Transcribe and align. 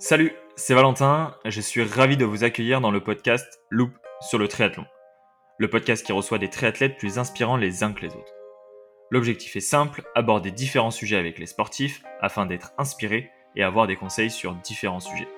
Salut, 0.00 0.32
c'est 0.56 0.74
Valentin, 0.74 1.36
je 1.44 1.60
suis 1.60 1.84
ravi 1.84 2.16
de 2.16 2.24
vous 2.24 2.42
accueillir 2.42 2.80
dans 2.80 2.90
le 2.90 3.02
podcast 3.02 3.60
Loop 3.70 3.92
sur 4.20 4.38
le 4.38 4.48
triathlon. 4.48 4.84
Le 5.58 5.70
podcast 5.70 6.04
qui 6.04 6.12
reçoit 6.12 6.38
des 6.38 6.50
triathlètes 6.50 6.96
plus 6.98 7.18
inspirants 7.18 7.56
les 7.56 7.84
uns 7.84 7.92
que 7.92 8.00
les 8.00 8.08
autres. 8.08 8.34
L'objectif 9.10 9.54
est 9.54 9.60
simple, 9.60 10.02
aborder 10.16 10.50
différents 10.50 10.90
sujets 10.90 11.16
avec 11.16 11.38
les 11.38 11.46
sportifs 11.46 12.02
afin 12.20 12.44
d'être 12.44 12.72
inspiré 12.76 13.30
et 13.54 13.62
avoir 13.62 13.86
des 13.86 13.94
conseils 13.94 14.32
sur 14.32 14.54
différents 14.56 14.98
sujets. 14.98 15.28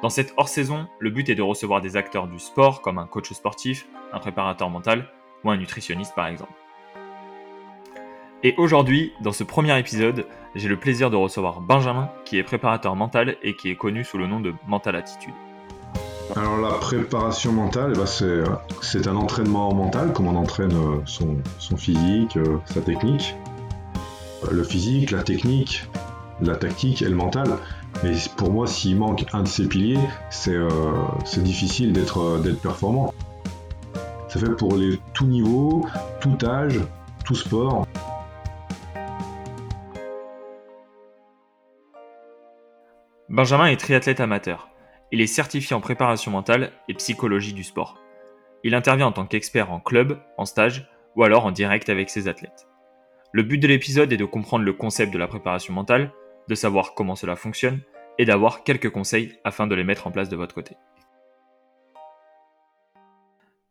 Dans 0.00 0.08
cette 0.08 0.32
hors-saison, 0.38 0.88
le 0.98 1.10
but 1.10 1.28
est 1.28 1.34
de 1.34 1.42
recevoir 1.42 1.82
des 1.82 1.96
acteurs 1.96 2.26
du 2.26 2.38
sport 2.38 2.80
comme 2.80 2.98
un 2.98 3.06
coach 3.06 3.32
sportif, 3.32 3.86
un 4.14 4.18
préparateur 4.18 4.70
mental 4.70 5.10
ou 5.44 5.50
un 5.50 5.58
nutritionniste 5.58 6.14
par 6.14 6.26
exemple. 6.26 6.54
Et 8.42 8.54
aujourd'hui, 8.56 9.12
dans 9.20 9.32
ce 9.32 9.44
premier 9.44 9.78
épisode, 9.78 10.26
j'ai 10.54 10.68
le 10.68 10.76
plaisir 10.76 11.10
de 11.10 11.16
recevoir 11.16 11.60
Benjamin, 11.60 12.08
qui 12.24 12.38
est 12.38 12.42
préparateur 12.42 12.94
mental 12.96 13.36
et 13.42 13.56
qui 13.56 13.70
est 13.70 13.76
connu 13.76 14.04
sous 14.04 14.18
le 14.18 14.26
nom 14.26 14.40
de 14.40 14.52
Mental 14.66 14.96
Attitude. 14.96 15.34
Alors 16.36 16.56
la 16.56 16.70
préparation 16.78 17.52
mentale, 17.52 17.92
eh 17.94 17.98
ben, 17.98 18.06
c'est 18.80 19.06
un 19.06 19.16
entraînement 19.16 19.74
mental, 19.74 20.12
comme 20.12 20.26
on 20.26 20.36
entraîne 20.36 20.72
euh, 20.72 21.00
son, 21.04 21.76
physique, 21.76 22.36
euh, 22.36 22.58
sa 22.64 22.80
technique. 22.80 23.36
Le 24.50 24.64
physique, 24.64 25.10
la 25.10 25.22
technique, 25.22 25.88
la 26.40 26.56
tactique 26.56 27.02
et 27.02 27.08
le 27.08 27.14
mental. 27.14 27.58
Mais 28.02 28.12
pour 28.36 28.50
moi, 28.50 28.66
s'il 28.66 28.96
manque 28.96 29.26
un 29.32 29.42
de 29.42 29.48
ces 29.48 29.68
piliers, 29.68 29.98
c'est 30.30 30.54
euh, 30.54 30.70
difficile 31.36 31.92
d'être 31.92 32.40
performant. 32.62 33.12
C'est 34.28 34.38
fait 34.38 34.50
pour 34.50 34.76
les 34.76 34.98
tout 35.12 35.26
niveaux, 35.26 35.86
tout 36.20 36.36
âge, 36.44 36.80
tout 37.24 37.36
sport. 37.36 37.86
Benjamin 43.34 43.66
est 43.66 43.76
triathlète 43.78 44.20
amateur. 44.20 44.68
Il 45.10 45.20
est 45.20 45.26
certifié 45.26 45.74
en 45.74 45.80
préparation 45.80 46.30
mentale 46.30 46.70
et 46.86 46.94
psychologie 46.94 47.52
du 47.52 47.64
sport. 47.64 48.00
Il 48.62 48.76
intervient 48.76 49.08
en 49.08 49.12
tant 49.12 49.26
qu'expert 49.26 49.72
en 49.72 49.80
club, 49.80 50.22
en 50.38 50.44
stage 50.44 50.88
ou 51.16 51.24
alors 51.24 51.44
en 51.44 51.50
direct 51.50 51.88
avec 51.88 52.10
ses 52.10 52.28
athlètes. 52.28 52.68
Le 53.32 53.42
but 53.42 53.58
de 53.58 53.66
l'épisode 53.66 54.12
est 54.12 54.16
de 54.16 54.24
comprendre 54.24 54.64
le 54.64 54.72
concept 54.72 55.12
de 55.12 55.18
la 55.18 55.26
préparation 55.26 55.74
mentale, 55.74 56.12
de 56.48 56.54
savoir 56.54 56.94
comment 56.94 57.16
cela 57.16 57.34
fonctionne 57.34 57.80
et 58.18 58.24
d'avoir 58.24 58.62
quelques 58.62 58.90
conseils 58.90 59.36
afin 59.42 59.66
de 59.66 59.74
les 59.74 59.82
mettre 59.82 60.06
en 60.06 60.12
place 60.12 60.28
de 60.28 60.36
votre 60.36 60.54
côté. 60.54 60.76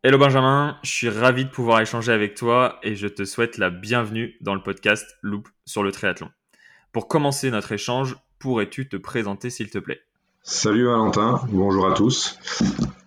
Hello 0.03 0.17
Benjamin, 0.17 0.77
je 0.83 0.91
suis 0.91 1.09
ravi 1.09 1.45
de 1.45 1.49
pouvoir 1.49 1.79
échanger 1.79 2.11
avec 2.11 2.35
toi 2.35 2.79
et 2.83 2.95
je 2.95 3.07
te 3.07 3.23
souhaite 3.23 3.57
la 3.57 3.69
bienvenue 3.69 4.35
dans 4.41 4.55
le 4.55 4.61
podcast 4.61 5.17
Loop 5.21 5.47
sur 5.65 5.83
le 5.83 5.93
triathlon. 5.93 6.31
Pour 6.91 7.07
commencer 7.07 7.49
notre 7.49 7.71
échange, 7.71 8.17
pourrais-tu 8.43 8.89
te 8.89 8.97
présenter 8.97 9.49
s'il 9.49 9.69
te 9.69 9.77
plaît? 9.77 10.01
Salut 10.41 10.87
Valentin, 10.87 11.39
bonjour 11.47 11.87
à 11.87 11.93
tous. 11.93 12.37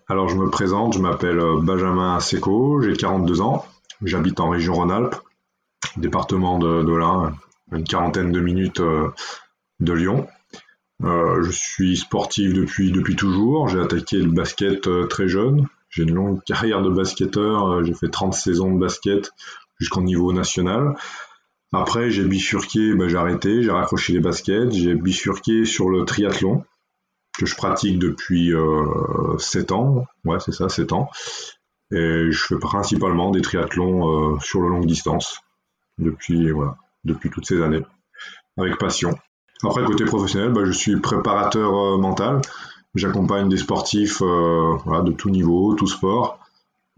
Alors 0.09 0.31
je 0.31 0.35
me 0.35 0.49
présente, 0.49 0.95
je 0.95 0.99
m'appelle 0.99 1.39
euh, 1.39 1.61
Benjamin 1.61 2.19
Seco, 2.21 2.81
j'ai 2.81 2.95
42 2.95 3.43
ans, 3.43 3.67
j'habite 4.01 4.41
en 4.41 4.49
région 4.49 4.73
Rhône-Alpes, 4.73 5.17
département 5.99 6.59
de, 6.59 6.91
l'Ain, 6.91 7.35
une 7.71 7.85
quarantaine 7.85 8.33
de 8.33 8.41
minutes 8.41 8.81
euh, 8.81 9.11
de 9.81 9.93
Lyon. 9.93 10.27
Euh, 11.05 11.43
je 11.43 11.51
suis 11.51 11.99
sportif 11.99 12.55
depuis, 12.55 12.91
depuis 12.91 13.15
toujours, 13.15 13.69
j'ai 13.69 13.79
attaqué 13.79 14.17
le 14.17 14.31
basket 14.31 14.89
très 15.11 15.29
jeune, 15.29 15.67
j'ai 15.91 16.05
une 16.05 16.15
longue 16.15 16.43
carrière 16.45 16.81
de 16.81 16.89
basketteur, 16.89 17.85
j'ai 17.85 17.93
fait 17.93 18.09
30 18.09 18.33
saisons 18.33 18.73
de 18.73 18.81
basket 18.81 19.33
jusqu'au 19.79 20.01
niveau 20.01 20.33
national. 20.33 20.95
Après, 21.73 22.11
j'ai 22.11 22.25
bifurqué, 22.25 22.95
ben, 22.95 23.09
j'ai 23.09 23.17
arrêté, 23.17 23.63
j'ai 23.63 23.71
raccroché 23.71 24.13
les 24.13 24.21
baskets, 24.21 24.73
j'ai 24.73 24.95
bifurqué 24.95 25.65
sur 25.65 25.91
le 25.91 26.05
triathlon, 26.05 26.65
que 27.37 27.47
je 27.47 27.57
pratique 27.57 27.99
depuis 27.99 28.55
euh, 28.55 29.37
7 29.39 29.73
ans. 29.73 30.07
Ouais, 30.25 30.39
c'est 30.41 30.53
ça, 30.53 30.69
7 30.69 30.93
ans. 30.93 31.11
Et 31.93 32.31
je 32.31 32.45
fais 32.45 32.59
principalement 32.59 33.31
des 33.31 33.43
triathlons 33.43 34.35
euh, 34.35 34.39
sur 34.41 34.61
le 34.61 34.69
longue 34.69 34.87
distance 34.87 35.41
depuis, 35.99 36.51
voilà, 36.51 36.77
depuis 37.05 37.31
toutes 37.31 37.47
ces 37.47 37.63
années, 37.63 37.85
avec 38.57 38.79
passion. 38.79 39.17
Après, 39.63 39.85
côté 39.85 40.05
professionnel, 40.05 40.53
ben, 40.53 40.65
je 40.65 40.73
suis 40.73 40.97
préparateur 41.01 41.75
euh, 41.75 41.99
mental. 41.99 42.41
J'accompagne 42.95 43.49
des 43.49 43.59
sportifs 43.59 44.23
euh, 44.23 44.77
voilà, 44.85 45.03
de 45.03 45.13
tout 45.13 45.31
niveau, 45.31 45.75
tout 45.75 45.87
sport, 45.87 46.41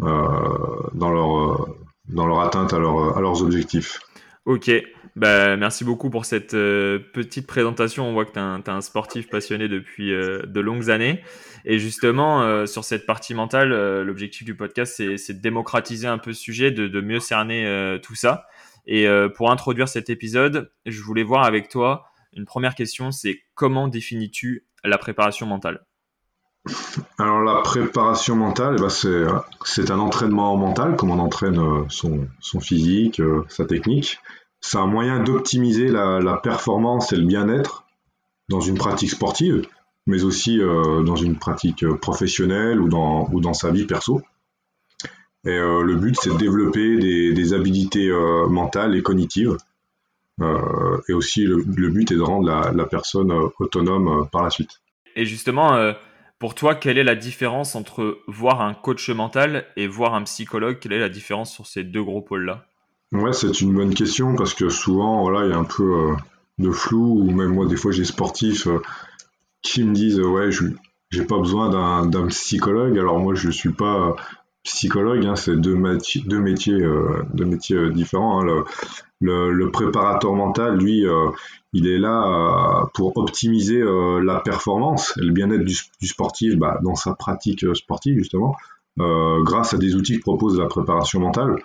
dans, 0.00 1.10
leur, 1.10 1.68
dans 2.08 2.26
leur 2.26 2.40
atteinte 2.40 2.72
à 2.72 2.78
leurs 2.78 3.42
objectifs. 3.42 4.00
Ok, 4.48 4.70
bah, 5.14 5.58
merci 5.58 5.84
beaucoup 5.84 6.08
pour 6.08 6.24
cette 6.24 6.54
euh, 6.54 6.98
petite 7.12 7.46
présentation. 7.46 8.08
On 8.08 8.14
voit 8.14 8.24
que 8.24 8.32
tu 8.32 8.38
un 8.70 8.80
sportif 8.80 9.28
passionné 9.28 9.68
depuis 9.68 10.10
euh, 10.10 10.40
de 10.46 10.60
longues 10.60 10.88
années. 10.88 11.22
Et 11.66 11.78
justement, 11.78 12.40
euh, 12.40 12.64
sur 12.64 12.82
cette 12.82 13.04
partie 13.04 13.34
mentale, 13.34 13.68
l'objectif 14.04 14.46
du 14.46 14.56
podcast, 14.56 15.02
c'est 15.18 15.34
de 15.34 15.42
démocratiser 15.42 16.06
un 16.06 16.16
peu 16.16 16.32
ce 16.32 16.40
sujet, 16.40 16.70
de 16.70 17.00
mieux 17.02 17.20
cerner 17.20 17.98
tout 18.02 18.14
ça. 18.14 18.46
Et 18.86 19.06
pour 19.36 19.50
introduire 19.50 19.86
cet 19.86 20.08
épisode, 20.08 20.72
je 20.86 21.02
voulais 21.02 21.24
voir 21.24 21.44
avec 21.44 21.68
toi 21.68 22.06
une 22.32 22.46
première 22.46 22.74
question, 22.74 23.12
c'est 23.12 23.42
comment 23.54 23.86
définis-tu 23.86 24.64
la 24.82 24.96
préparation 24.96 25.44
mentale? 25.44 25.84
Alors 27.18 27.40
la 27.40 27.62
préparation 27.62 28.36
mentale, 28.36 28.76
eh 28.78 28.80
ben, 28.80 28.88
c'est 29.64 29.90
un 29.90 29.98
entraînement 29.98 30.56
mental, 30.56 30.96
comme 30.96 31.10
on 31.10 31.18
entraîne 31.18 31.60
son, 31.88 32.28
son 32.40 32.60
physique, 32.60 33.20
sa 33.48 33.64
technique 33.64 34.18
c'est 34.60 34.78
un 34.78 34.86
moyen 34.86 35.22
d'optimiser 35.22 35.88
la, 35.88 36.40
performance 36.42 37.12
et 37.12 37.16
le 37.16 37.24
bien-être 37.24 37.84
dans 38.48 38.60
une 38.60 38.76
pratique 38.76 39.10
sportive, 39.10 39.66
mais 40.06 40.24
aussi 40.24 40.60
euh, 40.60 41.02
dans 41.02 41.16
une 41.16 41.36
pratique 41.36 41.86
professionnelle 41.96 42.80
ou 42.80 42.88
dans, 42.88 43.54
sa 43.54 43.70
vie 43.70 43.84
perso. 43.84 44.22
Et 45.44 45.50
euh, 45.50 45.82
le 45.82 45.96
but, 45.96 46.16
c'est 46.20 46.30
de 46.30 46.36
développer 46.36 46.96
des, 47.32 47.54
habilités 47.54 48.08
euh, 48.08 48.48
mentales 48.48 48.96
et 48.96 49.02
cognitives. 49.02 49.56
et 50.40 51.12
aussi, 51.12 51.44
le, 51.44 51.88
but 51.88 52.10
est 52.10 52.16
de 52.16 52.22
rendre 52.22 52.46
la, 52.46 52.72
la 52.72 52.86
personne 52.86 53.32
autonome 53.58 54.28
par 54.30 54.42
la 54.42 54.50
suite. 54.50 54.80
Et 55.14 55.24
justement, 55.24 55.92
pour 56.38 56.54
toi, 56.54 56.74
quelle 56.74 56.98
est 56.98 57.04
la 57.04 57.16
différence 57.16 57.74
entre 57.74 58.20
voir 58.28 58.60
un 58.60 58.74
coach 58.74 59.10
mental 59.10 59.66
et 59.76 59.86
voir 59.88 60.14
un 60.14 60.22
psychologue? 60.22 60.78
Quelle 60.80 60.92
est 60.92 61.00
la 61.00 61.08
différence 61.08 61.52
sur 61.52 61.66
ces 61.66 61.84
deux 61.84 62.02
gros 62.02 62.22
pôles-là? 62.22 62.66
Ouais, 63.12 63.32
c'est 63.32 63.60
une 63.60 63.74
bonne 63.74 63.94
question 63.94 64.36
parce 64.36 64.54
que 64.54 64.68
souvent, 64.68 65.22
voilà, 65.22 65.46
il 65.46 65.50
y 65.50 65.54
a 65.54 65.58
un 65.58 65.64
peu 65.64 66.10
euh, 66.10 66.16
de 66.58 66.70
flou, 66.70 67.22
ou 67.22 67.30
même 67.30 67.54
moi, 67.54 67.66
des 67.66 67.76
fois, 67.76 67.90
j'ai 67.90 68.04
sportifs 68.04 68.66
euh, 68.66 68.80
qui 69.62 69.82
me 69.82 69.94
disent 69.94 70.20
Ouais, 70.20 70.52
je 70.52 70.66
j'ai 71.10 71.24
pas 71.24 71.38
besoin 71.38 72.06
d'un 72.06 72.26
psychologue. 72.26 72.98
Alors, 72.98 73.18
moi, 73.18 73.34
je 73.34 73.50
suis 73.50 73.72
pas 73.72 74.14
psychologue, 74.74 75.24
hein, 75.26 75.36
c'est 75.36 75.56
deux, 75.56 75.74
métiers, 75.74 76.22
euh, 76.72 77.24
métiers 77.34 77.90
différents. 77.90 78.40
Hein. 78.40 78.64
Le, 79.20 79.70
préparateur 79.70 80.32
mental, 80.34 80.78
lui, 80.78 81.04
il 81.72 81.86
est 81.86 81.98
là 81.98 82.86
pour 82.94 83.16
optimiser 83.16 83.82
la 84.22 84.40
performance 84.40 85.16
et 85.16 85.24
le 85.24 85.32
bien-être 85.32 85.64
du, 85.64 86.06
sportif 86.06 86.56
bah, 86.56 86.78
dans 86.84 86.94
sa 86.94 87.14
pratique 87.14 87.64
sportive, 87.74 88.18
justement, 88.18 88.54
grâce 88.96 89.74
à 89.74 89.78
des 89.78 89.96
outils 89.96 90.18
que 90.18 90.22
propose 90.22 90.58
la 90.58 90.66
préparation 90.66 91.18
mentale 91.20 91.56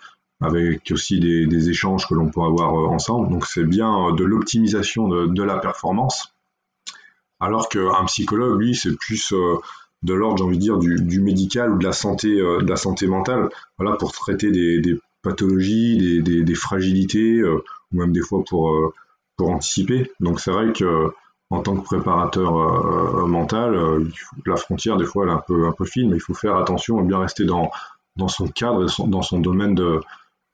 avec 0.43 0.91
aussi 0.91 1.19
des, 1.19 1.69
échanges 1.69 2.07
que 2.07 2.13
l'on 2.13 2.29
peut 2.29 2.41
avoir 2.41 2.75
euh, 2.75 2.87
ensemble. 2.87 3.29
Donc 3.29 3.45
c'est 3.45 3.63
bien 3.63 4.09
euh, 4.09 4.11
de 4.13 4.23
l'optimisation 4.23 5.07
de, 5.07 5.43
la 5.43 5.57
performance, 5.57 6.35
alors 7.39 7.69
qu'un 7.69 8.05
psychologue, 8.05 8.59
lui, 8.59 8.75
c'est 8.75 8.95
plus 8.95 9.33
euh, 9.33 9.57
de 10.03 10.13
l'ordre, 10.13 10.37
j'ai 10.37 10.43
envie 10.43 10.57
de 10.57 10.61
dire, 10.61 10.77
du, 10.77 11.21
médical 11.21 11.71
ou 11.73 11.77
de 11.77 11.83
la 11.83 11.93
santé, 11.93 12.29
de 12.29 12.69
la 12.69 12.75
santé 12.75 13.07
mentale, 13.07 13.49
voilà, 13.77 13.95
pour 13.95 14.11
traiter 14.11 14.51
des, 14.51 14.99
pathologies, 15.21 16.21
des, 16.21 16.55
fragilités, 16.55 17.43
ou 17.43 17.61
même 17.91 18.11
des 18.11 18.21
fois 18.21 18.43
pour, 18.47 18.93
pour 19.37 19.49
anticiper. 19.49 20.11
Donc 20.19 20.39
c'est 20.39 20.51
vrai 20.51 20.73
que 20.73 21.09
en 21.49 21.61
tant 21.61 21.75
que 21.75 21.83
préparateur 21.83 22.53
mental, 23.27 24.05
la 24.45 24.55
frontière 24.57 24.97
des 24.97 25.05
fois 25.05 25.23
elle 25.23 25.31
est 25.31 25.67
un 25.67 25.71
peu 25.71 25.85
fine, 25.85 26.09
mais 26.09 26.17
il 26.17 26.21
faut 26.21 26.33
faire 26.33 26.57
attention 26.57 26.99
et 26.99 27.03
bien 27.03 27.19
rester 27.19 27.45
dans 27.45 27.71
son 28.27 28.47
cadre, 28.47 28.85
dans 29.07 29.21
son 29.21 29.39
domaine 29.39 29.75
de, 29.75 30.01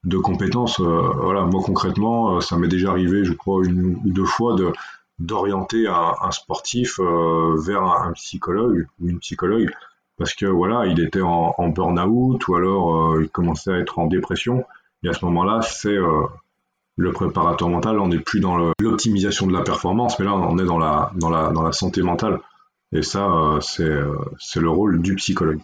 de 0.03 0.17
compétences. 0.17 0.79
Euh, 0.79 1.01
voilà, 1.21 1.43
moi 1.45 1.61
concrètement, 1.63 2.37
euh, 2.37 2.41
ça 2.41 2.57
m'est 2.57 2.67
déjà 2.67 2.91
arrivé, 2.91 3.23
je 3.23 3.33
crois, 3.33 3.65
une 3.65 3.95
ou 4.03 4.11
deux 4.11 4.25
fois 4.25 4.55
de 4.55 4.71
d'orienter 5.19 5.87
un, 5.87 6.31
sportif 6.31 6.99
euh, 6.99 7.55
vers 7.57 7.83
un, 7.83 8.11
psychologue 8.13 8.87
ou 8.99 9.09
une 9.09 9.19
psychologue 9.19 9.69
parce 10.17 10.33
que 10.33 10.45
voilà, 10.45 10.85
il 10.85 10.99
était 10.99 11.21
en, 11.21 11.53
burn-out 11.69 12.47
ou 12.47 12.55
alors 12.55 13.21
il 13.21 13.29
commençait 13.29 13.71
à 13.71 13.77
être 13.77 13.99
en 13.99 14.07
dépression. 14.07 14.65
Et 15.03 15.09
à 15.09 15.13
ce 15.13 15.23
moment-là, 15.25 15.61
c'est 15.61 15.95
le 16.97 17.11
préparateur 17.13 17.69
mental. 17.69 17.97
On 17.99 18.09
n'est 18.09 18.19
plus 18.19 18.41
dans 18.41 18.73
l'optimisation 18.81 19.47
de 19.47 19.53
la 19.53 19.61
performance, 19.61 20.19
mais 20.19 20.25
là, 20.25 20.33
on 20.33 20.57
est 20.57 20.65
dans 20.65 20.77
la 20.77 21.71
santé 21.71 22.01
mentale. 22.01 22.41
Et 22.91 23.01
ça, 23.01 23.29
c'est 23.61 23.85
le 24.59 24.69
rôle 24.69 25.01
du 25.01 25.15
psychologue. 25.15 25.61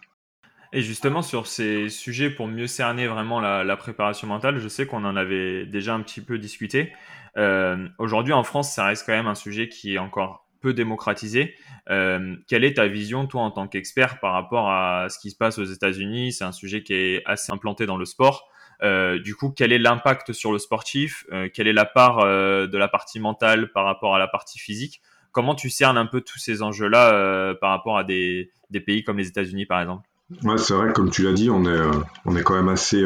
Et 0.76 0.82
justement, 0.82 1.22
sur 1.22 1.48
ces 1.48 1.88
sujets, 1.88 2.30
pour 2.30 2.50
mieux 2.50 2.68
cerner 2.68 3.08
vraiment 3.08 3.40
la, 3.40 3.78
préparation 3.78 4.28
mentale, 4.28 4.60
je 4.60 4.68
sais 4.68 4.86
qu'on 4.86 5.06
en 5.06 5.16
avait 5.16 5.66
déjà 5.66 5.94
un 5.94 6.02
petit 6.02 6.20
peu 6.20 6.38
discuté. 6.38 6.92
Euh, 7.38 7.88
aujourd'hui, 7.98 8.34
en 8.34 8.44
France, 8.44 8.74
ça 8.74 8.88
reste 8.88 9.06
quand 9.06 9.14
même 9.14 9.28
un 9.28 9.36
sujet 9.36 9.70
qui 9.70 9.96
est 9.96 10.00
encore 10.00 10.46
peu 10.60 10.74
démocratisé. 10.74 11.56
quelle 11.88 12.66
est 12.66 12.74
ta 12.74 12.88
vision, 12.88 13.26
toi, 13.26 13.44
en 13.44 13.52
tant 13.52 13.70
qu'expert, 13.70 14.20
par 14.20 14.34
rapport 14.34 14.70
à 14.70 15.08
ce 15.08 15.18
qui 15.18 15.32
se 15.32 15.38
passe 15.38 15.60
aux 15.60 15.64
États-Unis? 15.64 16.34
C'est 16.34 16.44
un 16.44 16.52
sujet 16.52 16.84
qui 16.84 16.94
est 16.94 17.24
assez 17.26 17.54
implanté 17.54 17.86
dans 17.86 17.96
le 17.96 18.04
sport. 18.04 18.50
du 18.84 19.34
coup, 19.34 19.54
quel 19.56 19.72
est 19.72 19.80
l'impact 19.80 20.34
sur 20.34 20.52
le 20.52 20.60
sportif? 20.60 21.26
Quelle 21.54 21.70
est 21.70 21.74
la 21.74 21.86
part 21.86 22.18
de 22.26 22.78
la 22.78 22.90
partie 22.90 23.22
mentale 23.22 23.72
par 23.72 23.86
rapport 23.86 24.14
à 24.14 24.20
la 24.20 24.28
partie 24.28 24.60
physique? 24.60 25.02
Comment 25.32 25.56
tu 25.56 25.70
cernes 25.70 25.98
un 25.98 26.06
peu 26.06 26.20
tous 26.20 26.40
ces 26.40 26.62
enjeux-là 26.62 27.56
par 27.62 27.70
rapport 27.70 27.98
à 27.98 28.04
des 28.04 28.52
pays 28.86 29.06
comme 29.06 29.20
les 29.20 29.30
États-Unis, 29.30 29.66
par 29.66 29.80
exemple? 29.80 30.10
Ouais, 30.44 30.58
c'est 30.58 30.74
vrai, 30.74 30.92
comme 30.94 31.10
tu 31.10 31.24
l'as 31.24 31.34
dit, 31.34 31.50
on 31.50 31.66
est, 31.66 31.82
on 32.26 32.36
est 32.36 32.44
quand 32.44 32.56
même 32.56 32.70
assez 32.70 33.06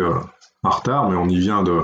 en 0.63 0.69
retard, 0.69 1.09
mais 1.09 1.17
on 1.17 1.27
y 1.27 1.37
vient 1.37 1.63
de, 1.63 1.83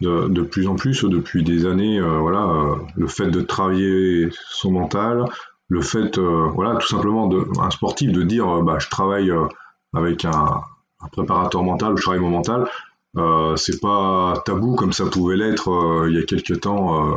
de, 0.00 0.42
plus 0.42 0.66
en 0.66 0.76
plus 0.76 1.04
depuis 1.04 1.42
des 1.42 1.66
années. 1.66 1.98
Euh, 1.98 2.18
voilà, 2.18 2.42
euh, 2.42 2.76
le 2.96 3.06
fait 3.06 3.28
de 3.28 3.40
travailler 3.40 4.28
son 4.48 4.72
mental, 4.72 5.24
le 5.68 5.80
fait, 5.80 6.18
euh, 6.18 6.48
voilà, 6.54 6.76
tout 6.76 6.86
simplement 6.86 7.26
de 7.26 7.46
un 7.60 7.70
sportif 7.70 8.12
de 8.12 8.22
dire, 8.22 8.62
bah, 8.62 8.78
je 8.78 8.88
travaille 8.88 9.32
avec 9.94 10.24
un, 10.24 10.60
un, 11.00 11.08
préparateur 11.12 11.62
mental 11.62 11.92
ou 11.92 11.96
je 11.96 12.02
travaille 12.02 12.20
mon 12.20 12.30
mental. 12.30 12.68
c'est 13.56 13.80
pas 13.80 14.42
tabou 14.44 14.74
comme 14.74 14.92
ça 14.92 15.06
pouvait 15.06 15.36
l'être 15.36 16.06
il 16.08 16.14
y 16.14 16.18
a 16.18 16.24
quelques 16.24 16.60
temps 16.60 17.16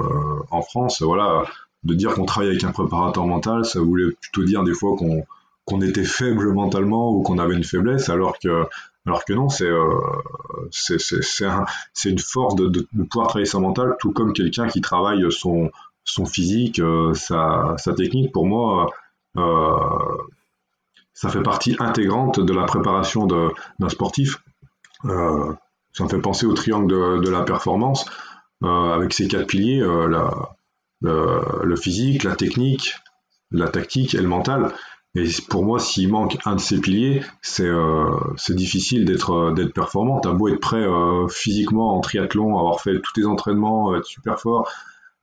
en 0.51 0.61
France. 0.61 1.01
Voilà, 1.01 1.43
de 1.83 1.93
dire 1.93 2.13
qu'on 2.13 2.25
travaille 2.25 2.49
avec 2.49 2.63
un 2.63 2.71
préparateur 2.71 3.25
mental, 3.25 3.65
ça 3.65 3.79
voulait 3.79 4.11
plutôt 4.21 4.43
dire 4.43 4.63
des 4.63 4.73
fois 4.73 4.95
qu'on 4.97 5.25
qu'on 5.67 5.81
était 5.81 6.05
faible 6.05 6.53
mentalement 6.53 7.11
ou 7.11 7.21
qu'on 7.21 7.37
avait 7.37 7.55
une 7.55 7.63
faiblesse, 7.63 8.09
alors 8.09 8.39
que 8.39 8.65
alors 9.07 9.23
que 9.23 9.33
non, 9.33 9.47
c'est 9.47 9.65
euh, 9.65 10.01
une 12.05 12.19
force 12.19 12.55
de, 12.55 12.87
pouvoir 13.09 13.27
travailler 13.27 13.45
son 13.45 13.61
mental, 13.61 13.95
tout 13.99 14.11
comme 14.11 14.33
quelqu'un 14.33 14.67
qui 14.67 14.81
travaille 14.81 15.23
son, 15.31 15.71
physique, 16.25 16.79
euh, 16.79 17.13
sa, 17.13 17.77
technique. 17.95 18.33
Pour 18.33 18.45
moi, 18.45 18.91
euh, 19.37 19.77
ça 21.13 21.29
fait 21.29 21.41
partie 21.41 21.77
intégrante 21.79 22.41
de 22.41 22.53
la 22.53 22.65
préparation 22.65 23.27
d'un 23.27 23.89
sportif. 23.89 24.43
Ça 25.03 26.03
me 26.03 26.09
fait 26.09 26.19
penser 26.19 26.45
au 26.45 26.53
triangle 26.53 27.21
de, 27.21 27.29
la 27.29 27.43
performance, 27.43 28.05
avec 28.61 29.13
ses 29.13 29.29
quatre 29.29 29.47
piliers, 29.47 29.79
le, 30.99 31.75
physique, 31.77 32.23
la 32.25 32.35
technique, 32.35 32.95
la 33.51 33.69
tactique 33.69 34.15
et 34.15 34.21
le 34.21 34.27
mental. 34.27 34.73
Et 35.17 35.25
pour 35.49 35.65
moi, 35.65 35.79
s'il 35.79 36.11
manque 36.11 36.37
un 36.45 36.55
de 36.55 36.59
ces 36.59 36.79
piliers, 36.79 37.23
c'est 37.41 37.65
euh, 37.65 38.11
difficile 38.49 39.03
d'être 39.03 39.31
euh, 39.31 39.51
d'être 39.51 39.73
performant. 39.73 40.19
T'as 40.19 40.31
beau 40.31 40.47
être 40.47 40.59
prêt 40.59 40.83
euh, 40.83 41.27
physiquement 41.27 41.97
en 41.97 42.01
triathlon, 42.01 42.59
avoir 42.59 42.81
fait 42.81 43.01
tous 43.01 43.13
tes 43.13 43.25
entraînements, 43.25 43.95
être 43.95 44.05
super 44.05 44.39
fort, 44.39 44.71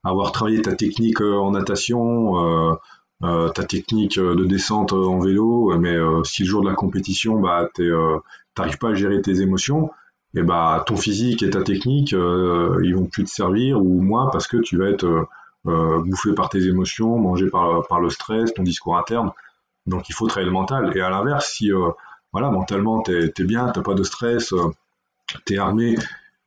avoir 0.02 0.32
travaillé 0.32 0.60
ta 0.62 0.74
technique 0.74 1.20
en 1.20 1.52
natation, 1.52 2.76
ta 3.22 3.64
technique 3.64 4.18
de 4.18 4.44
descente 4.44 4.92
en 4.92 5.20
vélo, 5.20 5.78
mais 5.78 5.96
si 6.24 6.42
le 6.42 6.48
jour 6.48 6.62
de 6.62 6.68
la 6.68 6.74
compétition, 6.74 7.40
bah, 7.40 7.70
t'arrives 8.54 8.78
pas 8.78 8.90
à 8.90 8.94
gérer 8.94 9.22
tes 9.22 9.40
émotions, 9.40 9.90
et 10.34 10.42
bah 10.42 10.84
ton 10.86 10.96
physique 10.96 11.42
et 11.42 11.50
ta 11.50 11.62
technique, 11.62 12.12
ils 12.12 12.94
vont 12.94 13.06
plus 13.06 13.24
te 13.24 13.30
servir 13.30 13.80
ou 13.80 14.02
moins 14.02 14.28
parce 14.30 14.46
que 14.46 14.58
tu 14.58 14.76
vas 14.76 14.90
être 14.90 15.26
bouffé 15.64 16.34
par 16.34 16.50
tes 16.50 16.66
émotions, 16.66 17.16
mangé 17.18 17.46
par 17.48 18.00
le 18.00 18.10
stress, 18.10 18.52
ton 18.52 18.62
discours 18.62 18.98
interne. 18.98 19.30
Donc 19.86 20.08
il 20.08 20.14
faut 20.14 20.26
travailler 20.26 20.46
le 20.46 20.52
mental. 20.52 20.96
Et 20.96 21.00
à 21.00 21.10
l'inverse, 21.10 21.52
si 21.52 21.72
euh, 21.72 21.90
voilà, 22.32 22.50
mentalement 22.50 23.02
t'es 23.02 23.32
es 23.36 23.44
bien, 23.44 23.68
t'as 23.70 23.82
pas 23.82 23.94
de 23.94 24.02
stress, 24.02 24.52
euh, 24.52 24.70
t'es 25.44 25.58
armé, 25.58 25.96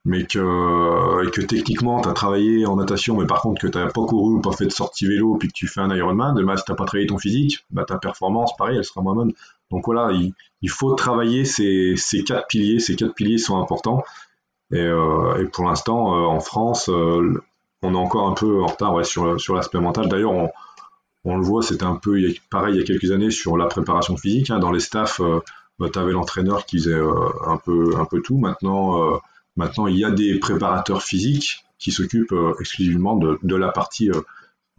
mais 0.05 0.25
que, 0.25 1.25
et 1.25 1.31
que 1.31 1.41
techniquement 1.41 2.01
t'as 2.01 2.13
travaillé 2.13 2.65
en 2.65 2.75
natation, 2.77 3.17
mais 3.17 3.27
par 3.27 3.41
contre 3.41 3.61
que 3.61 3.67
t'as 3.67 3.87
pas 3.87 4.05
couru 4.05 4.35
ou 4.35 4.41
pas 4.41 4.51
fait 4.53 4.65
de 4.65 4.71
sortie 4.71 5.07
vélo, 5.07 5.35
puis 5.37 5.49
que 5.49 5.53
tu 5.53 5.67
fais 5.67 5.81
un 5.81 5.93
Ironman, 5.95 6.33
demain 6.35 6.57
si 6.57 6.63
t'as 6.65 6.75
pas 6.75 6.85
travaillé 6.85 7.07
ton 7.07 7.17
physique, 7.17 7.65
bah 7.71 7.85
ta 7.85 7.97
performance, 7.97 8.55
pareil, 8.57 8.77
elle 8.77 8.85
sera 8.85 9.01
moins 9.01 9.15
bonne. 9.15 9.33
Donc 9.71 9.85
voilà, 9.85 10.11
il, 10.61 10.69
faut 10.69 10.93
travailler 10.93 11.45
ces, 11.45 11.95
quatre 12.25 12.47
piliers. 12.47 12.79
Ces 12.79 12.95
quatre 12.95 13.13
piliers 13.13 13.37
sont 13.37 13.61
importants. 13.61 14.03
Et, 14.71 14.79
euh, 14.79 15.47
pour 15.53 15.65
l'instant, 15.65 16.15
euh, 16.15 16.25
en 16.25 16.39
France, 16.39 16.89
euh, 16.89 17.43
on 17.81 17.93
est 17.93 17.97
encore 17.97 18.27
un 18.27 18.33
peu 18.33 18.61
en 18.61 18.67
retard 18.67 19.05
sur, 19.05 19.39
sur 19.39 19.55
l'aspect 19.55 19.79
mental. 19.79 20.07
D'ailleurs, 20.07 20.31
on, 20.31 20.49
on 21.23 21.37
le 21.37 21.43
voit, 21.43 21.61
c'était 21.61 21.83
un 21.83 21.95
peu 21.95 22.17
pareil 22.49 22.75
il 22.75 22.79
y 22.79 22.83
a 22.83 22.85
quelques 22.85 23.11
années 23.11 23.31
sur 23.31 23.57
la 23.57 23.65
préparation 23.65 24.17
physique. 24.17 24.49
Hein. 24.49 24.59
Dans 24.59 24.71
les 24.71 24.79
staffs, 24.79 25.19
euh, 25.19 25.39
bah, 25.79 25.87
tu 25.91 25.99
avais 25.99 26.11
l'entraîneur 26.11 26.65
qui 26.65 26.77
faisait 26.77 26.93
euh, 26.93 27.29
un, 27.45 27.57
peu, 27.57 27.95
un 27.97 28.05
peu 28.05 28.21
tout. 28.21 28.37
Maintenant, 28.37 29.03
euh, 29.03 29.17
maintenant, 29.55 29.87
il 29.87 29.97
y 29.97 30.05
a 30.05 30.11
des 30.11 30.39
préparateurs 30.39 31.03
physiques 31.03 31.65
qui 31.79 31.91
s'occupent 31.91 32.35
exclusivement 32.59 33.15
de, 33.15 33.55
la 33.55 33.69
partie 33.69 34.09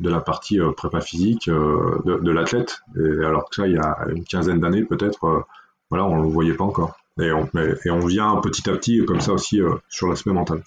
de 0.00 0.10
la 0.10 0.20
prépa 0.20 1.00
physique 1.00 1.48
de, 1.48 2.30
l'athlète. 2.32 2.80
Alors 2.96 3.48
que 3.48 3.54
ça, 3.54 3.68
il 3.68 3.74
y 3.74 3.78
a 3.78 3.98
une 4.12 4.24
quinzaine 4.24 4.58
d'années 4.58 4.82
peut-être, 4.82 5.44
on 5.92 6.16
le 6.16 6.28
voyait 6.28 6.54
pas 6.54 6.64
encore. 6.64 6.96
Et 7.20 7.30
on, 7.30 7.48
et 7.84 7.90
on 7.90 8.00
vient 8.00 8.34
petit 8.40 8.68
à 8.68 8.72
petit 8.72 9.04
comme 9.04 9.20
ça 9.20 9.32
aussi 9.32 9.60
sur 9.88 10.08
l'aspect 10.08 10.32
mental. 10.32 10.64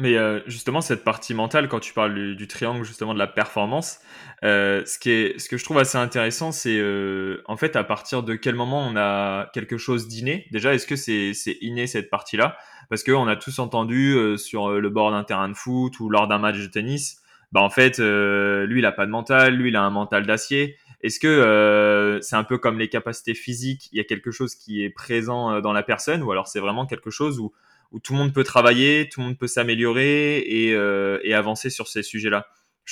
Mais 0.00 0.16
euh, 0.16 0.40
justement, 0.46 0.80
cette 0.80 1.04
partie 1.04 1.34
mentale, 1.34 1.68
quand 1.68 1.78
tu 1.78 1.92
parles 1.92 2.34
du, 2.34 2.48
triangle 2.48 2.84
justement 2.84 3.12
de 3.12 3.18
la 3.18 3.26
performance, 3.26 4.00
euh, 4.44 4.82
ce, 4.86 4.98
qui 4.98 5.10
est, 5.10 5.38
ce 5.38 5.46
que 5.50 5.58
je 5.58 5.64
trouve 5.64 5.76
assez 5.76 5.98
intéressant, 5.98 6.52
c'est 6.52 6.78
euh, 6.78 7.42
en 7.44 7.58
fait 7.58 7.76
à 7.76 7.84
partir 7.84 8.22
de 8.22 8.34
quel 8.34 8.54
moment 8.54 8.80
on 8.80 8.96
a 8.96 9.50
quelque 9.52 9.76
chose 9.76 10.08
d'inné. 10.08 10.46
Déjà, 10.52 10.72
est-ce 10.74 10.86
que 10.86 10.96
c'est 10.96 11.58
inné 11.60 11.86
cette 11.86 12.08
partie-là? 12.08 12.56
Parce 12.88 13.04
qu'on 13.04 13.28
a 13.28 13.36
tous 13.36 13.58
entendu 13.58 14.16
sur 14.38 14.70
le 14.70 14.88
bord 14.88 15.10
d'un 15.10 15.22
terrain 15.22 15.50
de 15.50 15.54
foot 15.54 16.00
ou 16.00 16.08
lors 16.08 16.26
d'un 16.26 16.38
match 16.38 16.56
de 16.56 16.66
tennis, 16.66 17.20
bah 17.52 17.60
en 17.60 17.70
fait, 17.70 17.98
lui, 17.98 18.80
il 18.80 18.86
a 18.86 18.92
pas 18.92 19.04
de 19.04 19.10
mental, 19.10 19.54
lui, 19.54 19.68
il 19.68 19.76
a 19.76 19.82
un 19.82 19.90
mental 19.90 20.26
d'acier. 20.26 20.76
Est-ce 21.02 21.20
que 21.20 22.18
c'est 22.22 22.36
un 22.36 22.42
peu 22.42 22.58
comme 22.58 22.78
les 22.78 22.88
capacités 22.88 23.34
physiques, 23.34 23.90
il 23.92 23.98
y 23.98 24.00
a 24.00 24.04
quelque 24.04 24.32
chose 24.32 24.56
qui 24.56 24.82
est 24.82 24.90
présent 24.90 25.60
dans 25.60 25.72
la 25.72 25.82
personne, 25.84 26.22
ou 26.22 26.32
alors 26.32 26.48
c'est 26.48 26.58
vraiment 26.58 26.86
quelque 26.86 27.10
chose 27.10 27.38
où 27.38 27.52
où 27.92 28.00
tout 28.00 28.12
le 28.12 28.18
monde 28.18 28.32
peut 28.32 28.44
travailler, 28.44 29.08
tout 29.10 29.20
le 29.20 29.26
monde 29.26 29.38
peut 29.38 29.46
s'améliorer 29.46 30.38
et, 30.38 30.74
euh, 30.74 31.18
avancer 31.32 31.70
sur 31.70 31.88
ces 31.88 32.02
sujets-là. 32.02 32.46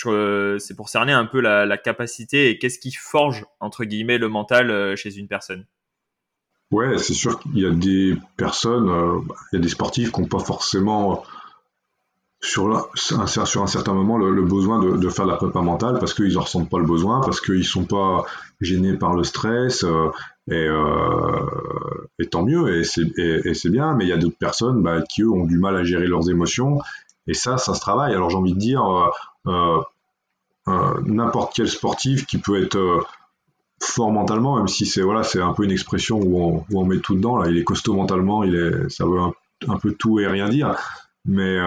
Euh, 0.07 0.59
c'est 0.59 0.77
pour 0.77 0.89
cerner 0.89 1.13
un 1.13 1.27
peu 1.27 1.41
la, 1.41 1.79
capacité 1.79 2.51
et 2.51 2.59
qu'est-ce 2.59 2.79
qui 2.79 2.93
forge, 2.93 3.45
entre 3.61 3.85
guillemets, 3.85 4.19
le 4.19 4.29
mental 4.29 4.71
euh, 4.71 4.97
chez 4.97 5.17
une 5.17 5.29
personne. 5.29 5.67
Ouais, 6.71 6.99
c'est 6.99 7.15
sûr 7.15 7.39
qu'il 7.41 7.59
y 7.59 7.67
a 7.67 7.71
des 7.71 8.17
personnes, 8.37 8.91
euh, 8.91 9.21
il 9.53 9.57
y 9.57 9.59
a 9.59 9.63
des 9.63 9.69
sportifs 9.69 10.13
qui 10.13 10.21
n'ont 10.21 10.27
pas 10.27 10.39
forcément 10.39 11.25
sur, 12.41 12.91
un 13.19 13.27
certain 13.67 13.95
moment 13.95 14.17
le, 14.19 14.43
besoin 14.43 14.79
de, 14.79 15.09
faire 15.09 15.27
la 15.27 15.37
prépa 15.37 15.61
mentale 15.61 15.99
parce 15.99 16.15
qu'ils 16.15 16.33
ne 16.33 16.39
ressentent 16.39 16.71
pas 16.71 16.79
le 16.79 16.87
besoin, 16.87 17.21
parce 17.21 17.41
qu'ils 17.41 17.59
ne 17.59 17.63
sont 17.63 17.85
pas 17.85 18.25
gênés 18.61 18.95
par 18.95 19.15
le 19.15 19.25
stress, 19.25 19.83
euh, 19.83 20.11
et, 20.51 20.55
euh, 20.55 22.09
et, 22.19 22.27
tant 22.27 22.43
mieux, 22.43 22.79
et 22.79 22.85
c'est 22.85 23.71
bien, 23.71 23.95
mais 23.95 24.05
il 24.05 24.09
y 24.09 24.13
a 24.13 24.17
d'autres 24.17 24.39
personnes 24.39 24.83
bah, 24.83 25.03
qui, 25.03 25.23
eux, 25.23 25.31
ont 25.31 25.45
du 25.45 25.59
mal 25.59 25.77
à 25.77 25.85
gérer 25.85 26.07
leurs 26.07 26.31
émotions, 26.31 26.81
et 27.27 27.35
ça, 27.35 27.59
ça 27.59 27.75
se 27.75 27.81
travaille. 27.81 28.15
Alors 28.15 28.31
j'ai 28.31 28.37
envie 28.37 28.55
de 28.55 28.59
dire, 28.59 28.83
euh, 29.47 29.81
euh, 30.69 31.01
n'importe 31.05 31.53
quel 31.55 31.69
sportif 31.69 32.27
qui 32.27 32.39
peut 32.39 32.63
être 32.63 33.07
fort 33.83 34.11
mentalement, 34.11 34.57
même 34.57 34.69
si 34.69 34.87
c'est 34.87 35.03
voilà, 35.03 35.23
c'est 35.23 35.41
un 35.41 35.53
peu 35.53 35.65
une 35.65 35.71
expression 35.71 36.19
où 36.19 36.65
on, 36.73 36.85
met 36.85 36.99
tout 36.99 37.15
dedans, 37.15 37.37
là, 37.37 37.49
il 37.51 37.59
est 37.59 37.65
costaud 37.65 37.95
mentalement, 37.95 38.43
il 38.43 38.55
est, 38.55 38.89
ça 38.89 39.05
veut 39.05 39.21
un, 39.69 39.77
peu 39.79 39.93
tout 39.93 40.19
et 40.19 40.27
rien 40.27 40.49
dire, 40.49 40.75
mais 41.27 41.59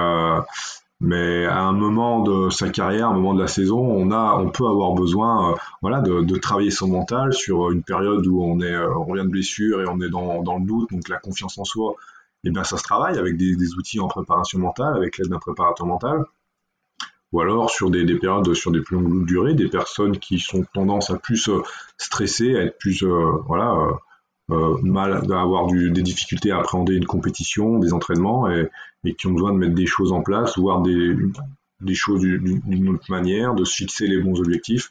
mais 1.01 1.45
à 1.45 1.61
un 1.61 1.73
moment 1.73 2.21
de 2.21 2.51
sa 2.51 2.69
carrière, 2.69 3.07
à 3.07 3.09
un 3.09 3.15
moment 3.15 3.33
de 3.33 3.41
la 3.41 3.47
saison, 3.47 3.79
on 3.79 4.11
a, 4.11 4.35
on 4.37 4.51
peut 4.51 4.67
avoir 4.67 4.93
besoin, 4.93 5.51
euh, 5.51 5.55
voilà, 5.81 5.99
de, 5.99 6.37
travailler 6.37 6.69
son 6.69 6.87
mental 6.87 7.33
sur 7.33 7.71
une 7.71 7.81
période 7.81 8.25
où 8.27 8.43
on 8.43 8.61
est, 8.61 8.71
euh, 8.71 8.95
on 8.95 9.05
revient 9.05 9.23
de 9.23 9.29
blessure 9.29 9.81
et 9.81 9.85
on 9.87 9.99
est 9.99 10.09
dans, 10.09 10.37
le 10.59 10.65
doute, 10.65 10.91
donc 10.91 11.09
la 11.09 11.17
confiance 11.17 11.57
en 11.57 11.65
soi, 11.65 11.95
eh 12.43 12.51
bien 12.51 12.63
ça 12.63 12.77
se 12.77 12.83
travaille 12.83 13.17
avec 13.17 13.35
des, 13.35 13.73
outils 13.73 13.99
en 13.99 14.07
préparation 14.07 14.59
mentale, 14.59 14.95
avec 14.95 15.17
l'aide 15.17 15.29
d'un 15.29 15.39
préparateur 15.39 15.87
mental, 15.87 16.23
ou 17.31 17.41
alors 17.41 17.71
sur 17.71 17.89
des, 17.89 18.05
des, 18.05 18.19
périodes, 18.19 18.53
sur 18.53 18.71
des 18.71 18.81
plus 18.81 18.97
longues 18.97 19.25
durées, 19.25 19.55
des 19.55 19.69
personnes 19.69 20.19
qui 20.19 20.37
sont 20.37 20.63
tendance 20.71 21.09
à 21.09 21.17
plus 21.17 21.49
stresser, 21.97 22.55
à 22.55 22.61
être 22.61 22.77
plus, 22.77 23.03
voilà 23.03 23.71
euh, 23.71 23.91
mal 24.83 25.31
à 25.31 25.41
avoir 25.41 25.67
du, 25.67 25.91
des 25.91 26.01
difficultés 26.01 26.51
à 26.51 26.59
appréhender 26.59 26.95
une 26.95 27.05
compétition, 27.05 27.79
des 27.79 27.93
entraînements, 27.93 28.49
et, 28.49 28.69
qui 29.17 29.27
ont 29.27 29.31
besoin 29.31 29.53
de 29.53 29.57
mettre 29.57 29.75
des 29.75 29.85
choses 29.85 30.11
en 30.11 30.21
place, 30.21 30.57
voir 30.57 30.81
des, 30.81 31.15
choses 31.93 32.21
d'une 32.21 32.89
autre 32.89 33.09
manière, 33.09 33.55
de 33.55 33.63
se 33.63 33.75
fixer 33.75 34.07
les 34.07 34.19
bons 34.19 34.39
objectifs. 34.39 34.89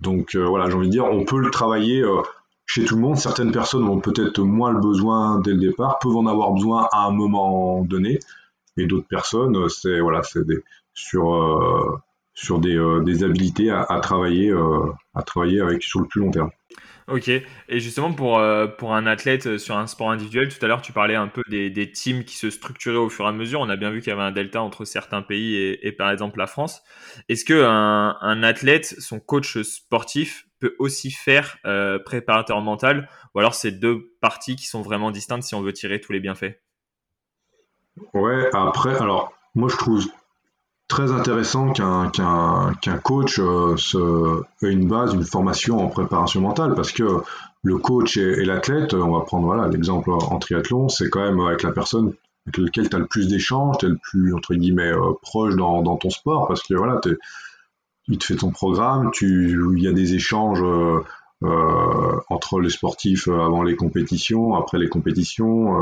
Donc 0.00 0.34
euh, 0.34 0.46
voilà, 0.46 0.68
j'ai 0.70 0.76
envie 0.76 0.86
de 0.86 0.92
dire, 0.92 1.04
on 1.04 1.24
peut 1.24 1.38
le 1.38 1.50
travailler 1.50 2.02
euh, 2.02 2.22
chez 2.66 2.84
tout 2.84 2.94
le 2.94 3.02
monde. 3.02 3.16
Certaines 3.16 3.52
personnes 3.52 3.84
ont 3.84 4.00
peut-être 4.00 4.40
moins 4.40 4.72
le 4.72 4.80
besoin 4.80 5.40
dès 5.40 5.52
le 5.52 5.58
départ, 5.58 5.98
peuvent 5.98 6.16
en 6.16 6.26
avoir 6.26 6.52
besoin 6.52 6.88
à 6.92 7.06
un 7.06 7.10
moment 7.10 7.84
donné, 7.84 8.18
et 8.76 8.86
d'autres 8.86 9.08
personnes, 9.08 9.68
c'est 9.68 10.00
voilà, 10.00 10.22
c'est 10.22 10.40
sur 10.94 11.34
euh, 11.34 11.98
sur 12.34 12.58
des, 12.58 12.78
des 13.04 13.24
habilités 13.24 13.70
à, 13.70 13.82
à 13.82 14.00
travailler 14.00 14.54
à 15.14 15.22
travailler 15.22 15.60
avec 15.60 15.82
sur 15.82 16.00
le 16.00 16.06
plus 16.06 16.20
long 16.22 16.30
terme. 16.30 16.50
Ok, 17.10 17.28
et 17.28 17.80
justement 17.80 18.12
pour, 18.12 18.38
euh, 18.38 18.68
pour 18.68 18.94
un 18.94 19.06
athlète 19.06 19.46
euh, 19.46 19.58
sur 19.58 19.76
un 19.76 19.88
sport 19.88 20.10
individuel, 20.10 20.48
tout 20.48 20.64
à 20.64 20.68
l'heure 20.68 20.80
tu 20.80 20.92
parlais 20.92 21.16
un 21.16 21.26
peu 21.26 21.42
des, 21.48 21.68
des, 21.68 21.90
teams 21.90 22.24
qui 22.24 22.36
se 22.36 22.50
structuraient 22.50 22.96
au 22.96 23.08
fur 23.08 23.24
et 23.24 23.28
à 23.28 23.32
mesure. 23.32 23.60
On 23.60 23.68
a 23.68 23.76
bien 23.76 23.90
vu 23.90 24.00
qu'il 24.00 24.10
y 24.10 24.12
avait 24.12 24.22
un 24.22 24.30
delta 24.30 24.62
entre 24.62 24.84
certains 24.84 25.20
pays 25.20 25.56
et, 25.56 25.92
par 25.92 26.10
exemple 26.10 26.38
la 26.38 26.46
France. 26.46 26.82
Est-ce 27.28 27.44
que 27.44 27.64
un, 27.64 28.16
un, 28.20 28.42
athlète, 28.44 28.94
son 29.00 29.18
coach 29.18 29.60
sportif, 29.62 30.46
peut 30.60 30.76
aussi 30.78 31.10
faire 31.10 31.58
euh, 31.64 31.98
préparateur 31.98 32.60
mental, 32.60 33.08
ou 33.34 33.40
alors 33.40 33.54
c'est 33.54 33.72
deux 33.72 34.14
parties 34.20 34.54
qui 34.54 34.66
sont 34.66 34.82
vraiment 34.82 35.10
distinctes 35.10 35.42
si 35.42 35.54
on 35.54 35.62
veut 35.62 35.72
tirer 35.72 36.00
tous 36.00 36.12
les 36.12 36.20
bienfaits? 36.20 36.60
Ouais, 38.14 38.48
après, 38.52 38.96
alors 38.96 39.32
moi 39.54 39.68
je 39.68 39.76
trouve 39.76 40.04
très 40.90 41.12
intéressant 41.12 41.72
qu'un 41.72 42.98
coach 43.02 43.38
euh, 43.38 43.76
ait 44.62 44.70
une 44.70 44.88
base, 44.88 45.14
une 45.14 45.24
formation 45.24 45.78
en 45.78 45.86
préparation 45.86 46.40
mentale, 46.42 46.74
parce 46.74 46.90
que 46.92 47.22
le 47.62 47.78
coach 47.78 48.16
et, 48.16 48.44
l'athlète, 48.44 48.92
on 48.92 49.16
va 49.16 49.24
prendre 49.24 49.46
voilà 49.46 49.68
l'exemple 49.68 50.10
en 50.10 50.38
triathlon, 50.38 50.88
c'est 50.88 51.08
quand 51.08 51.22
même 51.22 51.40
avec 51.40 51.62
la 51.62 51.70
personne 51.70 52.12
avec 52.46 52.58
laquelle 52.58 52.90
tu 52.90 52.96
as 52.96 52.98
le 52.98 53.06
plus 53.06 53.28
d'échanges, 53.28 53.78
tu 53.78 53.86
es 53.86 53.88
le 53.88 53.98
plus 54.02 54.34
entre 54.34 54.54
guillemets 54.54 54.92
euh, 54.92 55.12
proche 55.22 55.54
dans, 55.54 55.80
dans, 55.82 55.96
ton 55.96 56.10
sport, 56.10 56.48
parce 56.48 56.62
que 56.62 56.74
voilà, 56.74 57.00
il 58.08 58.18
te 58.18 58.24
fait 58.24 58.36
ton 58.36 58.50
programme, 58.50 59.10
tu, 59.12 59.56
il 59.76 59.82
y 59.82 59.86
a 59.86 59.92
des 59.92 60.14
échanges 60.14 60.62
euh, 60.62 61.00
entre 62.28 62.60
les 62.60 62.68
sportifs 62.68 63.28
avant 63.28 63.62
les 63.62 63.76
compétitions, 63.76 64.56
après 64.56 64.78
les 64.78 64.88
compétitions, 64.88 65.72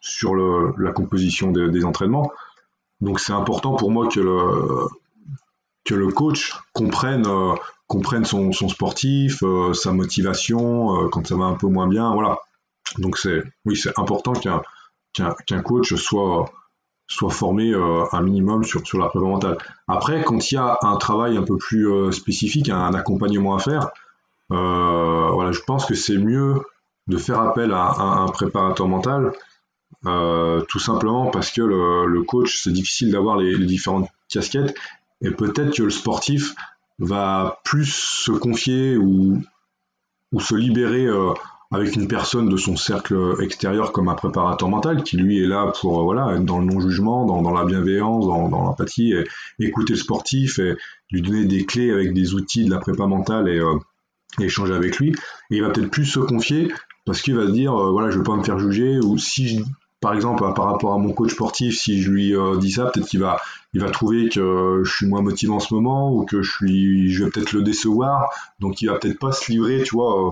sur 0.00 0.34
le, 0.34 0.74
la 0.78 0.92
composition 0.92 1.50
des 1.50 1.84
entraînements. 1.84 2.30
Donc 3.00 3.20
c'est 3.20 3.32
important 3.32 3.74
pour 3.74 3.90
moi 3.90 4.08
que 4.08 4.20
le, 4.20 4.88
que 5.88 5.94
le 5.94 6.08
coach 6.08 6.54
comprenne, 6.72 7.26
euh, 7.26 7.54
comprenne 7.86 8.24
son, 8.24 8.52
son 8.52 8.68
sportif, 8.68 9.42
euh, 9.42 9.72
sa 9.72 9.92
motivation, 9.92 11.04
euh, 11.04 11.08
quand 11.08 11.26
ça 11.26 11.36
va 11.36 11.44
un 11.44 11.54
peu 11.54 11.68
moins 11.68 11.86
bien, 11.88 12.12
voilà. 12.12 12.38
Donc 12.98 13.18
c'est 13.18 13.42
oui, 13.64 13.76
c'est 13.76 13.98
important 13.98 14.32
qu'un 14.32 14.62
qu'un 15.12 15.62
coach 15.62 15.94
soit 15.94 16.50
soit 17.06 17.30
formé 17.30 17.72
un 17.74 18.20
minimum 18.20 18.64
sur, 18.64 18.86
sur 18.86 18.98
la 18.98 19.08
préparation 19.08 19.32
mentale. 19.32 19.58
Après, 19.88 20.22
quand 20.22 20.50
il 20.50 20.54
y 20.54 20.58
a 20.58 20.76
un 20.82 20.96
travail 20.96 21.38
un 21.38 21.42
peu 21.42 21.56
plus 21.56 22.12
spécifique, 22.12 22.68
un, 22.68 22.92
accompagnement 22.92 23.56
à 23.56 23.58
faire, 23.58 23.88
voilà, 24.50 25.52
je 25.52 25.60
pense 25.60 25.86
que 25.86 25.94
c'est 25.94 26.18
mieux 26.18 26.60
de 27.06 27.16
faire 27.16 27.40
appel 27.40 27.72
à 27.72 27.94
un 27.98 28.26
préparateur 28.26 28.86
mental 28.86 29.32
euh, 30.06 30.60
tout 30.68 30.78
simplement 30.78 31.26
parce 31.30 31.50
que 31.50 31.62
le, 31.62 32.22
coach, 32.22 32.62
c'est 32.62 32.72
difficile 32.72 33.10
d'avoir 33.10 33.36
les, 33.36 33.58
différentes 33.66 34.08
casquettes, 34.28 34.74
et 35.20 35.30
peut-être 35.30 35.74
que 35.74 35.82
le 35.82 35.90
sportif 35.90 36.54
va 36.98 37.60
plus 37.64 37.86
se 37.86 38.32
confier 38.32 38.96
ou, 38.96 39.42
ou 40.32 40.40
se 40.40 40.54
libérer 40.54 41.06
euh, 41.06 41.32
avec 41.70 41.96
une 41.96 42.08
personne 42.08 42.48
de 42.48 42.56
son 42.56 42.76
cercle 42.76 43.34
extérieur 43.40 43.92
comme 43.92 44.08
un 44.08 44.14
préparateur 44.14 44.68
mental 44.68 45.02
qui 45.02 45.16
lui 45.16 45.42
est 45.42 45.46
là 45.46 45.72
pour 45.80 46.00
euh, 46.00 46.02
voilà 46.04 46.32
être 46.34 46.44
dans 46.44 46.60
le 46.60 46.66
non-jugement, 46.66 47.26
dans, 47.26 47.42
dans, 47.42 47.52
la 47.52 47.64
bienveillance, 47.64 48.26
dans, 48.26 48.48
l'empathie, 48.48 49.12
et 49.12 49.24
écouter 49.58 49.94
le 49.94 49.98
sportif 49.98 50.60
et 50.60 50.76
lui 51.10 51.22
donner 51.22 51.44
des 51.44 51.66
clés 51.66 51.90
avec 51.90 52.14
des 52.14 52.34
outils 52.34 52.64
de 52.64 52.70
la 52.70 52.78
prépa 52.78 53.06
mentale 53.06 53.48
et, 53.48 53.60
échanger 54.40 54.74
avec 54.74 54.98
lui. 54.98 55.10
Et 55.50 55.56
il 55.56 55.62
va 55.62 55.70
peut-être 55.70 55.90
plus 55.90 56.04
se 56.04 56.20
confier 56.20 56.72
parce 57.04 57.22
qu'il 57.22 57.34
va 57.34 57.46
se 57.46 57.50
dire 57.50 57.74
voilà 57.74 58.10
je 58.10 58.18
vais 58.18 58.24
pas 58.24 58.36
me 58.36 58.44
faire 58.44 58.58
juger 58.58 59.00
ou 59.00 59.18
si 59.18 59.48
je, 59.48 59.62
par 60.00 60.14
exemple, 60.14 60.44
par 60.54 60.66
rapport 60.66 60.94
à 60.94 60.98
mon 60.98 61.12
coach 61.12 61.32
sportif, 61.32 61.76
si 61.76 62.00
je 62.00 62.10
lui 62.10 62.34
euh, 62.34 62.56
dis 62.58 62.72
ça, 62.72 62.86
peut-être 62.86 63.08
qu'il 63.08 63.20
va, 63.20 63.40
il 63.72 63.80
va 63.80 63.90
trouver 63.90 64.28
que 64.28 64.82
je 64.84 64.90
suis 64.90 65.06
moins 65.06 65.22
motivé 65.22 65.52
en 65.52 65.58
ce 65.58 65.74
moment 65.74 66.14
ou 66.14 66.24
que 66.24 66.42
je 66.42 66.50
suis, 66.50 67.10
je 67.10 67.24
vais 67.24 67.30
peut-être 67.30 67.52
le 67.52 67.62
décevoir. 67.62 68.30
Donc, 68.60 68.80
il 68.80 68.88
va 68.88 68.98
peut-être 68.98 69.18
pas 69.18 69.32
se 69.32 69.50
livrer, 69.50 69.82
tu 69.82 69.96
vois, 69.96 70.28
euh, 70.28 70.30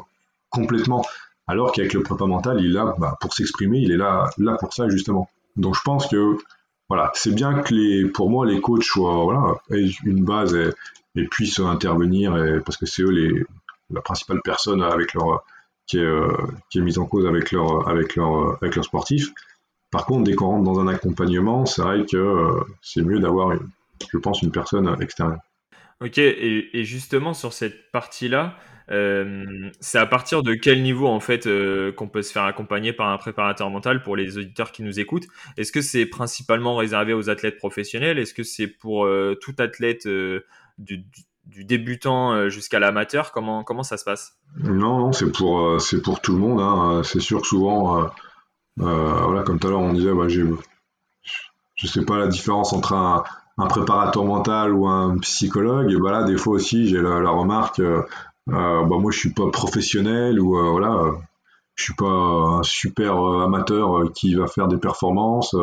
complètement. 0.50 1.04
Alors 1.48 1.72
qu'avec 1.72 1.94
le 1.94 2.02
prépa 2.02 2.26
mental, 2.26 2.60
il 2.60 2.70
est 2.70 2.74
là 2.74 2.94
bah, 2.98 3.16
pour 3.20 3.34
s'exprimer, 3.34 3.78
il 3.78 3.92
est 3.92 3.96
là, 3.96 4.30
là 4.38 4.56
pour 4.58 4.72
ça 4.72 4.88
justement. 4.88 5.28
Donc, 5.56 5.74
je 5.74 5.80
pense 5.84 6.06
que 6.06 6.36
voilà, 6.88 7.10
c'est 7.14 7.34
bien 7.34 7.60
que 7.60 7.74
les, 7.74 8.04
pour 8.06 8.30
moi, 8.30 8.46
les 8.46 8.60
coachs 8.60 8.84
soient 8.84 9.24
voilà, 9.24 9.54
aient 9.70 9.90
une 10.04 10.24
base 10.24 10.54
et, 10.54 10.72
puissent 11.30 11.60
intervenir 11.60 12.36
et, 12.36 12.60
parce 12.60 12.76
que 12.76 12.86
c'est 12.86 13.02
eux 13.02 13.10
les, 13.10 13.44
la 13.90 14.00
principale 14.00 14.40
personne 14.44 14.82
avec 14.82 15.14
leur 15.14 15.44
qui 15.86 15.98
est, 15.98 16.02
euh, 16.02 16.28
qui 16.68 16.78
est 16.78 16.82
mise 16.82 16.98
en 16.98 17.06
cause 17.06 17.26
avec 17.26 17.52
leur 17.52 17.88
avec 17.88 18.16
leur 18.16 18.62
avec 18.62 18.74
leur 18.74 18.84
sportif. 18.84 19.32
Par 19.90 20.04
contre, 20.06 20.24
dès 20.24 20.34
qu'on 20.34 20.46
rentre 20.46 20.64
dans 20.64 20.80
un 20.80 20.88
accompagnement, 20.88 21.64
c'est 21.64 21.82
vrai 21.82 22.04
que 22.04 22.16
euh, 22.16 22.60
c'est 22.82 23.02
mieux 23.02 23.20
d'avoir, 23.20 23.56
je 24.12 24.18
pense, 24.18 24.42
une 24.42 24.50
personne 24.50 24.94
extérieure. 25.00 25.38
Ok, 26.00 26.18
et, 26.18 26.84
justement 26.84 27.32
sur 27.32 27.52
cette 27.52 27.90
partie-là, 27.90 28.58
euh, 28.90 29.70
c'est 29.80 29.98
à 29.98 30.06
partir 30.06 30.42
de 30.42 30.54
quel 30.54 30.82
niveau 30.82 31.06
en 31.06 31.20
fait 31.20 31.46
euh, 31.46 31.90
qu'on 31.92 32.06
peut 32.06 32.22
se 32.22 32.32
faire 32.32 32.44
accompagner 32.44 32.92
par 32.92 33.08
un 33.08 33.16
préparateur 33.16 33.70
mental 33.70 34.02
pour 34.02 34.14
les 34.14 34.36
auditeurs 34.36 34.72
qui 34.72 34.82
nous 34.82 35.00
écoutent? 35.00 35.26
Est-ce 35.56 35.72
que 35.72 35.80
c'est 35.80 36.04
principalement 36.04 36.76
réservé 36.76 37.14
aux 37.14 37.30
athlètes 37.30 37.56
professionnels? 37.56 38.18
Est-ce 38.18 38.34
que 38.34 38.42
c'est 38.42 38.66
pour 38.66 39.08
tout 39.40 39.54
athlète 39.58 40.06
du, 40.76 41.04
débutant 41.46 42.50
jusqu'à 42.50 42.78
l'amateur? 42.78 43.32
Comment, 43.32 43.64
comment 43.64 43.82
ça 43.82 43.96
se 43.96 44.04
passe? 44.04 44.36
Non, 44.58 44.98
non, 44.98 45.12
c'est 45.12 45.32
pour, 45.32 45.80
c'est 45.80 46.02
pour 46.02 46.20
tout 46.20 46.32
le 46.32 46.38
monde. 46.38 46.60
Hein. 46.60 47.02
C'est 47.04 47.20
sûr 47.20 47.40
que 47.40 47.46
souvent 47.46 48.10
voilà, 48.76 49.42
comme 49.42 49.58
tout 49.58 49.68
à 49.68 49.70
l'heure, 49.70 49.80
on 49.80 49.92
disait, 49.92 50.12
bah, 50.12 50.28
je 50.28 51.86
sais 51.86 52.04
pas 52.04 52.18
la 52.18 52.28
différence 52.28 52.72
entre 52.72 52.94
un, 52.94 53.22
préparateur 53.68 54.24
mental 54.24 54.72
ou 54.72 54.86
un 54.86 55.16
psychologue. 55.18 55.90
Et 55.90 55.96
bah 55.96 56.24
des 56.24 56.36
fois 56.36 56.54
aussi, 56.54 56.88
j'ai 56.88 57.00
la, 57.00 57.30
remarque, 57.30 57.80
euh, 57.80 58.02
euh, 58.50 58.84
bah, 58.84 58.96
moi, 58.98 59.10
je 59.10 59.18
suis 59.18 59.32
pas 59.32 59.50
professionnel 59.50 60.40
ou 60.40 60.56
voilà, 60.56 61.12
je 61.74 61.84
suis 61.84 61.94
pas 61.94 62.06
un 62.06 62.62
super 62.62 63.16
amateur 63.16 64.12
qui 64.14 64.34
va 64.34 64.46
faire 64.46 64.68
des 64.68 64.78
performances. 64.78 65.54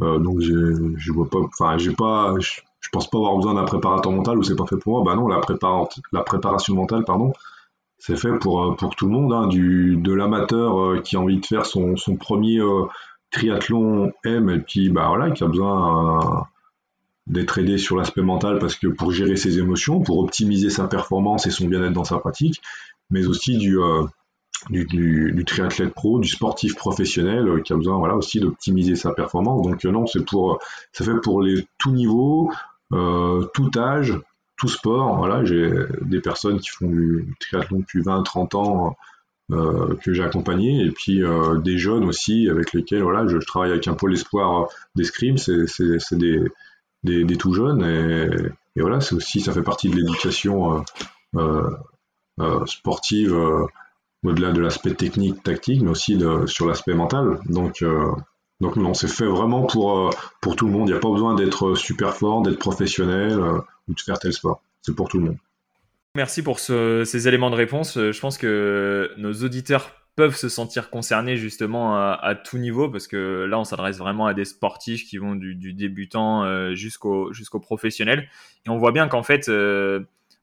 donc, 0.00 0.40
je 0.40 1.12
vois 1.12 1.28
pas, 1.28 1.38
pas, 1.58 2.34
je 2.80 2.88
pense 2.92 3.10
pas 3.10 3.18
avoir 3.18 3.36
besoin 3.36 3.54
d'un 3.54 3.64
préparateur 3.64 4.12
mental 4.12 4.38
ou 4.38 4.42
c'est 4.42 4.56
pas 4.56 4.66
fait 4.66 4.76
pour 4.76 5.02
moi. 5.02 5.02
Bah 5.04 5.20
non, 5.20 5.28
la, 5.28 5.40
la 6.12 6.22
préparation 6.22 6.74
mentale, 6.74 7.04
pardon, 7.04 7.32
c'est 8.00 8.16
fait 8.16 8.32
pour, 8.38 8.64
euh, 8.64 8.74
pour 8.74 8.96
tout 8.96 9.06
le 9.06 9.12
monde, 9.12 9.32
hein, 9.32 9.46
du, 9.46 9.96
de 9.96 10.12
l'amateur 10.12 10.80
euh, 10.80 11.00
qui 11.00 11.16
a 11.16 11.20
envie 11.20 11.38
de 11.38 11.46
faire 11.46 11.66
son, 11.66 11.96
son 11.96 12.16
premier 12.16 12.58
euh, 12.58 12.86
triathlon 13.30 14.10
M 14.24 14.48
et 14.50 14.58
puis 14.58 14.88
bah 14.88 15.06
voilà, 15.08 15.30
qui 15.30 15.44
a 15.44 15.46
besoin 15.46 16.46
d'être 17.26 17.58
aidé 17.58 17.78
sur 17.78 17.96
l'aspect 17.96 18.22
mental 18.22 18.58
parce 18.58 18.74
que 18.74 18.88
pour 18.88 19.12
gérer 19.12 19.36
ses 19.36 19.58
émotions, 19.58 20.00
pour 20.00 20.18
optimiser 20.18 20.70
sa 20.70 20.88
performance 20.88 21.46
et 21.46 21.50
son 21.50 21.68
bien-être 21.68 21.92
dans 21.92 22.04
sa 22.04 22.18
pratique, 22.18 22.60
mais 23.10 23.26
aussi 23.26 23.56
du, 23.56 23.78
du, 24.70 25.44
triathlète 25.46 25.94
pro, 25.94 26.18
du 26.18 26.28
sportif 26.28 26.74
professionnel 26.74 27.62
qui 27.62 27.72
a 27.72 27.76
besoin 27.76 27.98
voilà 27.98 28.16
aussi 28.16 28.40
d'optimiser 28.40 28.96
sa 28.96 29.12
performance. 29.12 29.62
Donc 29.64 29.84
non, 29.84 30.06
c'est 30.06 30.24
pour 30.24 30.58
c'est 30.90 31.04
fait 31.04 31.20
pour 31.22 31.40
les 31.40 31.68
tout 31.78 31.92
niveaux, 31.92 32.50
tout 32.90 33.70
âge, 33.76 34.18
tout 34.60 34.68
sport. 34.68 35.16
Voilà, 35.16 35.44
j'ai 35.44 35.70
des 36.02 36.20
personnes 36.20 36.60
qui 36.60 36.68
font 36.68 36.88
du 36.88 37.34
triathlon 37.40 37.80
depuis 37.80 38.02
20-30 38.02 38.56
ans 38.56 38.96
euh, 39.52 39.96
que 39.96 40.12
j'ai 40.12 40.22
accompagné, 40.22 40.84
et 40.84 40.92
puis 40.92 41.24
euh, 41.24 41.58
des 41.58 41.76
jeunes 41.76 42.04
aussi 42.04 42.48
avec 42.48 42.72
lesquels 42.72 43.02
voilà, 43.02 43.26
je, 43.26 43.36
travaille 43.38 43.72
avec 43.72 43.88
un 43.88 43.94
pôle 43.94 44.12
espoir 44.12 44.68
d'escrime, 44.94 45.38
c'est 45.38 45.64
des, 46.12 46.44
des, 47.02 47.24
des, 47.24 47.36
tout 47.36 47.52
jeunes, 47.52 47.82
et, 47.82 48.80
voilà, 48.80 49.00
c'est 49.00 49.16
aussi 49.16 49.40
ça 49.40 49.52
fait 49.52 49.62
partie 49.62 49.90
de 49.90 49.96
l'éducation 49.96 50.84
euh, 51.36 51.68
sportive 52.66 53.36
au-delà 54.22 54.52
de 54.52 54.60
l'aspect 54.60 54.94
technique, 54.94 55.42
tactique, 55.42 55.82
mais 55.82 55.90
aussi 55.90 56.16
de, 56.16 56.46
sur 56.46 56.68
l'aspect 56.68 56.94
mental. 56.94 57.40
Donc 57.46 57.82
donc 58.60 58.76
non, 58.76 58.94
c'est 58.94 59.08
fait 59.08 59.26
vraiment 59.26 59.62
pour, 59.62 60.14
pour 60.40 60.56
tout 60.56 60.66
le 60.66 60.72
monde. 60.72 60.88
Il 60.88 60.92
n'y 60.92 60.96
a 60.96 61.00
pas 61.00 61.10
besoin 61.10 61.34
d'être 61.34 61.74
super 61.74 62.14
fort, 62.14 62.42
d'être 62.42 62.58
professionnel 62.58 63.38
de 63.94 64.00
faire 64.00 64.18
tel 64.18 64.32
sport. 64.32 64.62
C'est 64.82 64.94
pour 64.94 65.08
tout 65.08 65.18
le 65.18 65.26
monde. 65.26 65.36
Merci 66.16 66.42
pour 66.42 66.58
ces 66.58 67.28
éléments 67.28 67.50
de 67.50 67.56
réponse. 67.56 67.96
Euh, 67.96 68.10
je 68.10 68.20
pense 68.20 68.36
que 68.36 69.12
nos 69.16 69.32
auditeurs 69.32 69.92
peuvent 70.16 70.34
se 70.34 70.48
sentir 70.48 70.90
concernés 70.90 71.36
justement 71.36 71.96
à, 71.96 72.34
tout 72.34 72.58
niveau 72.58 72.90
parce 72.90 73.06
que 73.06 73.46
là 73.48 73.58
on 73.58 73.64
s'adresse 73.64 73.96
vraiment 73.98 74.26
à 74.26 74.34
des 74.34 74.44
sportifs 74.44 75.08
qui 75.08 75.16
vont 75.16 75.34
du, 75.34 75.72
débutant 75.72 76.44
euh, 76.44 76.74
jusqu'au 76.74 77.32
jusqu'au 77.32 77.60
professionnel 77.60 78.28
et 78.66 78.70
on 78.70 78.76
voit 78.76 78.92
bien 78.92 79.08
qu'en 79.08 79.22
fait 79.22 79.48
euh, 79.48 80.00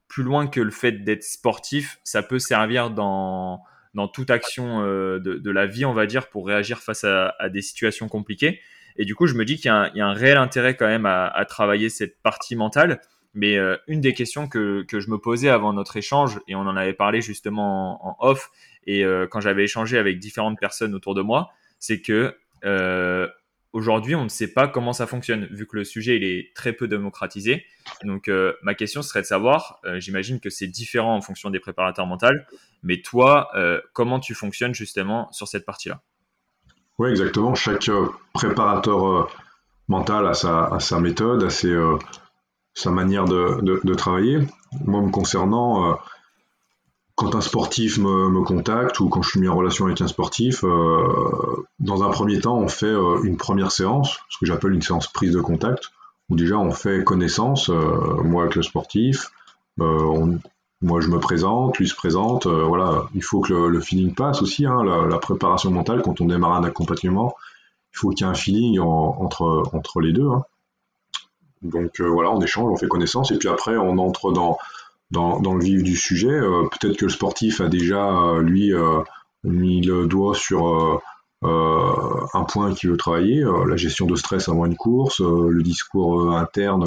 plus 0.07 0.24
loin 0.24 0.47
que 0.47 0.62
le 0.62 0.71
fait 0.71 0.93
d'être 0.93 1.24
sportif 1.24 2.00
ça 2.03 2.24
peut 2.24 2.39
servir 2.39 2.89
dans 2.89 3.62
dans 3.98 4.08
toute 4.08 4.30
action 4.30 4.82
de, 4.84 5.51
la 5.51 5.66
vie 5.66 5.84
on 5.84 5.94
va 5.94 6.06
dire 6.06 6.30
pour 6.30 6.48
réagir 6.48 6.80
face 6.80 7.04
à, 7.04 7.34
des 7.50 7.62
situations 7.62 8.08
compliquées. 8.08 8.62
Et 8.96 9.04
du 9.04 9.16
coup 9.16 9.27
je 9.27 9.34
me 9.34 9.44
dis 9.44 9.58
qu'il 9.58 9.66
y, 9.66 9.70
a 10.01 10.08
un 10.08 10.13
réel 10.13 10.38
intérêt 10.38 10.77
quand 10.77 10.88
même 10.88 11.06
à, 11.06 11.46
travailler 11.50 11.89
cette 11.89 12.22
partie 12.22 12.56
mentale. 12.56 13.01
Mais 13.34 13.58
euh, 13.58 13.77
une 13.88 14.01
des 14.01 14.13
questions 14.13 14.48
que, 14.48 14.86
je 14.92 15.10
me 15.12 15.20
posais 15.20 15.50
avant 15.50 15.72
notre 15.72 15.96
échange, 15.98 16.39
et 16.48 16.56
on 16.56 16.62
en 16.62 16.75
avait 16.75 16.94
parlé 16.94 17.22
justement 17.22 18.04
en, 18.04 18.16
off, 18.20 18.50
et 18.88 19.04
euh, 19.04 19.27
quand 19.30 19.42
j'avais 19.42 19.63
échangé 19.63 20.00
avec 20.00 20.18
différentes 20.18 20.60
personnes 20.60 20.96
autour 20.96 21.13
de 21.13 21.22
moi, 21.22 21.51
c'est 21.77 22.01
que 22.01 22.36
euh, 22.66 23.27
aujourd'hui, 23.74 24.15
on 24.15 24.24
ne 24.24 24.29
sait 24.29 24.53
pas 24.53 24.67
comment 24.67 24.93
ça 24.93 25.07
fonctionne, 25.07 25.45
vu 25.51 25.67
que 25.67 25.77
le 25.77 25.83
sujet 25.83 26.17
il 26.17 26.24
est 26.24 26.53
très 26.55 26.74
peu 26.74 26.88
démocratisé. 26.88 27.65
Donc, 28.03 28.27
euh, 28.27 28.53
ma 28.63 28.74
question 28.74 29.01
serait 29.01 29.21
de 29.21 29.27
savoir, 29.27 29.79
euh, 29.86 30.00
j'imagine 30.00 30.39
que 30.39 30.50
c'est 30.50 30.67
différent 30.67 31.15
en 31.15 31.21
fonction 31.21 31.50
des 31.50 31.59
préparateurs 31.59 32.05
mentaux, 32.05 32.27
mais 32.83 33.01
toi, 33.01 33.50
euh, 33.55 33.81
comment 33.93 34.19
tu 34.19 34.33
fonctionnes 34.33 34.74
justement 34.74 35.31
sur 35.31 35.47
cette 35.47 35.65
partie-là? 35.65 36.01
Oui, 37.00 37.09
exactement. 37.09 37.53
Chaque 37.53 37.89
préparateur 38.33 39.29
mental 39.88 40.25
a 40.27 40.33
sa, 40.33 41.00
méthode, 41.00 41.43
a 41.43 41.50
sa 41.50 42.91
manière 42.91 43.25
de, 43.25 43.62
de, 43.83 43.93
travailler. 43.93 44.39
Moi, 44.83 45.01
me 45.01 45.12
concernant, 45.12 46.00
quand 47.17 47.33
un 47.33 47.41
sportif 47.41 47.97
me, 47.97 48.43
contacte 48.43 49.00
ou 49.00 49.09
quand 49.09 49.24
je 49.24 49.31
suis 49.31 49.39
mis 49.39 49.47
en 49.47 49.55
relation 49.55 49.88
avec 49.88 50.00
un 50.01 50.07
sportif, 50.07 50.63
euh, 50.63 51.65
dans 51.79 52.03
un 52.03 52.09
premier 52.09 52.39
temps, 52.39 52.59
on 52.59 52.67
fait 52.67 52.86
euh, 52.86 53.24
une 53.24 53.38
première 53.38 53.71
séance, 53.71 54.19
ce 54.29 54.38
que 54.38 54.45
j'appelle 54.45 54.74
une 54.74 54.83
séance 54.83 55.07
prise 55.07 55.33
de 55.33 55.41
contact, 55.41 55.91
où 56.29 56.36
déjà 56.36 56.59
on 56.59 56.71
fait 56.71 57.03
connaissance, 57.03 57.71
euh, 57.71 58.21
moi 58.24 58.43
avec 58.43 58.55
le 58.55 58.62
sportif, 58.62 59.31
moi 59.79 61.01
je 61.01 61.07
me 61.07 61.19
présente, 61.19 61.79
lui 61.79 61.88
se 61.88 61.95
présente, 61.95 62.45
voilà, 62.45 63.05
il 63.15 63.24
faut 63.24 63.41
que 63.41 63.53
le, 63.53 63.79
feeling 63.79 64.13
passe 64.13 64.43
aussi, 64.43 64.67
hein, 64.67 64.83
la, 64.83 65.17
préparation 65.17 65.71
mentale, 65.71 66.03
quand 66.03 66.21
on 66.21 66.25
démarre 66.25 66.53
un 66.53 66.63
accompagnement, 66.63 67.36
il 67.93 67.97
faut 67.97 68.09
qu'il 68.09 68.27
y 68.27 68.29
ait 68.29 68.31
un 68.31 68.36
feeling 68.36 68.79
entre, 68.79 70.01
les 70.01 70.13
deux. 70.13 70.29
Hein. 70.29 70.43
Donc 71.63 72.00
voilà, 72.00 72.31
on 72.31 72.41
échange, 72.41 72.71
on 72.71 72.75
fait 72.75 72.88
connaissance, 72.88 73.31
et 73.31 73.39
puis 73.39 73.50
après 73.50 73.75
on 73.75 73.97
entre 73.97 74.31
dans 74.31 74.59
dans, 75.12 75.54
le 75.54 75.64
vif 75.64 75.84
du 75.84 75.96
sujet. 75.96 76.30
Euh, 76.30 76.68
peut-être 76.72 76.98
que 76.98 77.06
le 77.06 77.12
sportif 77.12 77.62
a 77.62 77.68
déjà, 77.68 78.08
euh, 78.08 78.42
lui, 78.42 78.74
euh, 78.74 79.02
mis 79.44 79.82
le 79.82 80.08
doigt 80.08 80.36
sur 80.36 81.02
un 81.44 82.44
point 82.46 82.74
qu'il 82.74 82.90
veut 82.90 82.98
travailler, 82.98 83.46
la 83.68 83.78
gestion 83.78 84.08
de 84.08 84.16
stress 84.16 84.50
avant 84.50 84.66
une 84.66 84.76
course, 84.76 85.22
le 85.22 85.62
discours 85.62 86.36
interne 86.36 86.84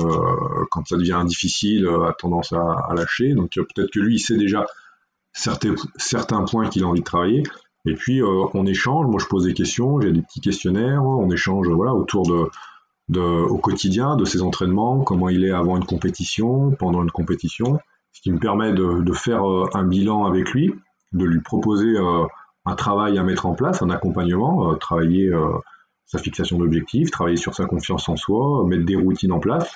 quand 0.71 0.87
ça 0.87 0.97
devient 0.97 1.23
difficile 1.25 1.87
a 1.87 2.13
tendance 2.13 2.53
à, 2.53 2.93
lâcher. 2.95 3.35
Donc 3.35 3.53
peut-être 3.55 3.91
que 3.93 4.01
lui, 4.01 4.17
il 4.17 4.19
sait 4.19 4.37
déjà 4.37 4.67
certains, 5.33 5.77
certains 5.97 6.43
points 6.43 6.69
qu'il 6.69 6.83
a 6.83 6.87
envie 6.89 7.01
de 7.01 7.05
travailler. 7.05 7.45
Et 7.87 7.95
puis 7.95 8.21
on 8.23 8.67
échange, 8.67 9.07
moi 9.07 9.21
je 9.21 9.27
pose 9.27 9.45
des 9.45 9.55
questions, 9.55 10.01
j'ai 10.01 10.13
des 10.13 10.23
petits 10.23 10.41
questionnaires, 10.41 11.05
on 11.05 11.31
échange 11.31 11.69
voilà 11.69 11.95
autour 11.95 12.27
de, 13.09 13.21
au 13.21 13.59
quotidien 13.59 14.17
de 14.17 14.25
ses 14.25 14.43
entraînements, 14.43 15.03
comment 15.05 15.29
il 15.29 15.45
est 15.45 15.53
avant 15.53 15.77
une 15.77 15.87
compétition, 15.87 16.73
pendant 16.73 17.03
une 17.05 17.13
compétition 17.13 17.79
ce 18.13 18.21
qui 18.21 18.33
me 18.33 18.39
permet 18.39 18.73
de, 18.73 19.13
faire 19.13 19.49
euh, 19.49 19.69
un 19.75 19.85
bilan 19.85 20.27
avec 20.27 20.51
lui, 20.51 20.75
de 21.13 21.25
lui 21.25 21.41
proposer 21.41 21.97
euh, 21.97 22.25
un 22.67 22.75
travail 22.75 23.19
à 23.19 23.23
mettre 23.23 23.47
en 23.47 23.55
place, 23.55 23.83
un 23.83 23.91
accompagnement, 23.91 24.71
euh, 24.71 24.77
travailler 24.77 25.31
sa 26.07 26.19
fixation 26.19 26.59
d'objectifs, 26.59 27.11
travailler 27.11 27.37
sur 27.37 27.55
sa 27.55 27.67
confiance 27.67 28.09
en 28.09 28.17
soi, 28.17 28.65
mettre 28.67 28.85
des 28.85 28.97
routines 28.97 29.33
en 29.33 29.39
place. 29.39 29.73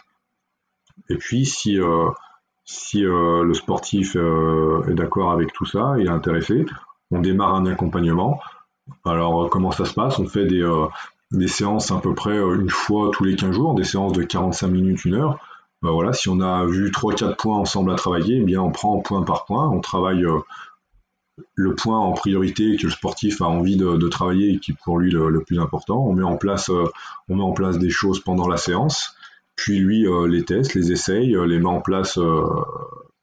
Et 1.08 1.16
puis 1.16 1.46
si, 1.46 1.78
si 2.64 3.00
le 3.00 3.54
sportif 3.54 4.16
est 4.16 4.94
d'accord 4.94 5.32
avec 5.32 5.52
tout 5.52 5.64
ça, 5.64 5.94
il 5.98 6.06
est 6.06 6.10
intéressé, 6.10 6.66
on 7.10 7.20
démarre 7.20 7.54
un 7.54 7.66
accompagnement. 7.66 8.40
Alors 9.04 9.48
comment 9.48 9.70
ça 9.70 9.84
se 9.84 9.94
passe? 9.94 10.18
On 10.18 10.26
fait 10.26 10.44
des, 10.44 10.64
des 11.30 11.48
séances 11.48 11.92
à 11.92 11.98
peu 11.98 12.14
près 12.14 12.36
une 12.36 12.70
fois 12.70 13.10
tous 13.12 13.24
les 13.24 13.36
15 13.36 13.52
jours, 13.52 13.74
des 13.74 13.84
séances 13.84 14.12
de 14.12 14.24
45 14.24 14.68
minutes, 14.68 15.04
une 15.04 15.14
heure, 15.14 15.38
bah 15.84 15.90
voilà, 15.90 16.14
si 16.14 16.30
on 16.30 16.40
a 16.40 16.64
vu 16.64 16.90
3-4 16.90 17.36
points 17.36 17.58
ensemble 17.58 17.92
à 17.92 17.94
travailler, 17.96 18.38
eh 18.38 18.42
bien 18.42 18.62
on 18.62 18.70
prend 18.70 18.98
point 19.00 19.22
par 19.22 19.44
point, 19.44 19.68
on 19.68 19.80
travaille 19.80 20.24
euh, 20.24 20.38
le 21.56 21.74
point 21.74 21.98
en 21.98 22.12
priorité 22.12 22.78
que 22.78 22.86
le 22.86 22.90
sportif 22.90 23.42
a 23.42 23.44
envie 23.44 23.76
de, 23.76 24.08
travailler 24.08 24.54
et 24.54 24.58
qui 24.58 24.72
est 24.72 24.76
pour 24.82 24.98
lui 24.98 25.10
le, 25.10 25.44
plus 25.44 25.60
important. 25.60 26.02
On 26.06 26.14
met 26.14 26.22
en 26.22 26.38
place, 26.38 26.70
euh, 26.70 26.86
on 27.28 27.36
met 27.36 27.42
en 27.42 27.52
place 27.52 27.78
des 27.78 27.90
choses 27.90 28.20
pendant 28.20 28.48
la 28.48 28.56
séance, 28.56 29.14
puis 29.56 29.78
lui 29.78 30.06
euh, 30.06 30.26
les 30.26 30.46
teste, 30.46 30.72
les 30.72 30.90
essaye, 30.90 31.36
les 31.46 31.58
met 31.58 31.68
en 31.68 31.82
place 31.82 32.18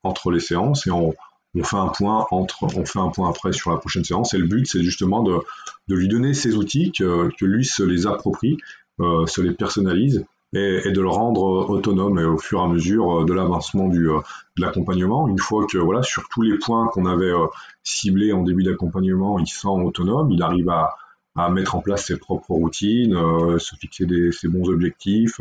entre 0.04 0.30
les 0.30 0.40
séances 0.40 0.86
et 0.86 0.92
on, 0.92 1.16
fait 1.64 1.78
un 1.78 1.88
point 1.88 2.28
entre, 2.30 2.66
on 2.66 3.02
un 3.02 3.10
point 3.10 3.28
après 3.28 3.54
sur 3.54 3.72
la 3.72 3.78
prochaine 3.78 4.04
séance. 4.04 4.36
Et 4.36 4.38
le 4.38 4.46
but, 4.46 4.68
c'est 4.68 4.84
justement 4.84 5.24
de, 5.24 5.40
lui 5.88 6.08
donner 6.08 6.36
ces 6.36 6.58
outils, 6.58 6.92
que 6.92 7.32
lui 7.42 7.66
se 7.66 7.82
les 7.82 8.06
approprie, 8.06 8.58
se 9.00 9.42
les 9.42 9.54
personnalise 9.54 10.24
et, 10.54 10.92
de 10.92 11.02
le 11.02 11.10
rendre 11.10 11.70
autonome 11.70 12.20
et 12.20 12.26
au 12.26 12.38
fur 12.38 12.60
et 12.60 12.64
à 12.64 12.68
mesure 12.68 13.22
euh, 13.22 13.26
de 13.26 13.34
l'avancement 13.34 13.88
du 13.88 14.10
euh, 14.10 14.20
de 14.58 14.64
l'accompagnement. 14.64 15.28
Une 15.28 15.40
fois 15.40 15.66
que 15.66 15.78
voilà 15.78 16.04
sur 16.04 16.28
tous 16.30 16.42
les 16.42 16.58
points 16.58 16.88
qu'on 16.88 17.06
avait 17.06 17.32
euh, 17.32 17.48
ciblés 17.84 18.34
en 18.34 18.44
début 18.44 18.64
d'accompagnement, 18.64 19.40
il 19.40 19.48
se 19.48 19.60
sent 19.60 19.68
autonome, 19.68 20.32
il 20.32 20.44
arrive 20.44 20.70
à, 20.70 20.96
à 21.36 21.50
mettre 21.50 21.76
en 21.76 21.82
place 21.82 22.06
ses 22.06 22.18
propres 22.18 22.52
routines, 22.52 23.16
se 23.58 23.76
fixer 23.78 24.06
des, 24.06 24.34
ses 24.34 24.50
bons 24.50 24.68
objectifs, 24.68 25.40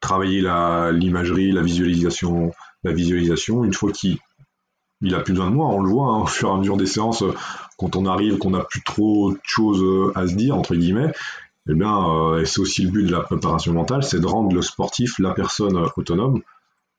travailler 0.00 0.40
l'imagerie, 0.40 1.52
la, 1.52 1.62
visualisation, 1.62 2.50
la 2.82 2.92
visualisation. 2.92 3.62
Une 3.62 3.72
fois 3.72 3.92
qu'il 3.92 4.18
il 5.00 5.14
a 5.14 5.20
plus 5.20 5.34
besoin 5.34 5.50
de 5.50 5.54
moi, 5.54 5.68
on 5.68 5.82
le 5.82 5.88
voit 5.88 6.08
hein, 6.08 6.22
au 6.22 6.26
fur 6.26 6.48
et 6.48 6.52
à 6.52 6.56
mesure 6.56 6.76
des 6.76 6.86
séances, 6.86 7.22
quand 7.78 7.94
on 7.94 8.06
arrive, 8.06 8.38
qu'on 8.38 8.50
n'a 8.50 8.64
plus 8.64 8.82
trop 8.82 9.32
de 9.32 9.38
choses 9.44 10.12
à 10.16 10.26
se 10.26 10.34
dire 10.34 10.56
entre 10.56 10.74
guillemets, 10.74 11.12
eh 11.68 11.74
bien, 11.74 12.08
euh, 12.10 12.44
c'est 12.44 12.60
aussi 12.60 12.82
le 12.82 12.90
but 12.90 13.04
de 13.06 13.12
la 13.12 13.20
préparation 13.20 13.72
mentale, 13.72 14.02
c'est 14.02 14.20
de 14.20 14.26
rendre 14.26 14.54
le 14.54 14.62
sportif, 14.62 15.18
la 15.18 15.32
personne 15.32 15.76
autonome. 15.96 16.42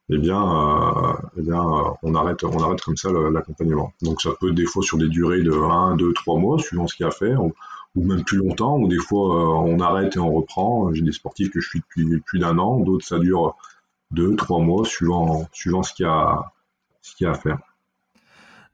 Eh 0.10 0.18
bien, 0.18 0.40
euh, 0.42 1.14
eh 1.38 1.42
bien 1.42 1.62
on, 2.04 2.16
arrête, 2.16 2.44
on 2.44 2.60
arrête 2.64 2.82
comme 2.82 2.98
ça 2.98 3.10
l'accompagnement. 3.12 3.94
Donc 4.02 4.22
ça 4.22 4.32
peut 4.40 4.52
des 4.52 4.66
fois 4.66 4.84
sur 4.84 4.98
des 4.98 5.08
durées 5.10 5.42
de 5.42 5.52
1, 5.52 5.96
2, 5.98 6.14
3 6.14 6.40
mois, 6.40 6.60
suivant 6.60 6.88
ce 6.88 6.96
qu'il 6.96 7.06
y 7.06 7.08
a 7.08 7.10
à 7.10 7.12
faire, 7.12 7.44
ou, 7.44 7.54
même 7.96 8.24
plus 8.24 8.38
longtemps, 8.38 8.78
ou 8.78 8.88
des 8.88 8.98
fois 8.98 9.36
euh, 9.36 9.72
on 9.72 9.80
arrête 9.80 10.16
et 10.16 10.20
on 10.20 10.34
reprend. 10.34 10.94
J'ai 10.94 11.02
des 11.02 11.12
sportifs 11.12 11.52
que 11.52 11.60
je 11.60 11.70
suis 11.70 11.80
depuis 11.80 12.20
plus 12.22 12.40
d'un 12.40 12.58
an, 12.60 12.80
d'autres 12.80 13.06
ça 13.06 13.20
dure 13.20 13.56
2, 14.12 14.36
3 14.36 14.60
mois, 14.62 14.86
suivant, 14.86 15.48
suivant 15.54 15.84
ce 15.84 15.94
qu'il 15.94 16.06
y, 16.06 16.10
a, 16.10 16.52
ce 17.02 17.16
qu'il 17.16 17.26
y 17.26 17.28
a 17.28 17.34
à 17.34 17.36
faire. 17.36 17.60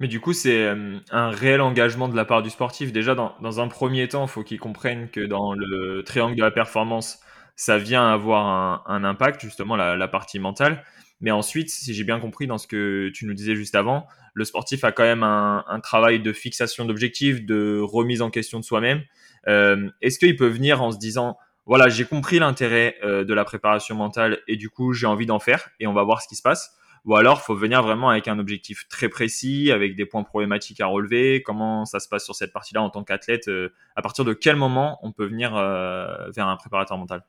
Mais 0.02 0.08
du 0.08 0.20
coup, 0.20 0.34
c'est 0.34 0.66
euh, 0.66 0.98
un 1.12 1.30
réel 1.30 1.62
engagement 1.62 2.10
de 2.10 2.16
la 2.16 2.26
part 2.26 2.42
du 2.42 2.50
sportif. 2.50 2.92
Déjà, 2.92 3.14
dans, 3.14 3.60
un 3.60 3.68
premier 3.68 4.08
temps, 4.08 4.24
il 4.26 4.30
faut 4.30 4.42
qu'il 4.42 4.60
comprenne 4.60 5.12
que 5.12 5.22
dans 5.22 5.54
le 5.54 6.02
triangle 6.04 6.36
de 6.36 6.42
la 6.42 6.50
performance, 6.50 7.20
ça 7.56 7.78
vient 7.78 8.12
avoir 8.12 8.90
un, 8.90 9.04
impact, 9.04 9.42
justement, 9.42 9.76
la, 9.76 10.08
partie 10.08 10.40
mentale. 10.40 10.84
Mais 11.20 11.30
ensuite, 11.30 11.70
si 11.70 11.94
j'ai 11.94 12.04
bien 12.04 12.20
compris 12.20 12.48
dans 12.48 12.58
ce 12.58 12.66
que 12.66 13.12
tu 13.14 13.28
nous 13.28 13.36
disais 13.36 13.56
juste 13.56 13.76
avant, 13.76 14.08
le 14.34 14.44
sportif 14.44 14.84
a 14.84 14.92
quand 14.92 15.04
même 15.04 15.22
un, 15.22 15.80
travail 15.84 16.20
de 16.20 16.34
fixation 16.34 16.86
d'objectifs, 16.86 17.46
de 17.46 17.80
remise 17.80 18.24
en 18.24 18.32
question 18.32 18.60
de 18.60 18.66
soi-même. 18.66 19.04
Euh, 19.48 19.88
est-ce 20.02 20.18
qu'il 20.18 20.36
peut 20.36 20.48
venir 20.48 20.82
en 20.82 20.92
se 20.92 20.98
disant, 20.98 21.38
voilà, 21.68 21.90
j'ai 21.90 22.06
compris 22.06 22.40
l'intérêt 22.40 22.96
euh, 23.04 23.24
de 23.24 23.36
la 23.36 23.46
préparation 23.46 23.94
mentale 23.94 24.40
et 24.48 24.58
du 24.58 24.72
coup, 24.72 24.94
j'ai 24.94 25.06
envie 25.06 25.28
d'en 25.28 25.40
faire 25.40 25.70
et 25.80 25.86
on 25.86 25.94
va 25.94 26.02
voir 26.02 26.24
ce 26.24 26.28
qui 26.28 26.36
se 26.36 26.42
passe? 26.42 26.76
Ou 27.06 27.16
alors 27.16 27.42
faut 27.42 27.56
venir 27.56 27.82
vraiment 27.82 28.10
avec 28.10 28.28
un 28.28 28.38
objectif 28.38 28.88
très 28.88 29.10
précis, 29.10 29.72
avec 29.72 29.96
des 29.96 30.06
points 30.06 30.24
problématiques 30.24 30.82
à 30.82 30.86
relever. 30.86 31.42
Comment 31.44 31.86
ça 31.86 32.00
se 32.00 32.08
passe 32.08 32.24
sur 32.24 32.36
cette 32.36 32.54
partie-là 32.54 32.82
en 32.82 32.90
tant 32.90 33.04
qu'athlète 33.04 33.48
euh, 33.48 33.70
À 33.96 34.02
partir 34.02 34.24
de 34.24 34.34
quel 34.34 34.56
moment 34.56 35.00
on 35.02 35.12
peut 35.12 35.26
venir 35.26 35.56
euh, 35.56 36.30
vers 36.36 36.48
un 36.48 36.56
préparateur 36.58 36.98
mental? 36.98 37.26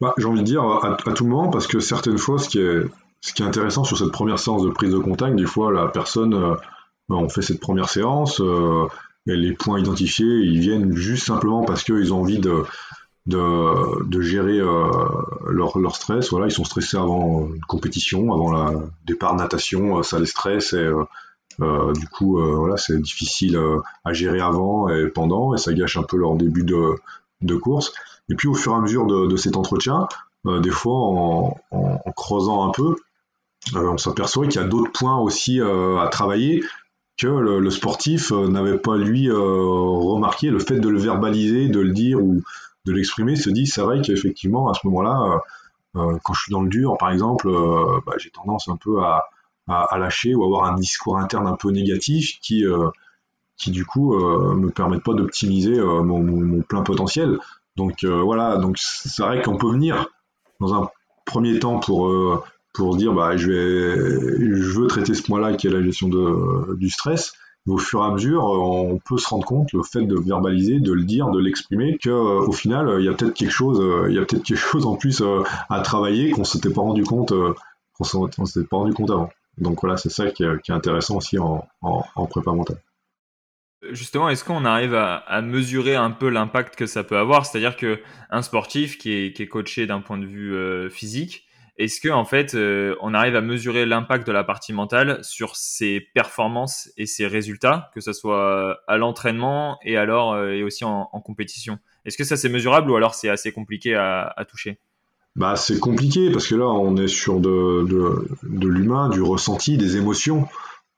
Bah, 0.00 0.12
J'ai 0.18 0.26
envie 0.26 0.40
de 0.40 0.44
dire 0.44 0.64
à, 0.64 0.96
tout 0.96 1.26
moment, 1.26 1.50
parce 1.50 1.68
que 1.68 1.78
certaines 1.78 2.18
fois, 2.18 2.38
ce 2.38 2.48
qui, 2.48 2.58
est, 2.58 3.46
intéressant 3.46 3.84
sur 3.84 3.96
cette 3.96 4.10
première 4.10 4.40
séance 4.40 4.64
de 4.64 4.70
prise 4.70 4.92
de 4.92 4.98
contact, 4.98 5.36
des 5.36 5.46
fois 5.46 5.72
la 5.72 5.86
personne, 5.86 6.34
euh, 6.34 6.54
bah, 7.08 7.16
on 7.16 7.28
fait 7.28 7.42
cette 7.42 7.60
première 7.60 7.88
séance, 7.88 8.42
les 9.26 9.52
points 9.52 9.78
identifiés, 9.78 10.26
ils 10.26 10.58
viennent 10.58 10.96
juste 10.96 11.26
simplement 11.26 11.64
parce 11.64 11.84
qu'ils 11.84 12.12
ont 12.12 12.20
envie 12.20 12.40
de 12.40 12.64
de, 13.26 14.04
de 14.04 14.20
gérer 14.20 14.58
euh, 14.60 14.88
leur, 15.48 15.96
stress. 15.96 16.30
Voilà, 16.30 16.46
ils 16.46 16.52
sont 16.52 16.64
stressés 16.64 16.96
avant 16.96 17.46
une 17.46 17.60
compétition, 17.64 18.32
avant 18.32 18.52
la 18.52 18.72
départ 19.06 19.34
natation, 19.34 19.98
euh, 19.98 20.02
ça 20.02 20.18
les 20.18 20.26
stresse 20.26 20.72
et 20.72 20.90
euh, 21.60 21.92
du 21.92 22.08
coup, 22.08 22.40
voilà, 22.40 22.76
c'est 22.76 23.00
difficile 23.00 23.56
à 24.04 24.12
gérer 24.12 24.40
avant 24.40 24.88
et 24.88 25.06
pendant 25.06 25.54
et 25.54 25.58
ça 25.58 25.72
gâche 25.72 25.96
un 25.96 26.02
peu 26.02 26.16
leur 26.16 26.34
début 26.34 26.64
de, 26.64 26.96
de 27.42 27.54
course. 27.54 27.92
Et 28.28 28.34
puis 28.34 28.48
au 28.48 28.54
fur 28.54 28.72
et 28.72 28.74
à 28.74 28.80
mesure 28.80 29.06
de, 29.06 29.28
de 29.28 29.36
cet 29.36 29.56
entretien, 29.56 30.08
des 30.44 30.70
fois 30.70 30.96
en, 30.96 31.56
en, 31.70 32.00
en, 32.04 32.12
creusant 32.12 32.68
un 32.68 32.72
peu, 32.72 32.96
on 33.76 33.96
s'aperçoit 33.98 34.48
qu'il 34.48 34.60
y 34.60 34.64
a 34.64 34.66
d'autres 34.66 34.90
points 34.90 35.16
aussi 35.16 35.60
à 35.60 36.08
travailler 36.10 36.64
que 37.18 37.28
le, 37.28 37.60
le 37.60 37.70
sportif 37.70 38.32
n'avait 38.32 38.78
pas 38.78 38.96
lui 38.96 39.30
remarqué. 39.30 40.50
Le 40.50 40.58
fait 40.58 40.80
de 40.80 40.88
le 40.88 40.98
verbaliser, 40.98 41.68
de 41.68 41.78
le 41.78 41.92
dire 41.92 42.20
ou 42.20 42.42
de 42.84 42.92
l'exprimer, 42.92 43.36
se 43.36 43.50
dit 43.50 43.66
c'est 43.66 43.80
vrai 43.80 44.00
qu'effectivement 44.02 44.68
à 44.68 44.74
ce 44.74 44.86
moment-là, 44.86 45.20
euh, 45.22 46.00
euh, 46.00 46.18
quand 46.22 46.32
je 46.34 46.42
suis 46.42 46.52
dans 46.52 46.62
le 46.62 46.68
dur, 46.68 46.96
par 46.98 47.10
exemple, 47.10 47.48
euh, 47.48 48.00
bah, 48.06 48.14
j'ai 48.18 48.30
tendance 48.30 48.68
un 48.68 48.76
peu 48.76 49.02
à, 49.02 49.24
à, 49.68 49.98
lâcher 49.98 50.34
ou 50.34 50.44
avoir 50.44 50.64
un 50.64 50.74
discours 50.74 51.18
interne 51.18 51.46
un 51.46 51.56
peu 51.56 51.70
négatif 51.70 52.38
qui 52.40 52.64
qui 53.56 53.70
du 53.70 53.86
coup 53.86 54.14
me 54.18 54.68
permettent 54.70 55.04
pas 55.04 55.14
d'optimiser 55.14 55.80
mon, 55.80 56.60
plein 56.62 56.82
potentiel. 56.82 57.38
Donc 57.76 58.04
voilà, 58.04 58.56
donc 58.56 58.76
c'est 58.78 59.22
vrai 59.22 59.40
qu'on 59.40 59.56
peut 59.56 59.70
venir 59.70 60.08
dans 60.60 60.74
un 60.74 60.88
premier 61.24 61.58
temps 61.60 61.78
pour 61.78 62.44
pour 62.74 62.96
dire 62.96 63.14
bah 63.14 63.36
je 63.36 63.50
vais 63.50 64.54
je 64.60 64.80
veux 64.80 64.86
traiter 64.88 65.14
ce 65.14 65.22
point-là 65.22 65.54
qui 65.54 65.68
est 65.68 65.70
la 65.70 65.82
gestion 65.82 66.08
de, 66.08 66.74
du 66.74 66.90
stress 66.90 67.32
au 67.66 67.78
fur 67.78 68.02
et 68.02 68.06
à 68.06 68.10
mesure, 68.10 68.44
on 68.44 68.98
peut 68.98 69.16
se 69.16 69.28
rendre 69.28 69.46
compte, 69.46 69.72
le 69.72 69.82
fait 69.82 70.02
de 70.02 70.18
verbaliser, 70.18 70.80
de 70.80 70.92
le 70.92 71.04
dire, 71.04 71.30
de 71.30 71.40
l'exprimer, 71.40 71.96
que 71.96 72.10
au 72.10 72.52
final, 72.52 72.96
il 72.98 73.06
y 73.06 73.08
a 73.08 73.12
peut-être 73.14 73.34
quelque 73.34 73.50
chose, 73.50 73.82
il 74.08 74.14
y 74.14 74.18
a 74.18 74.24
peut-être 74.24 74.42
quelque 74.42 74.56
chose 74.56 74.84
en 74.86 74.96
plus 74.96 75.22
à 75.70 75.80
travailler 75.80 76.30
qu'on 76.30 76.44
s'était 76.44 76.70
pas 76.70 76.82
rendu 76.82 77.04
compte, 77.04 77.32
s'était 78.02 78.66
pas 78.66 78.76
rendu 78.76 78.92
compte 78.92 79.10
avant. 79.10 79.30
Donc 79.58 79.80
voilà, 79.80 79.96
c'est 79.96 80.10
ça 80.10 80.30
qui 80.30 80.42
est, 80.42 80.70
intéressant 80.70 81.16
aussi 81.16 81.38
en, 81.38 81.66
en, 81.82 82.26
prépa 82.26 82.52
mentale. 82.52 82.80
Justement, 83.90 84.28
est-ce 84.28 84.44
qu'on 84.44 84.64
arrive 84.64 84.94
à, 84.94 85.40
mesurer 85.42 85.94
un 85.94 86.10
peu 86.10 86.28
l'impact 86.28 86.74
que 86.74 86.86
ça 86.86 87.04
peut 87.04 87.18
avoir? 87.18 87.46
C'est-à-dire 87.46 87.76
que 87.76 88.00
un 88.30 88.42
sportif 88.42 88.98
qui 88.98 89.12
est, 89.12 89.48
coaché 89.48 89.86
d'un 89.86 90.00
point 90.00 90.18
de 90.18 90.26
vue 90.26 90.54
euh, 90.54 90.88
physique, 90.90 91.46
est-ce 91.76 92.00
que 92.00 92.08
en 92.08 92.24
fait, 92.24 92.54
euh, 92.54 92.94
on 93.00 93.14
arrive 93.14 93.36
à 93.36 93.40
mesurer 93.40 93.86
l'impact 93.86 94.26
de 94.26 94.32
la 94.32 94.44
partie 94.44 94.72
mentale 94.72 95.18
sur 95.22 95.56
ses 95.56 96.00
performances 96.14 96.90
et 96.96 97.06
ses 97.06 97.26
résultats, 97.26 97.90
que 97.94 98.00
ce 98.00 98.12
soit 98.12 98.78
à 98.86 98.96
l'entraînement 98.96 99.78
et 99.84 99.96
alors 99.96 100.34
euh, 100.34 100.50
et 100.50 100.62
aussi 100.62 100.84
en, 100.84 101.06
compétition? 101.24 101.78
Est-ce 102.04 102.16
que 102.16 102.24
ça 102.24 102.36
c'est 102.36 102.48
mesurable 102.48 102.90
ou 102.90 102.96
alors 102.96 103.14
c'est 103.14 103.28
assez 103.28 103.52
compliqué 103.52 103.94
à 103.94 104.44
toucher? 104.48 104.78
Bah, 105.36 105.56
c'est 105.56 105.80
compliqué 105.80 106.30
parce 106.30 106.46
que 106.46 106.54
là, 106.54 106.68
on 106.68 106.96
est 106.96 107.08
sur 107.08 107.40
de, 107.40 107.84
l'humain, 108.42 109.08
du 109.08 109.20
ressenti, 109.20 109.76
des 109.76 109.96
émotions. 109.96 110.46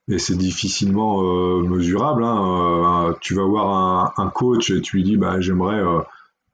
Et 0.09 0.19
c'est 0.19 0.37
difficilement 0.37 1.23
euh, 1.23 1.63
mesurable. 1.63 2.23
Hein. 2.23 3.09
Euh, 3.09 3.15
tu 3.21 3.35
vas 3.35 3.45
voir 3.45 4.13
un, 4.19 4.29
coach 4.29 4.71
et 4.71 4.81
tu 4.81 4.97
lui 4.97 5.05
dis 5.05 5.17
bah, 5.17 5.41
J'aimerais 5.41 5.81
euh, 5.81 6.01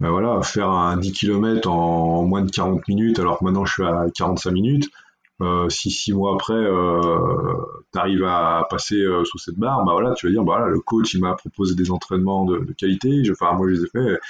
bah, 0.03 0.11
voilà, 0.11 0.43
faire 0.43 0.69
un 0.69 0.97
10 0.97 1.12
km 1.12 1.71
en, 1.71 2.25
moins 2.25 2.43
de 2.43 2.51
40 2.51 2.87
minutes, 2.88 3.19
alors 3.19 3.38
que 3.38 3.45
maintenant 3.45 3.65
je 3.65 3.73
suis 3.73 3.85
à 3.85 4.07
45 4.15 4.51
minutes. 4.51 4.91
si 5.69 5.91
six 5.91 6.12
mois 6.12 6.35
après, 6.35 6.61
tu 7.93 7.99
arrives 7.99 8.25
à 8.25 8.67
passer 8.69 9.03
sous 9.25 9.38
cette 9.38 9.59
barre, 9.59 9.85
bah, 9.85 9.93
voilà, 9.93 10.15
tu 10.15 10.27
vas 10.27 10.33
dire 10.33 10.43
bah, 10.43 10.57
voilà, 10.59 10.67
le 10.67 10.81
coach 10.81 11.15
il 11.15 11.21
m'a 11.21 11.35
proposé 11.35 11.75
des 11.75 11.91
entraînements 11.91 12.45
de, 12.45 12.73
qualité. 12.77 13.25
Je, 13.25 13.33
enfin, 13.33 13.53
moi, 13.55 13.67
je 13.69 13.75
les 13.75 13.85
ai 13.85 13.88
faits 13.88 14.21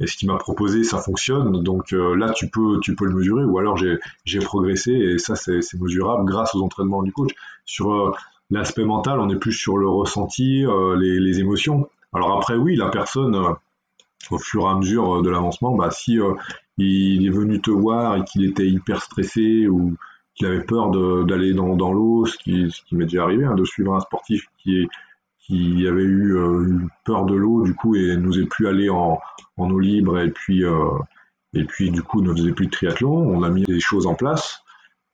et 0.00 0.06
ce 0.06 0.16
qu'il 0.16 0.28
m'a 0.28 0.38
proposé, 0.38 0.82
ça 0.82 0.98
fonctionne. 0.98 1.62
Donc 1.62 1.92
euh, 1.92 2.16
là, 2.16 2.32
tu 2.32 2.48
peux, 2.48 2.80
tu 2.80 2.96
peux 2.96 3.04
le 3.04 3.14
mesurer. 3.14 3.44
Ou 3.44 3.58
alors 3.58 3.76
j'ai 3.76 4.38
progressé 4.40 4.92
et 4.92 5.18
ça, 5.18 5.36
c'est 5.36 5.60
mesurable 5.78 6.24
grâce 6.24 6.54
aux 6.54 6.62
entraînements 6.62 7.02
du 7.02 7.12
coach. 7.12 7.30
Sur 7.66 7.92
euh, 7.92 8.12
l'aspect 8.50 8.84
mental, 8.84 9.20
on 9.20 9.28
est 9.28 9.36
plus 9.36 9.52
sur 9.52 9.76
le 9.76 9.88
ressenti, 9.88 10.64
euh, 10.64 10.96
les, 10.96 11.40
émotions. 11.40 11.88
Alors 12.14 12.36
après, 12.36 12.56
oui, 12.56 12.76
la 12.76 12.88
personne, 12.88 13.36
au 14.30 14.38
fur 14.38 14.62
et 14.62 14.68
à 14.68 14.74
mesure 14.74 15.22
de 15.22 15.30
l'avancement, 15.30 15.74
bah, 15.74 15.90
si 15.90 16.18
il 16.78 17.26
est 17.26 17.30
venu 17.30 17.60
te 17.60 17.70
voir 17.70 18.16
et 18.16 18.24
qu'il 18.24 18.44
était 18.44 18.66
hyper 18.66 19.02
stressé 19.02 19.66
ou 19.66 19.96
qu'il 20.34 20.46
avait 20.46 20.64
peur 20.64 20.90
d'aller 21.26 21.52
dans, 21.54 21.92
l'eau, 21.92 22.26
ce 22.26 22.36
qui, 22.38 22.66
m'est 22.92 23.04
déjà 23.04 23.24
arrivé, 23.24 23.44
hein, 23.44 23.54
de 23.54 23.64
suivre 23.64 23.94
un 23.94 24.00
sportif 24.00 24.46
qui 24.58 24.88
avait 25.86 26.02
eu, 26.02 26.36
eu 26.36 26.88
peur 27.04 27.26
de 27.26 27.34
l'eau 27.34 27.62
du 27.62 27.74
coup 27.74 27.96
et 27.96 28.16
n'osait 28.16 28.46
plus 28.46 28.66
aller 28.68 28.88
en, 28.88 29.18
eau 29.58 29.78
libre 29.78 30.18
et 30.18 30.30
puis, 30.30 30.64
euh, 30.64 30.88
et 31.52 31.64
puis 31.64 31.90
du 31.90 32.02
coup 32.02 32.22
ne 32.22 32.32
faisait 32.32 32.52
plus 32.52 32.66
de 32.66 32.70
triathlon. 32.70 33.12
On 33.12 33.42
a 33.42 33.50
mis 33.50 33.64
des 33.64 33.80
choses 33.80 34.06
en 34.06 34.14
place. 34.14 34.62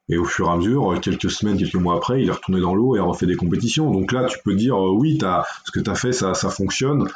Et 0.08 0.18
au 0.18 0.24
fur 0.24 0.46
et 0.46 0.50
à 0.50 0.56
mesure, 0.56 1.00
quelques 1.00 1.30
semaines, 1.30 1.56
quelques 1.56 1.74
mois 1.74 1.96
après, 1.96 2.22
il 2.22 2.28
est 2.28 2.32
retourné 2.32 2.60
dans 2.60 2.76
l'eau 2.76 2.94
et 2.94 3.00
a 3.00 3.02
refait 3.02 3.26
des 3.26 3.34
compétitions. 3.34 3.90
Donc 3.90 4.12
là, 4.12 4.26
tu 4.26 4.38
peux 4.44 4.54
dire, 4.54 4.76
euh, 4.76 4.92
oui, 4.92 5.18
ce 5.64 5.70
que 5.72 5.80
tu 5.80 5.90
as 5.90 5.96
fait, 5.96 6.12
ça, 6.12 6.34
ça 6.34 6.48
fonctionne. 6.48 7.08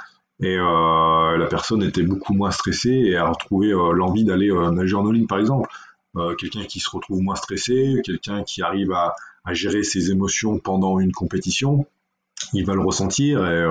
Et 0.42 0.57
euh, 0.57 1.37
la 1.37 1.46
personne 1.46 1.83
était 1.83 2.03
beaucoup 2.03 2.35
moins 2.35 2.50
stressée 2.50 2.90
et 2.90 3.16
a 3.16 3.29
retrouvé 3.29 3.70
l'envie 3.70 4.24
d'aller 4.24 4.50
nager 4.72 4.94
en 4.94 5.11
libre, 5.11 5.29
par 5.29 5.38
exemple. 5.38 5.68
quelqu'un 6.38 6.64
qui 6.64 6.81
se 6.81 6.90
retrouve 6.90 7.20
moins 7.20 7.37
stressé, 7.37 8.00
quelqu'un 8.05 8.42
qui 8.42 8.62
arrive 8.62 8.92
à, 8.92 9.14
gérer 9.53 9.83
ses 9.83 10.11
émotions 10.11 10.59
pendant 10.59 11.00
une 11.00 11.12
compétition, 11.12 11.87
il 12.53 12.64
va 12.64 12.74
le 12.74 12.81
ressentir 12.81 13.44
et, 13.46 13.66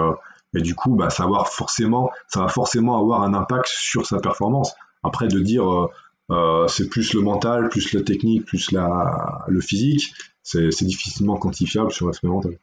et 0.53 0.61
du 0.61 0.75
coup, 0.75 0.95
bah, 0.95 1.09
ça, 1.09 1.27
va 1.27 1.43
forcément, 1.45 2.11
ça 2.27 2.41
va 2.41 2.47
forcément 2.47 2.99
avoir 2.99 3.21
un 3.21 3.33
impact 3.33 3.67
sur 3.67 4.05
sa 4.05 4.19
performance. 4.19 4.73
Après, 5.03 5.27
de 5.27 5.39
dire 5.39 5.71
euh, 5.71 5.87
euh, 6.31 6.67
c'est 6.67 6.89
plus 6.89 7.13
le 7.13 7.21
mental, 7.21 7.69
plus 7.69 7.93
la 7.93 8.01
technique, 8.01 8.45
plus 8.45 8.71
la, 8.71 9.45
le 9.47 9.61
physique, 9.61 10.13
c'est 10.43 10.83
difficilement 10.83 11.37
quantifiable 11.37 11.91
sur 11.91 12.07
l'aspect 12.07 12.27
mental. 12.27 12.57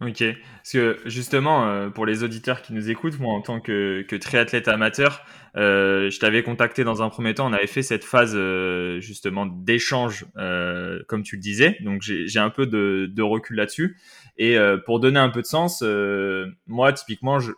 Ok, 0.00 0.22
parce 0.58 0.72
que 0.72 1.00
justement, 1.06 1.68
euh, 1.68 1.90
pour 1.90 2.06
les 2.06 2.22
auditeurs 2.22 2.62
qui 2.62 2.72
nous 2.72 2.88
écoutent, 2.88 3.18
moi 3.18 3.34
en 3.34 3.40
tant 3.40 3.60
que, 3.60 4.02
que 4.02 4.14
triathlète 4.14 4.68
amateur, 4.68 5.24
euh, 5.56 6.08
je 6.08 6.20
t'avais 6.20 6.44
contacté 6.44 6.84
dans 6.84 7.02
un 7.02 7.08
premier 7.08 7.34
temps, 7.34 7.48
on 7.48 7.52
avait 7.52 7.66
fait 7.66 7.82
cette 7.82 8.04
phase 8.04 8.34
euh, 8.36 9.00
justement 9.00 9.44
d'échange, 9.44 10.24
euh, 10.36 11.02
comme 11.08 11.24
tu 11.24 11.34
le 11.34 11.42
disais, 11.42 11.78
donc 11.80 12.02
j'ai 12.02 12.38
un 12.38 12.50
peu 12.50 12.66
de, 12.66 13.10
de 13.12 13.22
recul 13.22 13.56
là-dessus. 13.56 13.96
Et 14.36 14.56
pour 14.86 15.00
donner 15.00 15.18
un 15.18 15.30
peu 15.30 15.42
de 15.42 15.46
sens, 15.46 15.82
moi 16.68 16.92
typiquement, 16.92 17.40
je, 17.40 17.50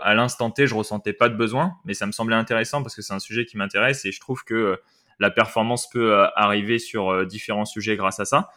à 0.00 0.14
l'instant 0.14 0.50
T, 0.50 0.66
je 0.66 0.74
ressentais 0.74 1.12
pas 1.12 1.28
de 1.28 1.36
besoin, 1.36 1.74
mais 1.84 1.92
ça 1.92 2.06
me 2.06 2.12
semblait 2.12 2.34
intéressant 2.34 2.82
parce 2.82 2.96
que 2.96 3.02
c'est 3.02 3.12
un 3.12 3.18
sujet 3.18 3.44
qui 3.44 3.58
m'intéresse 3.58 4.06
et 4.06 4.10
je 4.10 4.20
trouve 4.20 4.42
que 4.42 4.80
la 5.18 5.30
performance 5.30 5.86
peut 5.90 6.14
arriver 6.34 6.78
sur 6.78 7.26
différents 7.26 7.66
sujets 7.66 7.96
grâce 7.96 8.20
à 8.20 8.24
ça. 8.24 8.48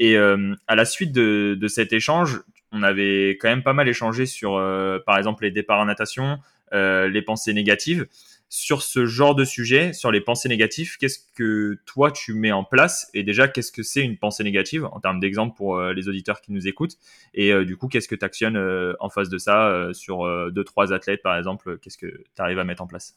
Et 0.00 0.16
à 0.16 0.74
la 0.74 0.84
suite 0.84 1.12
de, 1.12 1.56
de, 1.60 1.68
cet 1.68 1.92
échange, 1.92 2.40
on 2.72 2.82
avait 2.82 3.30
quand 3.40 3.48
même 3.48 3.62
pas 3.62 3.74
mal 3.74 3.88
échangé 3.88 4.26
sur, 4.26 4.56
euh, 4.56 4.98
par 5.04 5.18
exemple, 5.18 5.44
les 5.44 5.50
départs 5.50 5.78
en 5.78 5.84
natation, 5.84 6.38
euh, 6.72 7.08
les 7.08 7.22
pensées 7.22 7.52
négatives. 7.52 8.06
Sur 8.48 8.82
ce 8.82 9.06
genre 9.06 9.34
de 9.34 9.44
sujet, 9.44 9.94
sur 9.94 10.10
les 10.10 10.20
pensées 10.20 10.48
négatives, 10.48 10.98
qu'est-ce 10.98 11.20
que 11.34 11.78
toi 11.86 12.10
tu 12.10 12.34
mets 12.34 12.52
en 12.52 12.64
place 12.64 13.08
Et 13.14 13.22
déjà, 13.22 13.48
qu'est-ce 13.48 13.72
que 13.72 13.82
c'est 13.82 14.02
une 14.02 14.18
pensée 14.18 14.44
négative 14.44 14.84
en 14.92 15.00
termes 15.00 15.20
d'exemple 15.20 15.56
pour 15.56 15.78
euh, 15.78 15.94
les 15.94 16.08
auditeurs 16.08 16.42
qui 16.42 16.52
nous 16.52 16.68
écoutent? 16.68 16.98
Et 17.32 17.52
du 17.64 17.78
coup, 17.78 17.88
qu'est-ce 17.88 18.08
que 18.08 18.14
tu 18.14 18.24
actionnes 18.24 18.58
en 19.00 19.08
face 19.08 19.30
de 19.30 19.38
ça 19.38 19.88
sur 19.92 20.26
deux, 20.52 20.64
trois 20.64 20.92
athlètes, 20.92 21.22
par 21.22 21.36
exemple 21.38 21.78
Qu'est-ce 21.78 21.96
que 21.96 22.06
tu 22.06 22.42
arrives 22.42 22.58
à 22.58 22.64
mettre 22.64 22.82
en 22.82 22.86
place? 22.86 23.16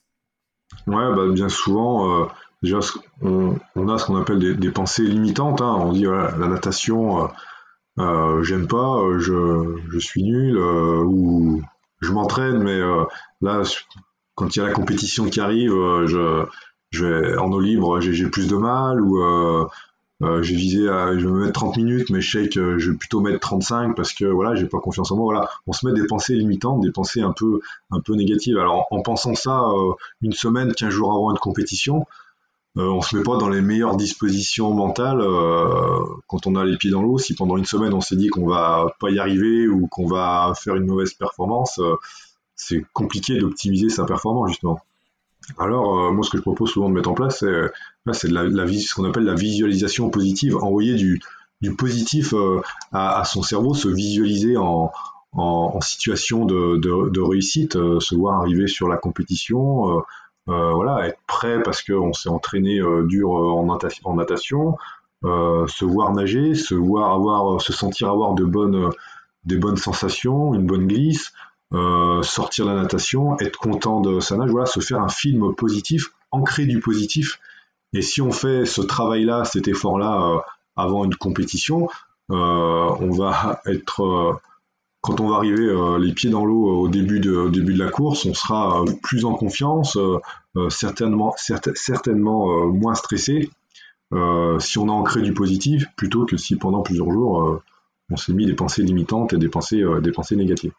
Ouais, 0.87 1.13
bah, 1.13 1.27
bien 1.33 1.49
souvent, 1.49 2.29
déjà, 2.63 2.79
on, 3.21 3.57
a 3.89 3.97
ce 3.97 4.05
qu'on 4.05 4.21
appelle 4.21 4.39
des, 4.39 4.71
pensées 4.71 5.03
limitantes. 5.03 5.59
Hein. 5.59 5.75
On 5.81 5.91
dit 5.91 6.05
voilà, 6.05 6.33
la 6.37 6.47
natation, 6.47 7.29
j'aime 7.97 8.67
pas, 8.67 8.97
euh, 8.97 9.19
je, 9.19 9.79
je, 9.91 9.99
suis 9.99 10.23
nul, 10.23 10.57
euh, 10.57 11.03
ou 11.03 11.61
je 12.01 12.11
m'entraîne, 12.11 12.59
mais 12.59 12.79
là, 13.41 13.63
quand 14.35 14.55
il 14.55 14.59
y 14.59 14.61
a 14.61 14.67
la 14.67 14.73
compétition 14.73 15.25
qui 15.25 15.39
arrive, 15.39 15.71
je, 16.05 16.45
je 16.91 17.05
vais 17.05 17.37
en 17.37 17.51
eau 17.51 17.59
libre, 17.59 17.99
j'ai 18.01 18.27
plus 18.29 18.47
de 18.47 18.57
mal, 18.57 19.01
ou 19.01 19.67
j'ai 20.41 20.55
visé 20.55 20.89
à, 20.89 21.17
je 21.17 21.25
vais 21.25 21.33
me 21.33 21.45
mettre 21.45 21.53
30 21.53 21.77
minutes, 21.77 22.09
mais 22.09 22.21
je 22.21 22.39
sais 22.39 22.49
que 22.49 22.77
je 22.77 22.91
vais 22.91 22.97
plutôt 22.97 23.21
mettre 23.21 23.39
35 23.39 23.95
parce 23.95 24.13
que 24.13 24.25
voilà, 24.25 24.55
j'ai 24.55 24.67
pas 24.67 24.79
confiance 24.79 25.11
en 25.11 25.15
moi. 25.15 25.33
Voilà, 25.33 25.49
on 25.65 25.73
se 25.73 25.87
met 25.87 25.93
des 25.93 26.05
pensées 26.05 26.35
limitantes, 26.35 26.81
des 26.81 26.91
pensées 26.91 27.21
un 27.21 27.31
peu, 27.31 27.59
un 27.91 28.01
peu 28.01 28.13
négatives. 28.15 28.57
Alors 28.57 28.87
en 28.91 29.01
pensant 29.01 29.35
ça 29.35 29.63
une 30.21 30.33
semaine, 30.33 30.73
15 30.73 30.89
jours 30.89 31.13
avant 31.13 31.31
une 31.31 31.39
compétition, 31.39 32.05
euh, 32.77 32.89
on 32.89 33.01
se 33.01 33.15
met 33.15 33.23
pas 33.23 33.37
dans 33.37 33.47
les 33.47 33.61
meilleures 33.61 33.95
dispositions 33.95 34.73
mentales 34.73 35.21
euh, 35.21 35.99
quand 36.27 36.45
on 36.45 36.55
a 36.55 36.65
les 36.65 36.77
pieds 36.77 36.91
dans 36.91 37.01
l'eau. 37.01 37.17
Si 37.17 37.33
pendant 37.33 37.57
une 37.57 37.65
semaine 37.65 37.93
on 37.93 38.01
s'est 38.01 38.17
dit 38.17 38.27
qu'on 38.27 38.47
va 38.47 38.87
pas 38.99 39.09
y 39.11 39.19
arriver 39.19 39.67
ou 39.67 39.87
qu'on 39.87 40.07
va 40.07 40.53
faire 40.61 40.75
une 40.75 40.85
mauvaise 40.85 41.13
performance, 41.13 41.79
euh, 41.79 41.95
c'est 42.55 42.83
compliqué 42.93 43.39
d'optimiser 43.39 43.89
sa 43.89 44.03
performance 44.05 44.49
justement. 44.49 44.79
Alors 45.57 46.11
moi 46.11 46.23
ce 46.25 46.31
que 46.31 46.37
je 46.37 46.41
propose 46.41 46.71
souvent 46.71 46.89
de 46.89 46.95
mettre 46.95 47.09
en 47.09 47.13
place, 47.13 47.45
c'est 48.13 48.27
de 48.27 48.33
la, 48.33 48.43
la, 48.43 48.67
ce 48.67 48.95
qu'on 48.95 49.05
appelle 49.05 49.25
la 49.25 49.35
visualisation 49.35 50.09
positive, 50.09 50.57
envoyer 50.57 50.95
du, 50.95 51.21
du 51.61 51.75
positif 51.75 52.33
à, 52.91 53.19
à, 53.19 53.25
son 53.25 53.43
cerveau, 53.43 53.75
se 53.75 53.87
visualiser 53.87 54.57
en, 54.57 54.91
en, 55.33 55.79
situation 55.81 56.45
de, 56.45 56.77
de, 56.77 57.09
de 57.09 57.21
réussite, 57.21 57.73
se 57.73 58.15
voir 58.15 58.41
arriver 58.41 58.65
sur 58.67 58.87
la 58.87 58.97
compétition 58.97 59.99
euh, 59.99 60.01
voilà, 60.47 61.07
être 61.07 61.19
prêt 61.27 61.61
parce 61.63 61.81
qu'on 61.81 62.13
s'est 62.13 62.29
entraîné 62.29 62.79
euh, 62.79 63.03
dur 63.03 63.35
euh, 63.35 63.51
en, 63.51 63.65
natation, 63.65 64.09
en 64.09 64.15
natation 64.15 64.77
se 65.23 65.85
voir 65.85 66.13
nager, 66.13 66.53
se 66.53 66.75
voir 66.75 67.11
avoir, 67.11 67.59
se 67.59 67.73
sentir 67.73 68.09
avoir 68.09 68.35
de 68.35 68.43
bonnes, 68.45 68.91
des 69.43 69.57
bonnes 69.57 69.77
sensations, 69.77 70.53
une 70.53 70.67
bonne 70.67 70.85
glisse, 70.85 71.33
sortir 72.21 72.65
la 72.65 72.75
natation, 72.75 73.35
être 73.39 73.57
content 73.57 74.01
de 74.01 74.19
sa 74.19 74.37
nage, 74.37 74.51
voilà, 74.51 74.67
se 74.67 74.81
faire 74.81 75.01
un 75.01 75.09
film 75.09 75.55
positif, 75.55 76.11
ancrer 76.29 76.67
du 76.67 76.79
positif. 76.79 77.39
Et 77.93 78.03
si 78.03 78.21
on 78.21 78.31
fait 78.31 78.65
ce 78.65 78.83
travail-là, 78.83 79.45
cet 79.45 79.67
effort-là 79.67 80.43
avant 80.75 81.05
une 81.05 81.15
compétition, 81.15 81.89
on 82.29 83.09
va 83.09 83.63
être 83.65 84.39
quand 85.05 85.21
on 85.21 85.29
va 85.29 85.35
arriver 85.35 85.67
euh, 85.67 85.99
les 85.99 86.13
pieds 86.13 86.31
dans 86.31 86.45
l'eau 86.45 86.65
au 86.79 86.87
début 86.87 87.19
de, 87.19 87.47
début 87.49 87.73
de 87.75 87.83
la 87.83 87.91
course, 87.91 88.25
on 88.25 88.33
sera 88.33 88.81
euh, 88.81 88.85
plus 89.03 89.23
en 89.23 89.35
confiance, 89.35 89.97
euh, 89.97 90.19
certainement, 90.69 91.35
certainement 91.37 92.67
moins 92.67 92.95
stressé 92.95 93.49
si 94.59 94.77
on 94.77 94.87
a 94.87 94.91
ancré 94.91 95.21
du 95.21 95.33
positif 95.33 95.85
plutôt 95.97 96.25
que 96.25 96.37
si 96.37 96.55
pendant 96.55 96.81
plusieurs 96.81 97.11
jours 97.11 97.61
on 98.09 98.15
s'est 98.15 98.31
mis 98.31 98.45
des 98.45 98.53
pensées 98.53 98.83
limitantes 98.83 99.33
et 99.33 99.37
des 99.37 99.49
pensées, 99.49 99.83
des 100.01 100.11
pensées 100.11 100.37
négatives. 100.37 100.71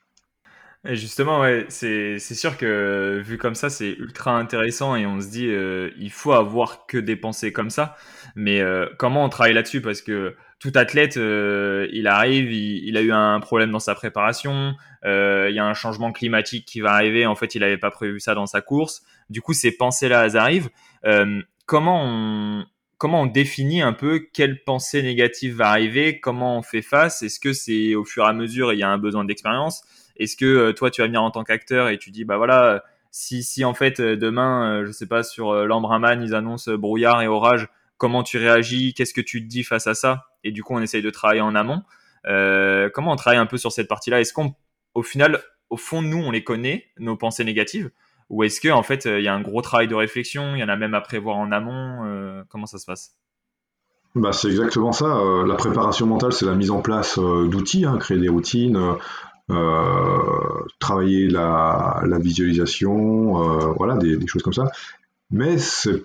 Et 0.89 0.97
justement, 0.97 1.41
ouais, 1.41 1.67
c'est 1.69 2.19
sûr 2.19 2.57
que 2.57 3.21
vu 3.23 3.37
comme 3.37 3.55
ça, 3.55 3.69
c'est 3.69 3.91
ultra 3.91 4.39
intéressant 4.39 4.97
et 4.97 5.05
on 5.07 5.21
se 5.21 5.29
dit, 5.29 5.51
il 5.99 6.11
faut 6.11 6.33
avoir 6.33 6.87
que 6.87 6.97
des 6.97 7.17
pensées 7.17 7.53
comme 7.53 7.69
ça. 7.69 7.97
Mais 8.37 8.63
comment 8.97 9.25
on 9.25 9.29
travaille 9.29 9.55
là-dessus? 9.55 9.83
Parce 9.83 10.01
que 10.01 10.35
tout 10.59 10.73
athlète, 10.75 11.17
il 11.17 12.07
arrive, 12.07 12.51
il, 12.53 12.97
a 12.97 13.03
eu 13.03 13.13
un 13.13 13.41
problème 13.41 13.71
dans 13.71 13.79
sa 13.79 13.95
préparation, 13.95 14.75
il 15.05 15.53
y 15.53 15.59
a 15.59 15.65
un 15.65 15.75
changement 15.75 16.13
climatique 16.13 16.65
qui 16.65 16.81
va 16.81 16.93
arriver. 16.93 17.27
En 17.27 17.35
fait, 17.35 17.55
il 17.55 17.61
n'avait 17.61 17.77
pas 17.77 17.91
prévu 17.91 18.21
ça 18.21 18.35
dans 18.35 18.47
sa 18.47 18.61
course. 18.61 19.03
Du 19.29 19.43
coup, 19.43 19.53
ces 19.53 19.71
pensées-là, 19.77 20.25
elles 20.25 20.37
arrivent. 20.37 20.71
comment 21.67 22.03
on, 22.05 22.65
comment 22.99 23.23
on 23.23 23.27
définit 23.27 23.83
un 23.83 23.93
peu 23.93 24.27
quelle 24.33 24.63
pensée 24.65 25.03
négative 25.03 25.57
va 25.57 25.69
arriver, 25.69 26.21
comment 26.21 26.59
on 26.59 26.63
fait 26.63 26.83
face? 26.83 27.23
Est-ce 27.23 27.41
que 27.41 27.53
c'est 27.53 27.95
au 27.95 28.05
fur 28.05 28.25
et 28.25 28.29
à 28.29 28.33
mesure, 28.33 28.73
il 28.73 28.79
y 28.79 28.83
a 28.83 28.89
un 28.89 28.99
besoin 28.99 29.25
d'expérience? 29.25 29.83
Est-ce 30.17 30.37
que 30.37 30.45
euh, 30.45 30.73
toi, 30.73 30.91
tu 30.91 31.03
vas 31.03 31.07
venir 31.07 31.23
en 31.23 31.31
tant 31.31 31.45
qu'acteur 31.45 31.89
et 31.89 31.99
tu 31.99 32.11
dis, 32.11 32.25
bah 32.25 32.39
voilà, 32.39 32.83
si, 33.11 33.43
si 33.43 33.65
en 33.65 33.75
fait 33.75 34.01
euh, 34.01 34.17
demain, 34.17 34.81
euh, 34.81 34.87
je 34.87 34.93
sais 34.93 35.07
pas, 35.07 35.23
sur 35.23 35.55
l'Ambraman, 35.67 36.23
ils 36.23 36.35
annoncent 36.35 36.73
brouillard 36.75 37.23
et 37.23 37.29
orage, 37.29 37.69
comment 37.99 38.23
tu 38.23 38.39
réagis 38.39 38.95
Qu'est-ce 38.95 39.15
que 39.15 39.21
tu 39.21 39.43
te 39.43 39.49
dis 39.49 39.65
face 39.65 39.87
à 39.87 39.95
ça 39.95 40.27
Et 40.45 40.53
du 40.53 40.63
coup, 40.63 40.75
on 40.75 40.81
essaye 40.81 41.03
de 41.03 41.11
travailler 41.11 41.41
en 41.41 41.55
amont. 41.55 41.83
comment 42.25 43.13
on 43.13 43.17
travaille 43.17 43.39
un 43.39 43.47
peu 43.47 43.59
sur 43.59 43.73
cette 43.73 43.89
partie-là? 43.89 44.21
Est-ce 44.21 44.33
qu'on, 44.33 44.55
au 44.95 45.03
final, 45.03 45.41
au 45.71 45.77
fond, 45.77 46.03
nous, 46.03 46.19
on 46.19 46.31
les 46.31 46.45
connaît, 46.45 46.87
nos 46.99 47.17
pensées 47.17 47.45
négatives? 47.45 47.91
Ou 48.29 48.43
est-ce 48.43 48.61
que 48.61 48.69
en 48.69 48.83
fait 48.83 49.05
il 49.05 49.23
y 49.23 49.29
a 49.29 49.35
un 49.35 49.41
gros 49.41 49.63
travail 49.63 49.89
de 49.89 49.95
réflexion, 49.95 50.55
il 50.55 50.61
y 50.61 50.65
en 50.65 50.69
a 50.69 50.77
même 50.77 50.95
à 50.95 51.01
prévoir 51.01 51.37
en 51.37 51.53
amont? 51.53 52.05
Euh, 52.05 52.43
Comment 52.49 52.67
ça 52.67 52.79
se 52.79 52.87
passe? 52.87 53.15
Bah, 54.15 54.33
c'est 54.33 54.49
exactement 54.49 54.93
ça. 54.93 55.19
Euh, 55.19 55.47
la 55.47 55.55
préparation 55.55 56.07
mentale, 56.07 56.33
c'est 56.33 56.47
la 56.47 56.55
mise 56.55 56.71
en 56.71 56.81
place 56.81 57.19
euh, 57.19 57.49
d'outils, 57.49 57.85
hein, 57.85 57.99
créer 57.99 58.19
des 58.19 58.29
routines, 58.29 58.79
travailler 60.81 61.29
la, 61.29 62.03
visualisation, 62.19 63.73
voilà, 63.75 63.97
des, 63.97 64.19
choses 64.27 64.43
comme 64.43 64.53
ça. 64.53 64.71
Mais 65.31 65.59
c'est, 65.59 66.03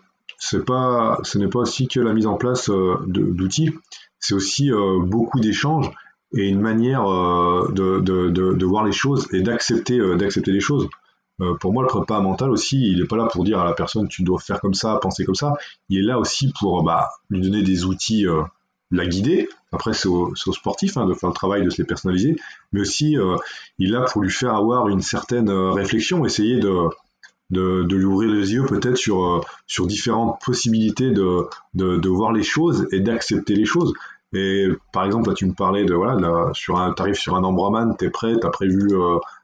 pas, 0.66 1.20
ce 1.24 1.38
n'est 1.38 1.48
pas 1.48 1.60
aussi 1.60 1.88
que 1.88 2.00
la 2.00 2.14
mise 2.14 2.28
en 2.28 2.36
place 2.36 2.70
d'outils, 3.08 3.72
c'est 4.20 4.34
aussi 4.34 4.72
beaucoup 5.00 5.40
d'échanges 5.40 5.92
et 6.34 6.48
une 6.48 6.62
manière 6.62 7.04
de, 7.04 8.00
de, 8.00 8.66
voir 8.66 8.84
les 8.84 8.92
choses 8.92 9.28
et 9.34 9.42
d'accepter, 9.42 10.00
d'accepter 10.18 10.52
les 10.52 10.60
choses. 10.60 10.88
Euh, 11.42 11.56
pour 11.56 11.74
moi, 11.74 11.84
le 11.84 11.88
prépa 11.88 12.20
mental 12.20 12.52
aussi, 12.52 12.92
il 12.92 13.00
n'est 13.00 13.08
pas 13.08 13.18
là 13.18 13.26
pour 13.26 13.44
dire 13.44 13.60
à 13.60 13.66
la 13.66 13.74
personne 13.74 14.08
tu 14.08 14.24
dois 14.24 14.40
faire 14.40 14.62
comme 14.62 14.74
ça, 14.74 14.98
penser 15.02 15.26
comme 15.26 15.36
ça. 15.36 15.54
Il 15.90 16.00
est 16.00 16.08
là 16.08 16.20
aussi 16.20 16.54
pour 16.60 16.84
bah, 16.84 17.10
lui 17.30 17.42
donner 17.42 17.64
des 17.64 17.86
outils, 17.86 18.28
euh, 18.28 18.44
la 18.92 19.08
guider. 19.08 19.50
Après, 19.72 19.94
c'est 19.94 20.08
au, 20.08 20.36
sportif 20.36 20.98
hein, 20.98 21.06
de 21.06 21.14
faire 21.14 21.30
le 21.30 21.36
travail, 21.36 21.64
de 21.64 21.70
se 21.70 21.82
les 21.82 21.88
personnaliser. 21.88 22.36
Mais 22.74 22.82
aussi, 22.82 23.18
euh, 23.18 23.38
il 23.80 23.90
est 23.90 23.92
là 23.92 24.06
pour 24.12 24.22
lui 24.22 24.30
faire 24.30 24.54
avoir 24.54 24.90
une 24.90 25.02
certaine 25.02 25.50
réflexion, 25.50 26.26
essayer 26.26 26.60
de, 26.60 26.72
de, 27.52 27.86
lui 27.90 28.06
ouvrir 28.06 28.32
les 28.32 28.54
yeux 28.54 28.66
peut-être 28.66 28.98
sur, 28.98 29.46
sur 29.68 29.86
différentes 29.88 30.40
possibilités 30.44 31.12
de, 31.12 31.48
de, 31.74 32.10
voir 32.10 32.32
les 32.32 32.44
choses 32.44 32.88
et 32.92 33.00
d'accepter 33.00 33.56
les 33.56 33.66
choses. 33.66 33.94
Et 34.34 34.68
par 34.94 35.06
exemple, 35.06 35.30
là, 35.30 35.36
tu 35.36 35.46
me 35.46 35.54
parlais 35.54 35.86
de, 35.86 35.94
voilà, 35.94 36.50
sur 36.54 36.80
un 36.80 36.94
tarif 36.94 37.18
sur 37.18 37.36
un 37.36 37.44
Embraman, 37.44 37.96
tu 37.98 38.06
es 38.06 38.10
prêt, 38.10 38.40
tu 38.40 38.48
as 38.48 38.50
prévu 38.50 38.90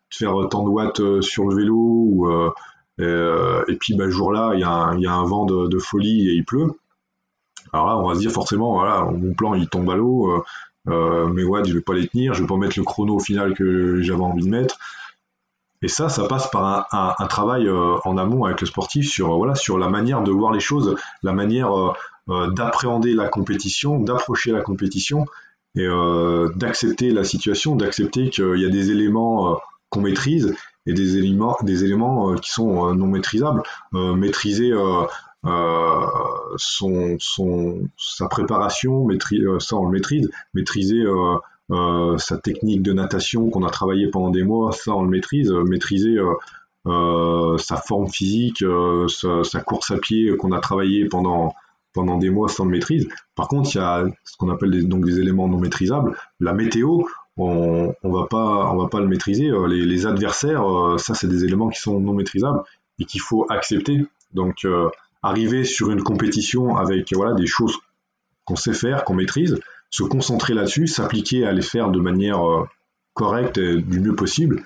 faire 0.09 0.33
tant 0.49 0.63
de 0.63 0.69
watts 0.69 0.99
euh, 0.99 1.21
sur 1.21 1.47
le 1.47 1.55
vélo 1.55 1.75
ou 1.75 2.27
euh, 2.27 2.49
euh, 2.99 3.63
et 3.67 3.75
puis 3.75 3.95
bah, 3.95 4.05
le 4.05 4.11
jour-là, 4.11 4.51
il 4.53 4.59
y, 4.59 4.63
a 4.63 5.13
un 5.13 5.25
vent 5.25 5.45
de, 5.45 5.79
folie 5.79 6.29
et 6.29 6.33
il 6.33 6.45
pleut. 6.45 6.71
Alors 7.73 7.87
là, 7.87 7.97
on 7.97 8.07
va 8.07 8.15
se 8.15 8.19
dire 8.19 8.31
forcément, 8.31 8.73
voilà, 8.73 9.03
mon 9.03 9.33
plan 9.33 9.53
il 9.53 9.67
tombe 9.67 9.89
à 9.89 9.95
l'eau, 9.95 10.43
euh, 10.87 11.27
mes 11.27 11.43
watts 11.43 11.67
je 11.67 11.73
vais 11.73 11.81
pas 11.81 11.93
les 11.93 12.07
tenir, 12.07 12.33
je 12.33 12.41
vais 12.41 12.47
pas 12.47 12.55
mettre 12.55 12.79
le 12.79 12.85
chrono 12.85 13.15
au 13.15 13.19
final 13.19 13.53
que 13.53 14.01
j'avais 14.01 14.21
envie 14.21 14.43
de 14.43 14.49
mettre. 14.49 14.77
Et 15.81 15.87
ça, 15.87 16.09
ça 16.09 16.27
passe 16.27 16.49
par 16.49 16.87
un, 16.91 17.27
travail 17.27 17.69
en 17.69 18.17
amont 18.17 18.45
avec 18.45 18.61
le 18.61 18.67
sportif 18.67 19.09
sur 19.09 19.37
voilà 19.37 19.53
sur 19.53 19.77
la 19.77 19.89
manière 19.89 20.23
de 20.23 20.31
voir 20.31 20.51
les 20.51 20.59
choses, 20.59 20.95
la 21.21 21.33
manière 21.33 21.69
d'appréhender 22.27 23.13
la 23.13 23.27
compétition, 23.27 23.99
d'approcher 23.99 24.51
la 24.51 24.61
compétition 24.61 25.25
et 25.75 25.87
d'accepter 26.55 27.11
la 27.11 27.23
situation, 27.23 27.75
d'accepter 27.75 28.31
qu'il 28.31 28.57
y 28.57 28.65
a 28.65 28.69
des 28.69 28.89
éléments 28.89 29.59
qu'on 29.89 30.01
maîtrise 30.01 30.55
et 30.87 30.93
des 30.93 31.17
éléments, 31.17 31.57
des 31.61 31.83
éléments 31.83 32.31
euh, 32.31 32.35
qui 32.35 32.51
sont 32.51 32.87
euh, 32.87 32.93
non 32.93 33.07
maîtrisables. 33.07 33.61
Euh, 33.93 34.15
maîtriser 34.15 34.71
son, 36.57 37.17
son, 37.19 37.87
sa 37.97 38.27
préparation, 38.27 39.07
ça 39.59 39.75
on 39.75 39.85
le 39.85 39.91
maîtrise. 39.91 40.29
Maîtriser 40.53 41.03
sa 41.69 42.37
technique 42.37 42.81
de 42.81 42.93
natation 42.93 43.49
qu'on 43.49 43.63
a 43.63 43.69
travaillé 43.69 44.09
pendant 44.09 44.29
des 44.29 44.43
mois, 44.43 44.71
ça 44.71 44.95
on 44.95 45.03
le 45.03 45.09
maîtrise. 45.09 45.51
Maîtriser 45.51 46.17
sa 46.85 47.77
forme 47.77 48.07
physique, 48.07 48.63
sa, 49.09 49.59
course 49.61 49.91
à 49.91 49.97
pied 49.97 50.35
qu'on 50.37 50.51
a 50.51 50.59
travaillé 50.59 51.05
pendant 51.05 51.53
pendant 51.97 52.17
des 52.19 52.29
mois, 52.29 52.47
on 52.59 52.65
le 52.65 52.69
maîtrise. 52.69 53.07
Par 53.35 53.47
contre, 53.47 53.71
il 53.73 53.79
y 53.79 53.81
a 53.81 54.05
ce 54.23 54.37
qu'on 54.37 54.49
appelle 54.49 54.69
des, 54.69 54.83
donc 54.83 55.03
des 55.03 55.19
éléments 55.19 55.47
non 55.47 55.57
maîtrisables. 55.57 56.15
La 56.39 56.53
météo, 56.53 56.99
on, 57.37 57.93
on 58.03 58.11
va 58.11 58.27
pas 58.27 58.71
on 58.71 58.77
va 58.77 58.87
pas 58.87 58.99
le 58.99 59.07
maîtriser. 59.07 59.49
Euh, 59.49 59.67
les, 59.67 60.05
adversaires, 60.05 60.63
euh, 60.63 60.97
ça 60.97 61.15
c'est 61.15 61.27
des 61.27 61.43
éléments 61.43 61.69
qui 61.69 61.79
sont 61.79 61.99
non 61.99 62.13
maîtrisables 62.13 62.61
et 62.99 63.05
qu'il 63.05 63.21
faut 63.21 63.45
accepter. 63.49 64.05
Donc 64.33 64.65
euh, 64.65 64.89
arriver 65.23 65.63
sur 65.63 65.89
une 65.89 66.03
compétition 66.03 66.77
avec 66.77 67.13
voilà 67.13 67.33
des 67.33 67.47
choses 67.47 67.77
qu'on 68.45 68.55
sait 68.55 68.73
faire, 68.73 69.03
qu'on 69.03 69.15
maîtrise, 69.15 69.59
se 69.89 70.03
concentrer 70.03 70.53
là-dessus, 70.53 70.87
s'appliquer 70.87 71.45
à 71.45 71.51
les 71.51 71.61
faire 71.61 71.89
de 71.89 71.99
manière 71.99 72.41
correcte 73.13 73.57
et 73.57 73.81
du 73.81 73.99
mieux 73.99 74.15
possible, 74.15 74.63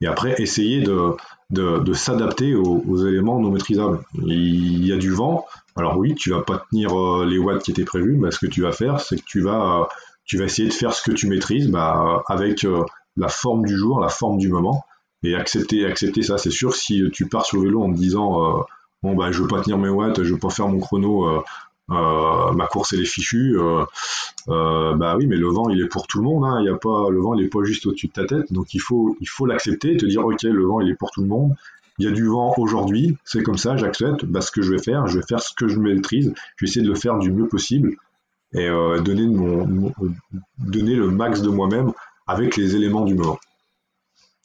et 0.00 0.06
après 0.06 0.40
essayer 0.42 0.82
de, 0.82 1.92
s'adapter 1.94 2.54
aux, 2.54 3.06
éléments 3.06 3.40
non 3.40 3.50
maîtrisables. 3.50 4.00
Il 4.26 4.84
y 4.84 4.92
a 4.92 4.96
du 4.96 5.10
vent, 5.10 5.46
alors 5.76 5.96
oui, 5.96 6.14
tu 6.14 6.30
vas 6.30 6.42
pas 6.42 6.64
tenir 6.70 6.90
les 7.24 7.38
watts 7.38 7.62
qui 7.62 7.70
étaient 7.70 7.84
prévus, 7.84 8.16
mais 8.16 8.30
ce 8.30 8.38
que 8.38 8.46
tu 8.46 8.62
vas 8.62 8.72
faire, 8.72 9.00
c'est 9.00 9.16
que 9.16 9.24
tu 9.24 9.40
vas 9.40 9.88
tu 10.24 10.38
vas 10.38 10.44
essayer 10.44 10.68
de 10.68 10.74
faire 10.74 10.94
ce 10.94 11.02
que 11.02 11.12
tu 11.14 11.28
maîtrises 11.28 11.68
bah, 11.68 12.22
avec 12.28 12.64
euh, 12.64 12.84
la 13.16 13.28
forme 13.28 13.64
du 13.64 13.76
jour, 13.76 14.00
la 14.00 14.08
forme 14.08 14.38
du 14.38 14.48
moment, 14.48 14.84
et 15.22 15.34
accepter, 15.34 15.84
accepter 15.86 16.22
ça. 16.22 16.38
C'est 16.38 16.50
sûr, 16.50 16.74
si 16.74 17.02
tu 17.12 17.28
pars 17.28 17.44
sur 17.44 17.58
le 17.58 17.64
vélo 17.64 17.82
en 17.82 17.92
te 17.92 17.96
disant 17.96 18.42
euh, 18.42 18.62
bon 19.02 19.14
bah 19.14 19.30
je 19.32 19.42
veux 19.42 19.48
pas 19.48 19.60
tenir 19.60 19.78
mes 19.78 19.88
watts, 19.88 20.22
je 20.22 20.32
veux 20.32 20.38
pas 20.38 20.50
faire 20.50 20.68
mon 20.68 20.80
chrono, 20.80 21.28
euh, 21.28 21.42
ma 21.88 22.66
course 22.70 22.92
elle 22.92 23.00
est 23.00 23.04
fichue, 23.04 23.56
bah 24.46 25.16
oui, 25.16 25.26
mais 25.26 25.36
le 25.36 25.48
vent 25.48 25.68
il 25.68 25.80
est 25.80 25.88
pour 25.88 26.06
tout 26.06 26.18
le 26.18 26.24
monde. 26.24 26.44
Hein. 26.44 26.58
Il 26.60 26.66
y 26.66 26.70
a 26.70 26.76
pas 26.76 27.10
le 27.10 27.20
vent 27.20 27.34
il 27.34 27.44
est 27.44 27.48
pas 27.48 27.62
juste 27.64 27.86
au-dessus 27.86 28.08
de 28.08 28.12
ta 28.12 28.24
tête, 28.24 28.52
donc 28.52 28.74
il 28.74 28.80
faut 28.80 29.16
il 29.20 29.28
faut 29.28 29.46
l'accepter, 29.46 29.96
te 29.96 30.06
dire 30.06 30.24
ok 30.24 30.42
le 30.42 30.64
vent 30.64 30.80
il 30.80 30.90
est 30.90 30.96
pour 30.96 31.10
tout 31.10 31.22
le 31.22 31.28
monde. 31.28 31.54
Il 31.98 32.06
y 32.06 32.08
a 32.08 32.10
du 32.10 32.26
vent 32.26 32.52
aujourd'hui, 32.58 33.16
c'est 33.24 33.44
comme 33.44 33.56
ça, 33.56 33.76
j'accepte. 33.76 34.24
Bah, 34.24 34.40
ce 34.40 34.50
que 34.50 34.62
je 34.62 34.72
vais 34.72 34.82
faire, 34.82 35.06
je 35.06 35.20
vais 35.20 35.24
faire 35.28 35.40
ce 35.40 35.54
que 35.54 35.68
je 35.68 35.78
maîtrise. 35.78 36.34
Je 36.56 36.64
vais 36.64 36.68
essayer 36.68 36.84
de 36.84 36.90
le 36.90 36.96
faire 36.96 37.18
du 37.18 37.30
mieux 37.30 37.46
possible 37.46 37.96
et 38.54 38.68
euh, 38.68 39.00
donner, 39.00 39.26
le 39.26 41.10
max 41.10 41.42
de 41.42 41.48
moi-même 41.48 41.92
avec 42.26 42.56
les 42.56 42.76
éléments 42.76 43.04
du 43.04 43.14
moment. 43.14 43.38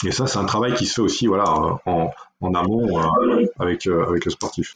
Et 0.06 0.12
ça, 0.12 0.28
c'est 0.28 0.40
un 0.40 0.46
travail 0.46 0.74
qui 0.74 0.86
se 0.86 0.96
fait 0.96 1.02
aussi 1.02 1.28
voilà, 1.28 1.80
en, 1.86 2.12
amont 2.54 3.00
euh, 3.00 3.46
avec, 3.60 3.88
euh, 3.88 4.08
avec 4.08 4.26
le 4.26 4.32
sportif. 4.32 4.74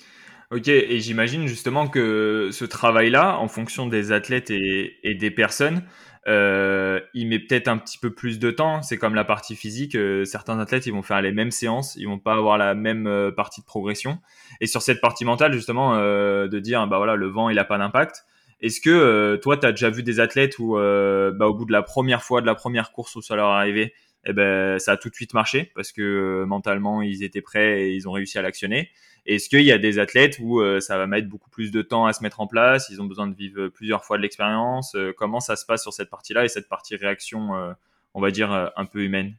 Ok, 0.54 0.68
et 0.68 1.00
j'imagine 1.00 1.48
justement 1.48 1.88
que 1.88 2.50
ce 2.52 2.66
travail-là, 2.66 3.38
en 3.39 3.48
fonction 3.48 3.88
des 3.88 4.12
athlètes 4.12 4.52
et, 4.52 5.16
des 5.16 5.32
personnes, 5.32 5.84
euh, 6.28 7.00
il 7.13 7.28
met 7.28 7.39
peut-être 7.39 7.68
un 7.68 7.78
petit 7.78 7.98
peu 7.98 8.13
plus 8.13 8.38
de 8.38 8.52
temps. 8.52 8.84
C'est 8.84 8.98
comme 8.98 9.16
la 9.16 9.26
partie 9.26 9.56
physique. 9.56 9.98
certains 10.26 10.60
athlètes, 10.60 10.86
ils 10.86 10.94
vont 10.94 11.02
faire 11.02 11.22
les 11.22 11.32
mêmes 11.32 11.52
séances, 11.52 11.96
ils 11.96 12.08
vont 12.08 12.20
pas 12.20 12.34
avoir 12.34 12.58
la 12.58 12.76
même 12.76 13.32
partie 13.36 13.62
de 13.62 13.66
progression. 13.66 14.20
Et 14.62 14.68
sur 14.68 14.84
cette 14.84 15.02
partie 15.02 15.26
mentale, 15.26 15.54
justement, 15.54 15.98
de 15.98 16.60
dire, 16.60 16.86
bah 16.88 16.98
voilà, 16.98 17.16
le 17.16 17.28
vent, 17.28 17.50
il 17.50 17.58
a 17.58 17.66
pas 17.66 17.80
d'impact. 17.80 18.24
Est-ce 18.63 18.80
que 18.80 18.89
euh, 18.89 19.38
toi, 19.38 19.58
tu 19.58 19.66
as 19.66 19.72
déjà 19.72 19.89
vu 19.89 20.04
des 20.04 20.22
athlètes 20.22 20.58
où, 20.58 20.78
euh, 20.78 21.34
bah, 21.34 21.48
au 21.48 21.54
bout 21.54 21.66
de 21.66 21.74
la 21.74 21.84
première 21.84 22.24
fois, 22.24 22.39
de 22.39 22.46
la 22.46 22.56
première 22.56 22.94
course 22.94 23.13
où 23.18 23.22
ça 23.22 23.36
leur 23.36 23.50
est 23.50 23.56
arrivé, 23.56 23.94
eh 24.25 24.33
ben, 24.33 24.79
ça 24.79 24.93
a 24.93 24.97
tout 24.97 25.09
de 25.09 25.15
suite 25.15 25.33
marché 25.33 25.71
parce 25.75 25.91
que 25.91 26.01
euh, 26.01 26.45
mentalement, 26.45 27.01
ils 27.01 27.23
étaient 27.23 27.41
prêts 27.41 27.83
et 27.83 27.93
ils 27.93 28.07
ont 28.07 28.12
réussi 28.12 28.38
à 28.38 28.41
l'actionner 28.41 28.89
Est-ce 29.25 29.49
qu'il 29.49 29.63
y 29.63 29.71
a 29.71 29.77
des 29.77 29.99
athlètes 29.99 30.38
où 30.41 30.62
ça 30.79 30.97
va 30.97 31.07
mettre 31.07 31.27
beaucoup 31.27 31.49
plus 31.49 31.71
de 31.71 31.81
temps 31.81 32.05
à 32.05 32.13
se 32.13 32.23
mettre 32.23 32.41
en 32.41 32.47
place? 32.47 32.89
Ils 32.89 33.01
ont 33.01 33.05
besoin 33.05 33.27
de 33.27 33.36
vivre 33.36 33.67
plusieurs 33.67 34.05
fois 34.05 34.17
de 34.17 34.21
l'expérience 34.21 34.95
Comment 35.17 35.39
ça 35.39 35.55
se 35.55 35.65
passe 35.65 35.81
sur 35.81 35.93
cette 35.93 36.09
partie-là 36.09 36.45
et 36.45 36.49
cette 36.49 36.69
partie 36.69 36.95
réaction, 36.95 37.75
on 38.13 38.21
va 38.21 38.31
dire, 38.31 38.71
un 38.75 38.86
peu 38.86 39.03
humaine? 39.03 39.36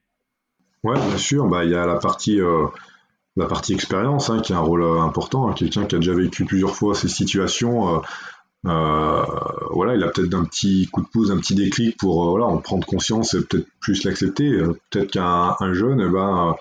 Ouais, 0.83 0.95
bien 0.95 1.19
sûr. 1.19 1.47
Bah, 1.47 1.65
il 1.65 1.71
y 1.71 1.75
a 1.75 1.87
la 1.87 1.97
partie 1.97 2.41
la 3.37 3.47
partie 3.47 3.75
expérience 3.75 4.31
hein, 4.31 4.41
qui 4.41 4.53
a 4.53 4.57
un 4.57 4.61
rôle 4.61 4.85
important. 4.85 5.49
Hein. 5.49 5.55
Quelqu'un 5.55 5.87
qui 5.87 5.97
a 5.97 5.99
déjà 5.99 6.15
vécu 6.15 6.45
plusieurs 6.45 6.75
fois 6.75 6.95
ces 6.95 7.09
situations, 7.09 7.97
euh, 7.97 8.01
voilà, 8.65 9.95
il 9.95 10.03
a 10.03 10.09
peut-être 10.09 10.35
un 10.35 10.45
petit 10.45 10.89
coup 10.91 11.03
de 11.03 11.09
pouce, 11.09 11.31
un 11.31 11.39
petit 11.39 11.55
déclic 11.55 11.97
pour 11.97 12.25
euh, 12.25 12.31
voilà, 12.31 12.47
en 12.47 12.59
prendre 12.59 12.87
conscience 12.87 13.35
et 13.35 13.45
peut-être 13.45 13.67
plus 13.81 14.05
l'accepter. 14.05 14.51
Euh, 14.51 14.79
peut-être 14.91 15.11
qu'un 15.11 15.57
un 15.61 15.73
jeune, 15.75 16.01
eh 16.01 16.09
ben, 16.09 16.55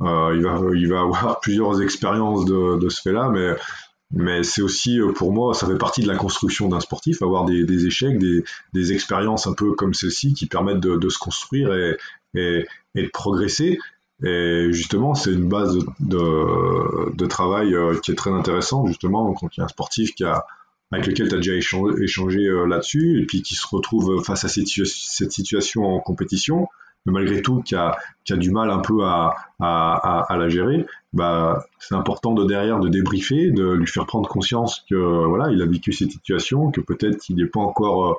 il, 0.00 0.42
va, 0.42 0.60
il 0.74 0.88
va 0.88 1.00
avoir 1.00 1.40
plusieurs 1.42 1.82
expériences 1.82 2.44
de, 2.44 2.78
de 2.78 2.88
ce 2.88 3.02
fait-là, 3.02 3.28
mais 3.30 3.54
mais 4.12 4.42
c'est 4.42 4.60
aussi 4.60 4.98
pour 5.14 5.32
moi 5.32 5.54
ça 5.54 5.68
fait 5.68 5.78
partie 5.78 6.02
de 6.02 6.08
la 6.08 6.16
construction 6.16 6.68
d'un 6.68 6.80
sportif 6.80 7.22
avoir 7.22 7.44
des, 7.44 7.86
échecs 7.86 8.18
des, 8.18 8.42
des, 8.72 8.92
expériences 8.92 9.46
un 9.46 9.52
peu 9.52 9.74
comme 9.74 9.94
celle-ci 9.94 10.34
qui 10.34 10.46
permettent 10.46 10.80
de, 10.80 10.96
de 10.96 11.08
se 11.08 11.16
construire 11.16 11.72
et, 11.72 11.96
et, 12.34 12.66
de 12.96 13.08
progresser 13.12 13.78
et 14.24 14.66
justement 14.72 15.14
c'est 15.14 15.30
une 15.30 15.48
base 15.48 15.78
de, 16.00 17.14
de, 17.14 17.26
travail 17.26 17.72
qui 18.02 18.10
est 18.10 18.16
très 18.16 18.32
intéressante 18.32 18.88
justement 18.88 19.32
quand 19.32 19.56
il 19.56 19.60
y 19.60 19.62
a 19.62 19.66
un 19.66 19.68
sportif 19.68 20.12
qui 20.16 20.24
a 20.24 20.44
avec 20.92 21.06
lequel 21.06 21.28
tu 21.28 21.34
as 21.34 21.38
déjà 21.38 21.54
échangé, 21.54 22.46
euh, 22.46 22.66
là-dessus, 22.66 23.20
et 23.20 23.26
puis 23.26 23.42
qui 23.42 23.54
se 23.54 23.66
retrouve 23.66 24.22
face 24.24 24.44
à 24.44 24.48
cette, 24.48 24.66
situation 24.66 25.84
en 25.84 26.00
compétition, 26.00 26.68
malgré 27.06 27.42
tout 27.42 27.62
qui 27.62 27.74
a, 27.74 27.96
du 28.28 28.50
mal 28.50 28.70
un 28.70 28.78
peu 28.78 29.04
à, 29.04 29.34
la 29.60 30.48
gérer, 30.48 30.86
bah, 31.12 31.64
c'est 31.78 31.94
important 31.94 32.34
de 32.34 32.44
derrière 32.44 32.78
de 32.78 32.88
débriefer, 32.88 33.50
de 33.50 33.72
lui 33.72 33.86
faire 33.86 34.06
prendre 34.06 34.28
conscience 34.28 34.84
que 34.88 34.96
voilà, 35.26 35.50
il 35.50 35.62
a 35.62 35.66
vécu 35.66 35.92
cette 35.92 36.10
situation, 36.10 36.70
que 36.70 36.80
peut-être 36.80 37.28
il 37.28 37.36
n'est 37.36 37.46
pas 37.46 37.60
encore 37.60 38.18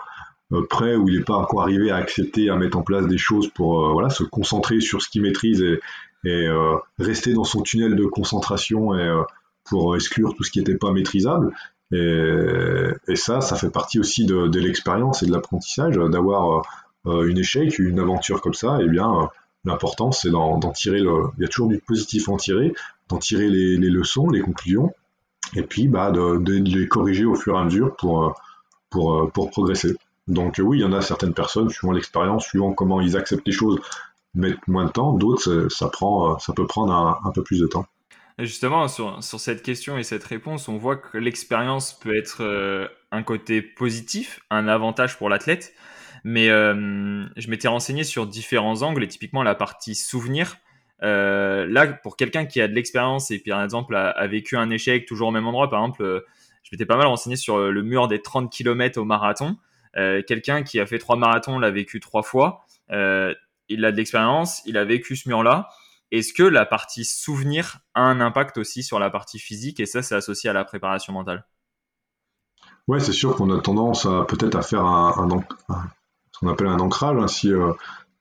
euh, 0.54 0.66
prêt 0.70 0.96
ou 0.96 1.08
il 1.08 1.18
n'est 1.18 1.24
pas 1.24 1.36
encore 1.36 1.62
arrivé 1.62 1.92
à 1.92 1.96
accepter, 1.96 2.50
à 2.50 2.56
mettre 2.58 2.78
en 2.78 2.82
place 2.82 3.08
des 3.08 3.18
choses 3.18 3.48
pour 3.50 3.86
euh, 3.86 3.92
voilà, 3.94 4.10
se 4.10 4.24
concentrer 4.24 4.82
sur 4.82 5.02
ce 5.02 5.10
qu'il 5.10 5.22
maîtrise 5.22 5.62
et, 5.62 5.80
euh, 6.26 6.76
rester 7.00 7.34
dans 7.34 7.46
son 7.46 7.62
tunnel 7.62 7.96
de 7.96 8.06
concentration 8.06 8.94
et 8.96 9.22
pour 9.66 9.96
exclure 9.96 10.36
tout 10.36 10.44
ce 10.44 10.52
qui 10.52 10.60
n'était 10.60 10.78
pas 10.78 10.92
maîtrisable. 10.92 11.54
Et, 11.92 13.16
ça, 13.16 13.42
ça 13.42 13.56
fait 13.56 13.70
partie 13.70 14.00
aussi 14.00 14.26
de, 14.26 14.60
l'expérience 14.60 15.24
et 15.24 15.26
de 15.26 15.32
l'apprentissage, 15.32 15.96
d'avoir 15.96 16.64
euh, 17.08 17.28
une 17.28 17.38
échec, 17.40 17.80
une 17.80 18.00
aventure 18.00 18.42
comme 18.42 18.54
ça, 18.54 18.80
et 18.80 18.86
eh 18.86 18.88
bien, 18.88 19.12
euh, 19.12 19.26
l'important, 19.66 20.12
c'est 20.12 20.30
d'en 20.30 20.60
tirer 20.72 21.00
le. 21.00 21.30
Il 21.38 21.42
y 21.42 21.46
a 21.46 21.48
toujours 21.48 21.68
du 21.68 21.80
positif 21.80 22.30
à 22.30 22.34
en 22.34 22.38
tirer, 22.38 22.74
d'en 23.10 23.18
tirer 23.18 23.50
les, 23.50 23.78
leçons, 23.78 24.30
les 24.30 24.42
conclusions, 24.42 24.94
et 25.56 25.64
puis 25.64 25.88
bah, 25.88 26.12
de, 26.12 26.38
les 26.48 26.88
corriger 26.88 27.26
au 27.26 27.36
fur 27.36 27.56
et 27.56 27.60
à 27.60 27.64
mesure 27.64 27.96
pour, 27.96 28.36
euh, 28.96 29.28
pour, 29.34 29.50
progresser. 29.50 29.96
Donc 30.28 30.62
oui, 30.64 30.80
il 30.80 30.82
y 30.82 30.86
en 30.86 30.94
a 30.94 31.02
certaines 31.02 31.34
personnes, 31.34 31.70
suivant 31.70 31.94
l'expérience, 31.94 32.46
suivant 32.46 32.74
comment 32.74 33.02
ils 33.02 33.18
acceptent 33.18 33.48
les 33.48 33.52
choses, 33.52 33.80
mettent 34.36 34.68
moins 34.68 34.86
de 34.86 34.92
temps, 34.92 35.14
d'autres, 35.14 35.68
ça, 35.70 35.90
prend, 35.90 36.38
ça 36.40 36.54
peut 36.54 36.68
prendre 36.68 36.94
un, 36.94 37.32
peu 37.32 37.42
plus 37.42 37.60
de 37.60 37.68
temps. 37.68 37.86
Justement, 38.42 38.88
sur, 38.88 39.24
sur, 39.24 39.40
cette 39.40 39.62
question 39.62 39.98
et 39.98 40.04
cette 40.04 40.24
réponse, 40.24 40.68
on 40.68 40.78
voit 40.78 40.98
que 40.98 41.18
l'expérience 41.18 41.98
peut 41.98 42.16
être 42.16 42.90
un 43.12 43.24
côté 43.24 43.62
positif, 43.62 44.40
un 44.50 44.68
avantage 44.68 45.18
pour 45.18 45.30
l'athlète, 45.30 45.74
mais 46.24 46.50
euh, 46.50 47.26
je 47.36 47.50
m'étais 47.50 47.68
renseigné 47.68 48.04
sur 48.04 48.28
différents 48.28 48.82
angles 48.84 49.04
et 49.04 49.08
typiquement 49.08 49.44
la 49.44 49.56
partie 49.56 49.96
souvenir. 49.96 50.58
Euh, 51.04 51.66
là, 51.68 51.88
pour 51.88 52.16
quelqu'un 52.16 52.46
qui 52.46 52.62
a 52.62 52.68
de 52.68 52.74
l'expérience 52.74 53.32
et 53.32 53.40
par 53.40 53.64
exemple 53.64 53.96
a, 53.96 54.28
vécu 54.28 54.56
un 54.56 54.70
échec 54.70 55.06
toujours 55.06 55.30
au 55.30 55.32
même 55.32 55.48
endroit, 55.48 55.70
par 55.70 55.82
exemple, 55.82 56.04
euh, 56.04 56.22
je 56.64 56.70
m'étais 56.72 56.86
pas 56.86 56.96
mal 56.96 57.08
renseigné 57.08 57.36
sur 57.36 57.58
le 57.58 57.82
mur 57.82 58.08
des 58.08 58.22
30 58.22 58.52
km 58.52 59.00
au 59.00 59.06
marathon. 59.06 59.58
quelqu'un 59.96 60.64
qui 60.64 60.80
a 60.80 60.86
fait 60.86 61.00
trois 61.00 61.18
marathons 61.18 61.60
l'a 61.60 61.72
vécu 61.72 62.00
trois 62.00 62.22
fois. 62.22 62.66
il 62.90 63.86
a 63.86 63.92
de 63.92 63.98
l'expérience, 63.98 64.62
il 64.66 64.78
a 64.78 64.86
vécu 64.86 65.16
ce 65.16 65.28
mur-là. 65.28 65.70
Est-ce 66.12 66.34
que 66.34 66.44
la 66.44 66.66
partie 66.66 67.06
souvenir 67.06 67.80
a 67.94 68.02
un 68.02 68.20
impact 68.20 68.58
aussi 68.58 68.84
sur 68.84 69.00
la 69.00 69.10
partie 69.10 69.40
physique 69.40 69.80
et 69.80 69.86
ça, 69.86 70.02
c'est 70.02 70.16
associé 70.16 70.50
à 70.50 70.54
la 70.54 70.66
préparation 70.66 71.14
mentale? 71.14 71.46
Ouais, 72.88 73.00
c'est 73.00 73.14
sûr 73.14 73.36
qu'on 73.36 73.50
a 73.56 73.62
tendance 73.62 74.08
peut-être 74.28 74.56
à 74.56 74.62
faire 74.62 74.84
un, 74.84 75.44
qu'on 76.42 76.50
appelle 76.50 76.68
un 76.68 76.80
ancrage. 76.80 77.18
Hein. 77.18 77.28
si, 77.28 77.52
euh, 77.52 77.72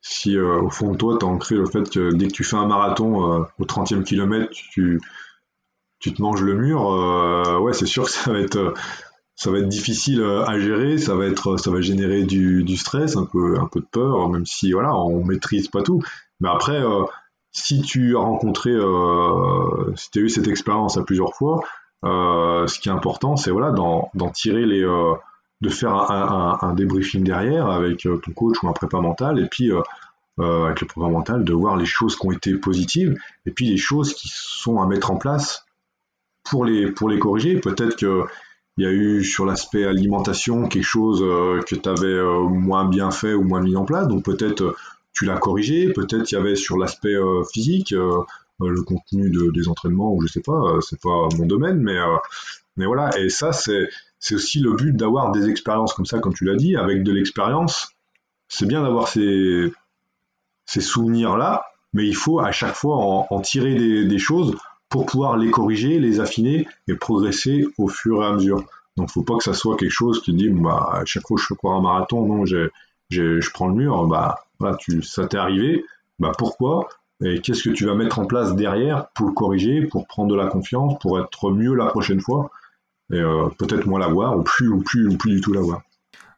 si 0.00 0.36
euh, 0.36 0.60
au 0.60 0.70
fond 0.70 0.92
de 0.92 0.96
toi, 0.96 1.16
tu 1.18 1.24
as 1.24 1.28
ancré 1.28 1.56
le 1.56 1.66
fait 1.66 1.88
que 1.90 2.12
dès 2.14 2.28
que 2.28 2.32
tu 2.32 2.44
fais 2.44 2.56
un 2.56 2.66
marathon 2.66 3.32
euh, 3.32 3.44
au 3.58 3.64
30e 3.64 4.04
kilomètre, 4.04 4.50
tu, 4.50 5.00
tu 5.98 6.14
te 6.14 6.22
manges 6.22 6.42
le 6.42 6.54
mur, 6.54 6.82
ouais, 7.62 7.72
c'est 7.72 7.86
sûr 7.86 8.04
que 8.04 8.10
ça 8.10 8.32
va 8.32 8.40
être 8.40 8.74
ça 9.34 9.50
va 9.50 9.58
être 9.58 9.68
difficile 9.68 10.22
à 10.22 10.58
gérer, 10.58 10.98
ça 10.98 11.14
va 11.14 11.24
être, 11.24 11.56
ça 11.56 11.70
va 11.70 11.80
générer 11.80 12.24
du, 12.24 12.62
du, 12.62 12.76
stress, 12.76 13.16
un 13.16 13.24
peu, 13.24 13.58
un 13.58 13.66
peu 13.66 13.80
de 13.80 13.86
peur, 13.90 14.28
même 14.28 14.44
si 14.44 14.72
voilà, 14.72 14.94
on 14.94 15.24
maîtrise 15.24 15.68
pas 15.68 15.82
tout. 15.82 16.02
Mais 16.40 16.50
après, 16.50 16.78
si 17.52 17.82
tu 17.82 18.16
as 18.16 18.20
rencontré, 18.20 18.70
si 19.96 20.10
tu 20.10 20.18
as 20.18 20.22
eu 20.22 20.28
cette 20.28 20.48
expérience 20.48 20.96
à 20.96 21.02
plusieurs 21.02 21.34
fois, 21.34 21.60
ce 22.02 22.78
qui 22.78 22.88
est 22.88 22.92
important, 22.92 23.36
c'est 23.36 23.50
voilà, 23.50 23.72
d'en 23.72 24.30
tirer 24.32 24.66
les, 24.66 24.84
de 25.60 25.68
faire 25.68 25.94
un, 25.94 26.58
un, 26.62 26.74
débriefing 26.74 27.22
derrière 27.22 27.68
avec 27.68 28.06
euh, 28.06 28.18
ton 28.18 28.32
coach 28.32 28.62
ou 28.62 28.68
un 28.68 28.72
prépa 28.72 29.00
mental, 29.00 29.38
et 29.38 29.46
puis 29.46 29.70
euh, 29.70 29.80
euh, 30.38 30.66
avec 30.66 30.80
le 30.80 30.86
programme 30.86 31.12
mental, 31.12 31.44
de 31.44 31.52
voir 31.52 31.76
les 31.76 31.84
choses 31.84 32.16
qui 32.16 32.26
ont 32.26 32.32
été 32.32 32.54
positives, 32.54 33.16
et 33.46 33.50
puis 33.50 33.68
les 33.68 33.76
choses 33.76 34.14
qui 34.14 34.28
sont 34.32 34.80
à 34.80 34.86
mettre 34.86 35.10
en 35.10 35.16
place 35.16 35.66
pour 36.44 36.64
les, 36.64 36.90
pour 36.90 37.08
les 37.10 37.18
corriger. 37.18 37.58
Peut-être 37.58 37.96
qu'il 37.96 38.24
y 38.78 38.86
a 38.86 38.90
eu 38.90 39.22
sur 39.22 39.44
l'aspect 39.44 39.84
alimentation 39.84 40.66
quelque 40.66 40.82
chose 40.82 41.20
que 41.20 41.74
tu 41.74 41.88
avais 41.88 42.22
moins 42.48 42.86
bien 42.88 43.10
fait 43.10 43.34
ou 43.34 43.42
moins 43.42 43.60
mis 43.60 43.76
en 43.76 43.84
place, 43.84 44.08
donc 44.08 44.24
peut-être 44.24 44.74
tu 45.12 45.24
l'as 45.24 45.38
corrigé, 45.38 45.92
peut-être 45.92 46.30
il 46.30 46.34
y 46.34 46.38
avait 46.38 46.56
sur 46.56 46.78
l'aspect 46.78 47.16
physique, 47.52 47.90
le 47.92 48.82
contenu 48.82 49.30
de, 49.30 49.50
des 49.50 49.68
entraînements, 49.68 50.14
ou 50.14 50.22
je 50.22 50.32
sais 50.32 50.42
pas, 50.42 50.78
c'est 50.80 51.00
pas 51.00 51.28
mon 51.36 51.46
domaine, 51.46 51.80
mais, 51.80 51.98
mais 52.76 52.86
voilà, 52.86 53.10
et 53.18 53.28
ça 53.28 53.52
c'est 53.52 53.88
c'est 54.20 54.34
aussi 54.34 54.60
le 54.60 54.74
but 54.74 54.94
d'avoir 54.94 55.32
des 55.32 55.48
expériences 55.48 55.94
comme 55.94 56.06
ça, 56.06 56.20
comme 56.20 56.34
tu 56.34 56.44
l'as 56.44 56.54
dit, 56.54 56.76
avec 56.76 57.02
de 57.02 57.10
l'expérience. 57.10 57.92
C'est 58.48 58.66
bien 58.66 58.82
d'avoir 58.82 59.08
ces, 59.08 59.72
ces 60.66 60.82
souvenirs-là, 60.82 61.64
mais 61.94 62.06
il 62.06 62.14
faut 62.14 62.38
à 62.38 62.52
chaque 62.52 62.74
fois 62.74 62.96
en, 62.96 63.40
tirer 63.40 63.74
des, 64.04 64.18
choses 64.18 64.56
pour 64.90 65.06
pouvoir 65.06 65.38
les 65.38 65.50
corriger, 65.50 65.98
les 65.98 66.20
affiner 66.20 66.68
et 66.86 66.94
progresser 66.94 67.64
au 67.78 67.88
fur 67.88 68.22
et 68.22 68.26
à 68.26 68.32
mesure. 68.32 68.62
Donc, 68.96 69.08
il 69.08 69.12
faut 69.12 69.22
pas 69.22 69.38
que 69.38 69.44
ça 69.44 69.54
soit 69.54 69.76
quelque 69.76 69.90
chose 69.90 70.20
qui 70.20 70.34
dit, 70.34 70.50
bah, 70.50 70.90
à 70.92 71.04
chaque 71.06 71.26
fois 71.26 71.36
que 71.36 71.42
je 71.42 71.46
fais 71.46 71.54
courir 71.54 71.78
un 71.78 71.82
marathon, 71.82 72.26
non, 72.26 72.44
je 73.10 73.50
prends 73.52 73.68
le 73.68 73.74
mur, 73.74 74.06
bah, 74.06 74.44
voilà, 74.58 74.76
tu, 74.76 75.02
ça 75.02 75.26
t'est 75.26 75.38
arrivé, 75.38 75.84
bah, 76.18 76.32
pourquoi 76.38 76.88
et 77.22 77.40
qu'est-ce 77.42 77.64
que 77.64 77.70
tu 77.70 77.84
vas 77.84 77.94
mettre 77.94 78.18
en 78.18 78.26
place 78.26 78.54
derrière 78.56 79.08
pour 79.14 79.26
le 79.28 79.34
corriger, 79.34 79.86
pour 79.86 80.06
prendre 80.06 80.30
de 80.30 80.36
la 80.36 80.46
confiance, 80.46 80.98
pour 81.00 81.20
être 81.20 81.50
mieux 81.50 81.74
la 81.74 81.86
prochaine 81.86 82.20
fois 82.20 82.50
et 83.12 83.18
euh, 83.18 83.48
peut-être 83.58 83.86
moins 83.86 84.00
l'avoir 84.00 84.38
ou 84.38 84.42
plus 84.42 84.68
ou 84.68 84.82
plus 84.82 85.06
ou 85.08 85.18
plus 85.18 85.32
du 85.32 85.40
tout 85.40 85.52
l'avoir? 85.52 85.82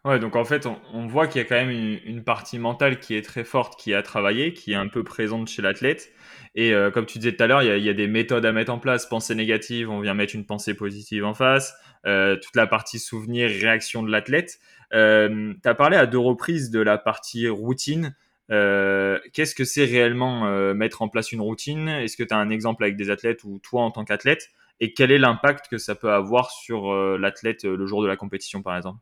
Ouais, 0.04 0.18
donc 0.18 0.34
en 0.34 0.44
fait, 0.44 0.66
on, 0.66 1.06
voit 1.06 1.28
qu'il 1.28 1.40
y 1.40 1.44
a 1.44 1.48
quand 1.48 1.54
même 1.54 1.70
une, 1.70 2.24
partie 2.24 2.58
mentale 2.58 2.98
qui 2.98 3.14
est 3.14 3.22
très 3.22 3.44
forte, 3.44 3.78
qui 3.78 3.94
a 3.94 4.02
travaillé, 4.02 4.52
qui 4.52 4.72
est 4.72 4.76
un 4.76 4.88
peu 4.88 5.04
présente 5.04 5.48
chez 5.48 5.62
l'athlète. 5.62 6.12
Et 6.56 6.74
euh, 6.74 6.90
comme 6.90 7.06
tu 7.06 7.18
disais 7.18 7.36
tout 7.36 7.44
à 7.44 7.46
l'heure, 7.46 7.62
il 7.62 7.84
y, 7.84 7.88
a, 7.88 7.94
des 7.94 8.08
méthodes 8.08 8.44
à 8.44 8.50
mettre 8.50 8.72
en 8.72 8.80
place. 8.80 9.06
Pensée 9.06 9.36
négative, 9.36 9.90
on 9.90 10.00
vient 10.00 10.14
mettre 10.14 10.34
une 10.34 10.44
pensée 10.44 10.74
positive 10.74 11.24
en 11.24 11.34
face. 11.34 11.74
Euh, 12.04 12.36
toute 12.36 12.56
la 12.56 12.66
partie 12.66 12.98
souvenir, 12.98 13.48
réaction 13.48 14.02
de 14.02 14.10
l'athlète. 14.10 14.58
Euh, 14.92 15.54
tu 15.62 15.68
as 15.68 15.74
parlé 15.74 15.96
à 15.96 16.06
deux 16.06 16.18
reprises 16.18 16.70
de 16.70 16.80
la 16.80 16.98
partie 16.98 17.48
routine. 17.48 18.16
Qu'est-ce 18.48 19.54
que 19.54 19.64
c'est 19.64 19.84
réellement 19.84 20.74
mettre 20.74 21.00
en 21.00 21.08
place 21.08 21.32
une 21.32 21.40
routine? 21.40 21.88
Est-ce 21.88 22.18
que 22.18 22.24
tu 22.24 22.34
as 22.34 22.36
un 22.36 22.50
exemple 22.50 22.84
avec 22.84 22.96
des 22.96 23.08
athlètes 23.08 23.44
ou 23.44 23.60
toi 23.60 23.82
en 23.82 23.90
tant 23.90 24.04
qu'athlète? 24.04 24.50
Et 24.82 24.94
quel 24.94 25.12
est 25.12 25.18
l'impact 25.18 25.68
que 25.68 25.78
ça 25.78 25.94
peut 25.94 26.10
avoir 26.10 26.50
sur 26.50 26.92
euh, 26.92 27.16
l'athlète 27.16 27.64
euh, 27.64 27.76
le 27.76 27.86
jour 27.86 28.02
de 28.02 28.08
la 28.08 28.16
compétition, 28.16 28.62
par 28.62 28.76
exemple? 28.76 28.98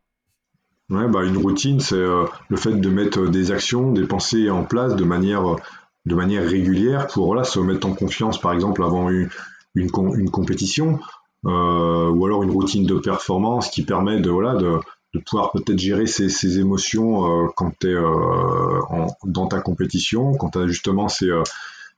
Ouais, 0.91 1.09
bah, 1.09 1.25
une 1.25 1.37
routine, 1.37 1.81
c'est 1.81 1.95
euh, 1.95 2.25
le 2.49 2.57
fait 2.57 2.73
de 2.73 2.89
mettre 2.91 3.29
des 3.29 3.53
actions, 3.53 3.93
des 3.93 4.07
pensées 4.07 4.51
en 4.51 4.65
place 4.65 4.97
de 4.97 5.05
manière, 5.05 5.57
de 6.05 6.15
manière 6.15 6.49
régulière 6.49 7.07
pour 7.07 7.27
voilà, 7.27 7.45
se 7.45 7.61
mettre 7.61 7.87
en 7.87 7.95
confiance, 7.95 8.41
par 8.41 8.53
exemple, 8.53 8.83
avant 8.83 9.09
une, 9.09 9.31
une, 9.75 9.91
compétition, 10.31 10.99
ou 11.45 12.27
alors 12.27 12.43
une 12.43 12.51
routine 12.51 12.87
de 12.87 12.99
performance 12.99 13.71
qui 13.71 13.85
permet 13.85 14.21
de, 14.21 14.31
voilà, 14.31 14.55
de, 14.55 14.79
de 15.15 15.21
pouvoir 15.21 15.53
peut-être 15.53 15.79
gérer 15.79 16.07
ses, 16.07 16.29
ses 16.29 16.59
émotions 16.59 17.49
quand 17.57 17.73
tu 17.81 17.93
es 17.93 17.97
dans 19.25 19.47
ta 19.47 19.61
compétition, 19.61 20.35
quand 20.35 20.51
tu 20.51 20.59
as 20.59 20.67
justement 20.67 21.09
ces 21.09 21.31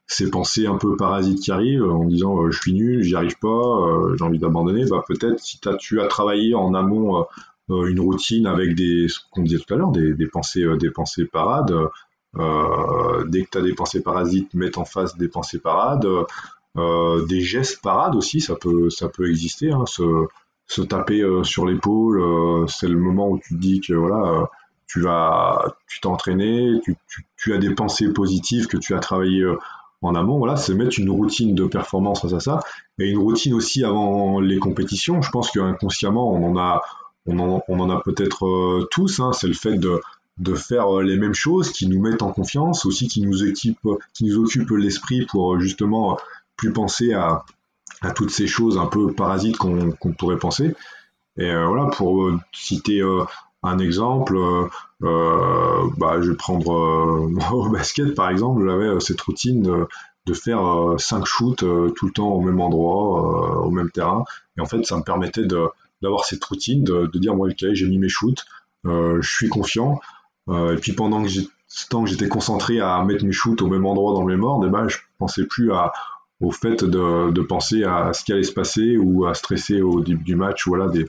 ces 0.07 0.31
pensées 0.31 0.67
un 0.67 0.77
peu 0.77 0.97
parasites 0.97 1.41
qui 1.41 1.51
arrivent 1.51 1.85
en 1.85 2.05
disant 2.05 2.43
euh, 2.43 2.51
je 2.51 2.61
suis 2.61 2.75
nul, 2.75 3.03
j'y 3.03 3.15
arrive 3.15 3.39
pas, 3.39 3.49
euh, 3.49 4.15
j'ai 4.17 4.25
envie 4.25 4.39
d'abandonner, 4.39 4.85
bah 4.89 5.05
peut-être 5.07 5.41
si 5.41 5.59
as, 5.67 5.75
tu 5.77 6.01
as 6.01 6.07
travaillé 6.07 6.55
en 6.55 6.75
amont 6.75 7.21
euh, 7.21 7.23
une 7.69 8.01
routine 8.01 8.47
avec 8.47 8.75
des, 8.75 9.09
ce 9.09 9.19
qu'on 9.31 9.43
disait 9.43 9.59
tout 9.59 9.73
à 9.75 9.77
l'heure, 9.77 9.93
des, 9.93 10.15
des, 10.15 10.27
pensées, 10.27 10.65
des 10.79 10.91
pensées 10.91 11.27
parades, 11.27 11.75
dès 12.35 13.45
que 13.45 13.51
tu 13.51 13.59
as 13.59 13.63
des 13.63 13.75
pensées 13.75 14.03
parasites, 14.03 14.53
mettre 14.55 14.79
en 14.79 14.85
face 14.85 15.17
des 15.17 15.29
pensées 15.29 15.59
parades, 15.59 16.07
des 16.77 17.41
gestes 17.41 17.81
parades 17.83 18.17
aussi, 18.17 18.41
ça 18.41 18.57
peut, 18.57 18.91
ça 18.91 19.09
peut 19.09 19.31
exister, 19.31 19.71
hein, 19.71 19.85
se, 19.87 20.03
se, 20.67 20.83
taper 20.83 21.25
sur 21.45 21.67
l'épaule, 21.67 22.69
c'est 22.69 22.89
le 22.89 22.99
moment 22.99 23.31
où 23.31 23.39
tu 23.39 23.55
te 23.55 23.61
dis 23.61 23.81
que 23.81 23.95
voilà, 23.95 24.51
tu 24.87 25.01
vas, 25.01 25.77
tu 25.89 26.01
t'es 26.01 26.09
entraîné, 26.09 26.81
tu, 26.85 26.97
tu, 27.09 27.27
tu, 27.37 27.55
as 27.55 27.59
des 27.59 27.75
pensées 27.75 28.13
positives 28.13 28.67
que 28.67 28.77
tu 28.77 28.95
as 28.95 28.99
travaillé 28.99 29.45
en 30.03 30.15
amont, 30.15 30.39
voilà, 30.39 30.57
c'est 30.57 30.75
mettre 30.75 30.99
une 30.99 31.11
routine 31.11 31.55
de 31.55 31.65
performance 31.65 32.23
face 32.23 32.33
à 32.33 32.41
ça, 32.41 32.61
et 32.99 33.09
une 33.09 33.19
routine 33.19 33.55
aussi 33.55 33.85
avant 33.85 34.41
les 34.41 34.59
compétitions. 34.59 35.23
Je 35.23 35.31
pense 35.31 35.51
qu'inconsciemment, 35.51 36.33
on 36.33 36.45
en 36.45 36.59
a, 36.59 36.83
on 37.27 37.39
en, 37.39 37.91
a 37.91 38.01
peut-être 38.01 38.47
euh, 38.47 38.89
tous. 38.91 39.21
Hein, 39.21 39.33
c'est 39.33 39.47
le 39.47 39.55
fait 39.55 39.77
de, 39.77 40.01
faire 40.55 40.97
euh, 40.97 41.03
les 41.03 41.17
mêmes 41.17 41.35
choses 41.35 41.71
qui 41.71 41.87
nous 41.87 42.01
mettent 42.01 42.23
en 42.23 42.33
confiance, 42.33 42.85
aussi 42.85 43.09
qui 43.09 43.23
nous 43.23 43.45
équipe, 43.45 43.79
qui 44.15 44.25
nous 44.25 44.39
occupent 44.39 44.71
l'esprit 44.71 45.27
pour 45.27 45.55
euh, 45.55 45.61
justement 45.61 46.19
plus 46.57 46.73
penser 46.73 47.13
à, 47.13 47.45
à 48.01 48.11
toutes 48.11 48.31
ces 48.31 48.47
choses 48.47 48.79
un 48.79 48.87
peu 48.87 49.13
parasites 49.13 49.57
qu'on 49.57 50.13
pourrait 50.19 50.39
penser. 50.39 50.75
Et 51.39 51.51
voilà, 51.51 51.87
pour 51.87 52.31
citer 52.53 53.01
un 53.63 53.79
exemple, 53.79 54.37
bah, 55.01 56.21
je 56.21 56.31
vais 56.31 56.37
prendre 56.37 56.69
au 57.53 57.69
basket 57.71 58.15
par 58.15 58.29
exemple, 58.29 58.69
j'avais 58.69 59.01
cette 59.01 59.21
routine 59.23 59.63
de, 59.63 59.89
de 60.27 60.35
faire 60.35 60.95
5 60.99 61.25
shoots 61.25 61.65
tout 61.97 62.07
le 62.07 62.13
temps 62.13 62.29
au 62.29 62.43
même 62.43 62.61
endroit, 62.61 63.65
au 63.65 63.71
même 63.71 63.91
terrain. 63.91 64.25
Et 64.59 64.61
en 64.61 64.67
fait, 64.67 64.85
ça 64.85 64.99
me 64.99 65.03
permettait 65.03 65.47
de, 65.47 65.69
d'avoir 66.03 66.25
cette 66.25 66.45
routine, 66.45 66.85
de, 66.85 67.19
dire, 67.19 67.35
moi, 67.35 67.49
ok, 67.49 67.73
j'ai 67.73 67.87
mis 67.87 67.99
mes 67.99 68.09
shoots, 68.09 68.45
je 68.85 69.21
suis 69.23 69.49
confiant. 69.49 70.01
et 70.51 70.77
puis 70.81 70.93
pendant 70.93 71.23
que 71.23 71.29
tant 71.89 72.05
que 72.05 72.11
j'étais 72.11 72.29
concentré 72.29 72.81
à 72.81 73.03
mettre 73.05 73.25
mes 73.25 73.33
shoots 73.33 73.63
au 73.63 73.69
même 73.69 73.87
endroit 73.87 74.15
dans 74.15 74.25
le 74.25 74.35
même 74.35 74.45
ordre, 74.45 74.67
eh 74.67 74.71
ben, 74.71 74.89
je 74.89 74.99
pensais 75.19 75.47
plus 75.47 75.71
au 76.41 76.51
fait 76.51 76.85
de, 76.85 77.43
penser 77.43 77.85
à 77.85 78.13
ce 78.13 78.25
qui 78.25 78.33
allait 78.33 78.43
se 78.43 78.53
passer 78.53 78.97
ou 78.97 79.27
à 79.27 79.35
stresser 79.35 79.81
au 79.81 80.01
début 80.01 80.25
du 80.25 80.37
match, 80.37 80.67
voilà, 80.67 80.89
des, 80.89 81.07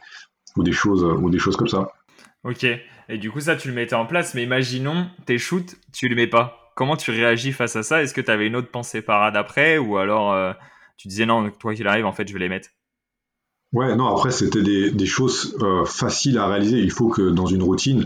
ou 0.56 0.64
des 0.64 0.72
choses, 0.72 1.04
ou 1.04 1.30
des 1.30 1.40
choses 1.40 1.58
comme 1.58 1.68
ça. 1.68 1.92
Ok. 2.44 2.66
Et 3.10 3.18
du 3.18 3.32
coup, 3.32 3.42
ça, 3.42 3.56
tu 3.56 3.68
le 3.68 3.74
mettais 3.74 3.96
en 3.96 4.06
place. 4.06 4.34
Mais 4.34 4.44
imaginons, 4.44 5.08
tes 5.26 5.38
shoots, 5.38 5.76
tu 5.92 6.08
le 6.08 6.16
mets 6.16 6.28
pas. 6.28 6.72
Comment 6.76 6.98
tu 6.98 7.12
réagis 7.12 7.52
face 7.52 7.76
à 7.76 7.84
ça? 7.84 8.02
Est-ce 8.02 8.14
que 8.14 8.22
tu 8.22 8.32
avais 8.32 8.48
une 8.48 8.56
autre 8.56 8.72
pensée 8.72 9.02
parade 9.02 9.36
après? 9.38 9.78
Ou 9.78 9.98
alors, 9.98 10.34
euh, 10.34 10.54
tu 10.98 11.08
disais 11.08 11.26
non, 11.26 11.50
toi 11.52 11.76
qu'il 11.76 11.88
arrive, 11.88 12.06
en 12.06 12.14
fait, 12.14 12.28
je 12.28 12.34
vais 12.34 12.40
les 12.40 12.50
mettre? 12.50 12.70
Ouais, 13.74 13.96
non, 13.96 14.08
après, 14.08 14.32
c'était 14.32 14.62
des, 14.62 15.06
choses 15.06 15.58
euh, 15.62 15.84
faciles 15.86 16.38
à 16.38 16.48
réaliser. 16.48 16.80
Il 16.80 16.92
faut 16.92 17.10
que 17.10 17.30
dans 17.30 17.48
une 17.48 17.64
routine, 17.64 18.06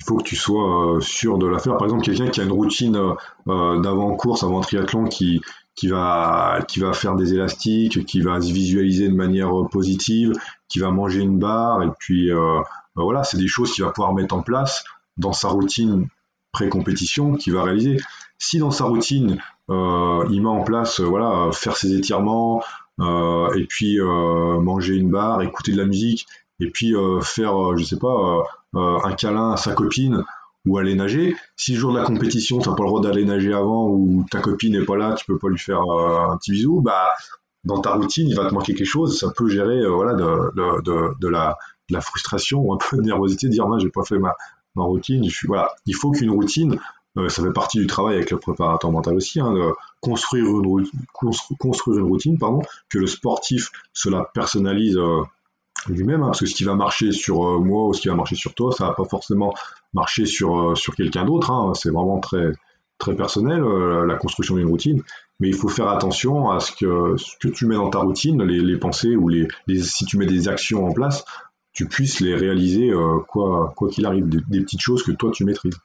il 0.00 0.04
faut 0.04 0.16
que 0.16 0.22
tu 0.22 0.36
sois 0.36 0.96
euh, 0.96 1.00
sûr 1.00 1.38
de 1.38 1.46
la 1.46 1.58
faire. 1.58 1.76
Par 1.78 1.86
exemple, 1.86 2.04
quelqu'un 2.04 2.28
qui 2.28 2.40
a 2.40 2.44
une 2.44 2.52
routine 2.52 2.92
d'avant-course, 3.46 4.44
avant 4.44 4.60
triathlon, 4.60 5.06
qui, 5.06 5.40
qui 5.74 5.88
va, 5.88 6.60
qui 6.68 6.80
va 6.80 6.92
faire 6.92 7.16
des 7.16 7.34
élastiques, 7.34 8.04
qui 8.06 8.20
va 8.20 8.40
se 8.40 8.52
visualiser 8.52 9.08
de 9.08 9.14
manière 9.14 9.50
positive, 9.70 10.32
qui 10.68 10.78
va 10.80 10.90
manger 10.90 11.20
une 11.20 11.38
barre, 11.38 11.82
et 11.82 11.90
puis 11.98 12.30
euh, 12.30 12.60
ben 12.96 13.02
voilà, 13.02 13.22
c'est 13.24 13.36
des 13.36 13.46
choses 13.46 13.72
qu'il 13.72 13.84
va 13.84 13.90
pouvoir 13.90 14.14
mettre 14.14 14.34
en 14.34 14.42
place 14.42 14.84
dans 15.18 15.34
sa 15.34 15.48
routine 15.48 16.08
pré-compétition 16.52 17.34
qu'il 17.34 17.52
va 17.52 17.62
réaliser. 17.62 17.98
Si 18.38 18.58
dans 18.58 18.70
sa 18.70 18.84
routine, 18.84 19.38
euh, 19.70 20.26
il 20.30 20.42
met 20.42 20.48
en 20.48 20.64
place, 20.64 21.00
euh, 21.00 21.04
voilà, 21.04 21.50
faire 21.52 21.76
ses 21.76 21.94
étirements, 21.94 22.62
euh, 22.62 22.62
et 23.00 23.66
puis 23.68 24.00
euh, 24.00 24.60
manger 24.60 24.94
une 24.94 25.10
barre, 25.10 25.42
écouter 25.42 25.72
de 25.72 25.76
la 25.76 25.86
musique, 25.86 26.26
et 26.60 26.70
puis 26.70 26.94
euh, 26.94 27.20
faire, 27.20 27.76
je 27.76 27.84
sais 27.84 27.98
pas, 27.98 28.42
un 28.74 29.12
câlin 29.12 29.52
à 29.52 29.56
sa 29.56 29.72
copine 29.72 30.24
ou 30.66 30.78
aller 30.78 30.94
nager. 30.94 31.36
Si 31.56 31.74
le 31.74 31.78
jour 31.78 31.92
de 31.92 31.98
la 31.98 32.04
compétition, 32.04 32.58
tu 32.58 32.68
n'as 32.68 32.74
pas 32.74 32.82
le 32.82 32.88
droit 32.88 33.00
d'aller 33.00 33.24
nager 33.24 33.52
avant 33.52 33.88
ou 33.88 34.24
ta 34.30 34.40
copine 34.40 34.78
n'est 34.78 34.84
pas 34.84 34.96
là, 34.96 35.14
tu 35.14 35.24
peux 35.26 35.38
pas 35.38 35.48
lui 35.48 35.58
faire 35.58 35.80
un 35.80 36.36
petit 36.38 36.52
bisou, 36.52 36.80
bah 36.80 37.08
dans 37.64 37.80
ta 37.80 37.94
routine, 37.94 38.28
il 38.28 38.36
va 38.36 38.48
te 38.48 38.54
manquer 38.54 38.74
quelque 38.74 38.86
chose. 38.86 39.18
Ça 39.18 39.28
peut 39.36 39.48
gérer 39.48 39.86
voilà 39.88 40.14
de, 40.14 41.20
de, 41.20 41.28
la 41.28 42.00
frustration 42.00 42.60
ou 42.60 42.72
un 42.72 42.78
peu 42.78 42.96
de 42.96 43.02
nervosité, 43.06 43.46
de 43.46 43.52
dire 43.52 43.66
j'ai 43.78 43.90
pas 43.90 44.04
fait 44.04 44.18
ma, 44.18 44.34
ma 44.76 44.84
routine. 44.84 45.24
Je 45.24 45.34
suis, 45.34 45.48
voilà, 45.48 45.70
il 45.86 45.94
faut 45.94 46.12
qu'une 46.12 46.30
routine, 46.30 46.74
euh, 46.74 46.78
ça 47.28 47.42
fait 47.42 47.52
partie 47.52 47.78
du 47.78 47.86
travail 47.86 48.16
avec 48.16 48.30
le 48.30 48.38
préparateur 48.38 48.90
mental 48.90 49.14
aussi, 49.16 49.40
hein, 49.40 49.52
de 49.52 49.70
construire 50.00 50.44
une, 50.46 50.86
construire 51.58 51.98
une 51.98 52.06
routine, 52.06 52.38
pardon, 52.38 52.62
que 52.88 52.98
le 52.98 53.06
sportif 53.06 53.70
se 53.92 54.08
la 54.08 54.24
personnalise 54.34 54.96
euh, 54.96 55.22
lui-même, 55.88 56.22
hein, 56.22 56.26
parce 56.26 56.40
que 56.40 56.46
ce 56.46 56.54
qui 56.54 56.64
va 56.64 56.74
marcher 56.74 57.12
sur 57.12 57.46
euh, 57.46 57.58
moi 57.58 57.86
ou 57.86 57.94
ce 57.94 58.00
qui 58.00 58.08
va 58.08 58.14
marcher 58.14 58.36
sur 58.36 58.54
toi, 58.54 58.72
ça 58.72 58.88
va 58.88 58.94
pas 58.94 59.04
forcément 59.04 59.54
marcher 59.94 60.26
sur, 60.26 60.76
sur 60.76 60.94
quelqu'un 60.94 61.24
d'autre. 61.24 61.50
Hein, 61.50 61.72
c'est 61.74 61.90
vraiment 61.90 62.18
très, 62.20 62.52
très 62.98 63.14
personnel, 63.14 63.62
la 63.62 64.16
construction 64.16 64.56
d'une 64.56 64.68
routine. 64.68 65.02
Mais 65.38 65.48
il 65.48 65.54
faut 65.54 65.68
faire 65.68 65.88
attention 65.88 66.50
à 66.50 66.60
ce 66.60 66.72
que, 66.72 67.16
ce 67.18 67.36
que 67.38 67.48
tu 67.48 67.66
mets 67.66 67.74
dans 67.74 67.90
ta 67.90 67.98
routine, 67.98 68.42
les, 68.42 68.78
pensées 68.78 69.16
ou 69.16 69.28
les, 69.28 69.48
les, 69.66 69.82
si 69.82 70.06
tu 70.06 70.16
mets 70.16 70.26
des 70.26 70.48
actions 70.48 70.86
en 70.86 70.92
place, 70.92 71.24
tu 71.76 71.86
puisses 71.86 72.20
les 72.20 72.34
réaliser 72.34 72.88
euh, 72.90 73.18
quoi 73.28 73.74
qu'il 73.90 74.06
arrive, 74.06 74.28
des, 74.28 74.60
petites 74.62 74.80
choses 74.80 75.02
que 75.02 75.12
toi 75.12 75.30
tu 75.30 75.44
maîtrises. 75.44 75.78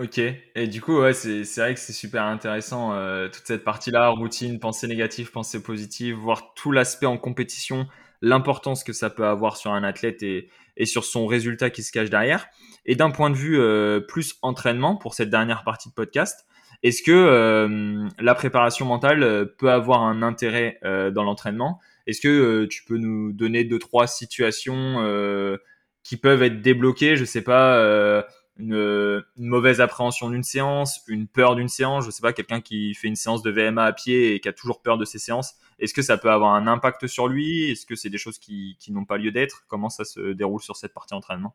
Ok, 0.00 0.18
et 0.18 0.66
du 0.66 0.80
coup, 0.80 0.98
ouais, 0.98 1.12
c'est 1.12 1.44
vrai 1.58 1.74
que 1.74 1.80
c'est 1.80 1.92
super 1.92 2.24
intéressant, 2.24 2.94
euh, 2.94 3.28
toute 3.28 3.42
cette 3.44 3.64
partie-là, 3.64 4.08
routine, 4.08 4.58
pensée 4.58 4.86
négative, 4.86 5.30
pensée 5.30 5.62
positive, 5.62 6.16
voir 6.16 6.54
tout 6.54 6.72
l'aspect 6.72 7.04
en 7.04 7.18
compétition, 7.18 7.86
l'importance 8.22 8.82
que 8.82 8.94
ça 8.94 9.10
peut 9.10 9.26
avoir 9.26 9.58
sur 9.58 9.72
un 9.72 9.84
athlète 9.84 10.22
et, 10.22 10.48
et, 10.78 10.86
sur 10.86 11.04
son 11.04 11.26
résultat 11.26 11.68
qui 11.68 11.82
se 11.82 11.92
cache 11.92 12.08
derrière. 12.08 12.48
Et 12.86 12.94
d'un 12.94 13.10
point 13.10 13.28
de 13.28 13.34
vue 13.34 13.60
euh, 13.60 14.00
plus 14.00 14.36
entraînement, 14.40 14.96
pour 14.96 15.12
cette 15.12 15.28
dernière 15.28 15.64
partie 15.64 15.90
de 15.90 15.94
podcast, 15.94 16.46
est-ce 16.82 17.02
que 17.02 17.12
euh, 17.12 18.08
la 18.18 18.34
préparation 18.34 18.86
mentale 18.86 19.52
peut 19.58 19.70
avoir 19.70 20.00
un 20.00 20.22
intérêt 20.22 20.80
dans 20.82 21.24
l'entraînement? 21.24 21.78
Est-ce 22.06 22.22
que 22.22 22.64
tu 22.64 22.84
peux 22.84 22.96
nous 22.96 23.34
donner 23.34 23.64
deux 23.64 23.78
trois 23.78 24.06
situations 24.06 25.58
qui 26.02 26.16
peuvent 26.16 26.42
être 26.42 26.62
débloquées? 26.62 27.16
Je 27.16 27.26
sais 27.26 27.42
pas, 27.42 28.24
une, 28.60 29.24
une, 29.36 29.46
mauvaise 29.46 29.80
appréhension 29.80 30.30
d'une 30.30 30.42
séance, 30.42 31.00
une 31.08 31.26
peur 31.26 31.56
d'une 31.56 31.68
séance. 31.68 32.04
Je 32.04 32.10
sais 32.10 32.22
pas, 32.22 32.32
quelqu'un 32.32 32.60
qui 32.60 32.94
fait 32.94 33.08
une 33.08 33.16
séance 33.16 33.42
de 33.42 33.50
VMA 33.50 33.84
à 33.84 33.92
pied 33.92 34.34
et 34.34 34.40
qui 34.40 34.48
a 34.48 34.52
toujours 34.52 34.82
peur 34.82 34.98
de 34.98 35.04
ses 35.04 35.18
séances. 35.18 35.54
Est-ce 35.78 35.94
que 35.94 36.02
ça 36.02 36.18
peut 36.18 36.30
avoir 36.30 36.54
un 36.54 36.66
impact 36.66 37.06
sur 37.06 37.28
lui? 37.28 37.70
Est-ce 37.70 37.86
que 37.86 37.96
c'est 37.96 38.10
des 38.10 38.18
choses 38.18 38.38
qui, 38.38 38.76
qui 38.78 38.92
n'ont 38.92 39.04
pas 39.04 39.18
lieu 39.18 39.32
d'être? 39.32 39.64
Comment 39.68 39.88
ça 39.88 40.04
se 40.04 40.32
déroule 40.32 40.60
sur 40.60 40.76
cette 40.76 40.94
partie 40.94 41.14
entraînement? 41.14 41.54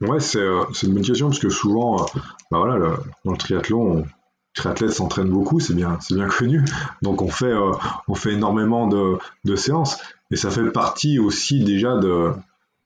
Ouais, 0.00 0.20
c'est 0.20 0.40
une 0.40 0.94
bonne 0.94 1.04
question 1.04 1.28
parce 1.28 1.38
que 1.38 1.48
souvent, 1.48 2.06
bah 2.50 2.58
voilà, 2.58 2.96
dans 3.24 3.32
le 3.32 3.38
triathlon, 3.38 4.04
triathlètes 4.54 4.92
s'entraînent 4.92 5.30
beaucoup, 5.30 5.60
c'est 5.60 5.74
bien, 5.74 5.98
bien 6.10 6.28
connu. 6.38 6.64
Donc 7.02 7.22
on 7.22 7.28
fait, 7.28 7.46
euh, 7.46 7.72
on 8.08 8.14
fait 8.14 8.32
énormément 8.32 8.88
de, 8.88 9.18
de, 9.44 9.56
séances 9.56 9.98
et 10.30 10.36
ça 10.36 10.50
fait 10.50 10.70
partie 10.70 11.18
aussi 11.18 11.62
déjà 11.62 11.96
de, 11.96 12.32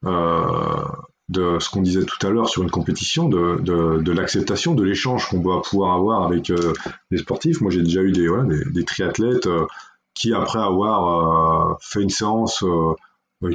euh, 0.04 0.84
de 1.28 1.58
ce 1.58 1.70
qu'on 1.70 1.82
disait 1.82 2.04
tout 2.04 2.24
à 2.24 2.30
l'heure 2.30 2.48
sur 2.48 2.62
une 2.62 2.70
compétition, 2.70 3.28
de, 3.28 3.58
de, 3.60 4.00
de 4.00 4.12
l'acceptation, 4.12 4.74
de 4.74 4.84
l'échange 4.84 5.28
qu'on 5.28 5.40
doit 5.40 5.62
pouvoir 5.62 5.94
avoir 5.94 6.22
avec 6.22 6.50
euh, 6.50 6.72
les 7.10 7.18
sportifs. 7.18 7.60
Moi 7.60 7.70
j'ai 7.70 7.82
déjà 7.82 8.02
eu 8.02 8.12
des, 8.12 8.28
des, 8.72 8.84
triathlètes 8.84 9.46
euh, 9.46 9.66
qui 10.14 10.32
après 10.32 10.60
avoir 10.60 11.72
euh, 11.72 11.74
fait 11.80 12.02
une 12.02 12.10
séance 12.10 12.64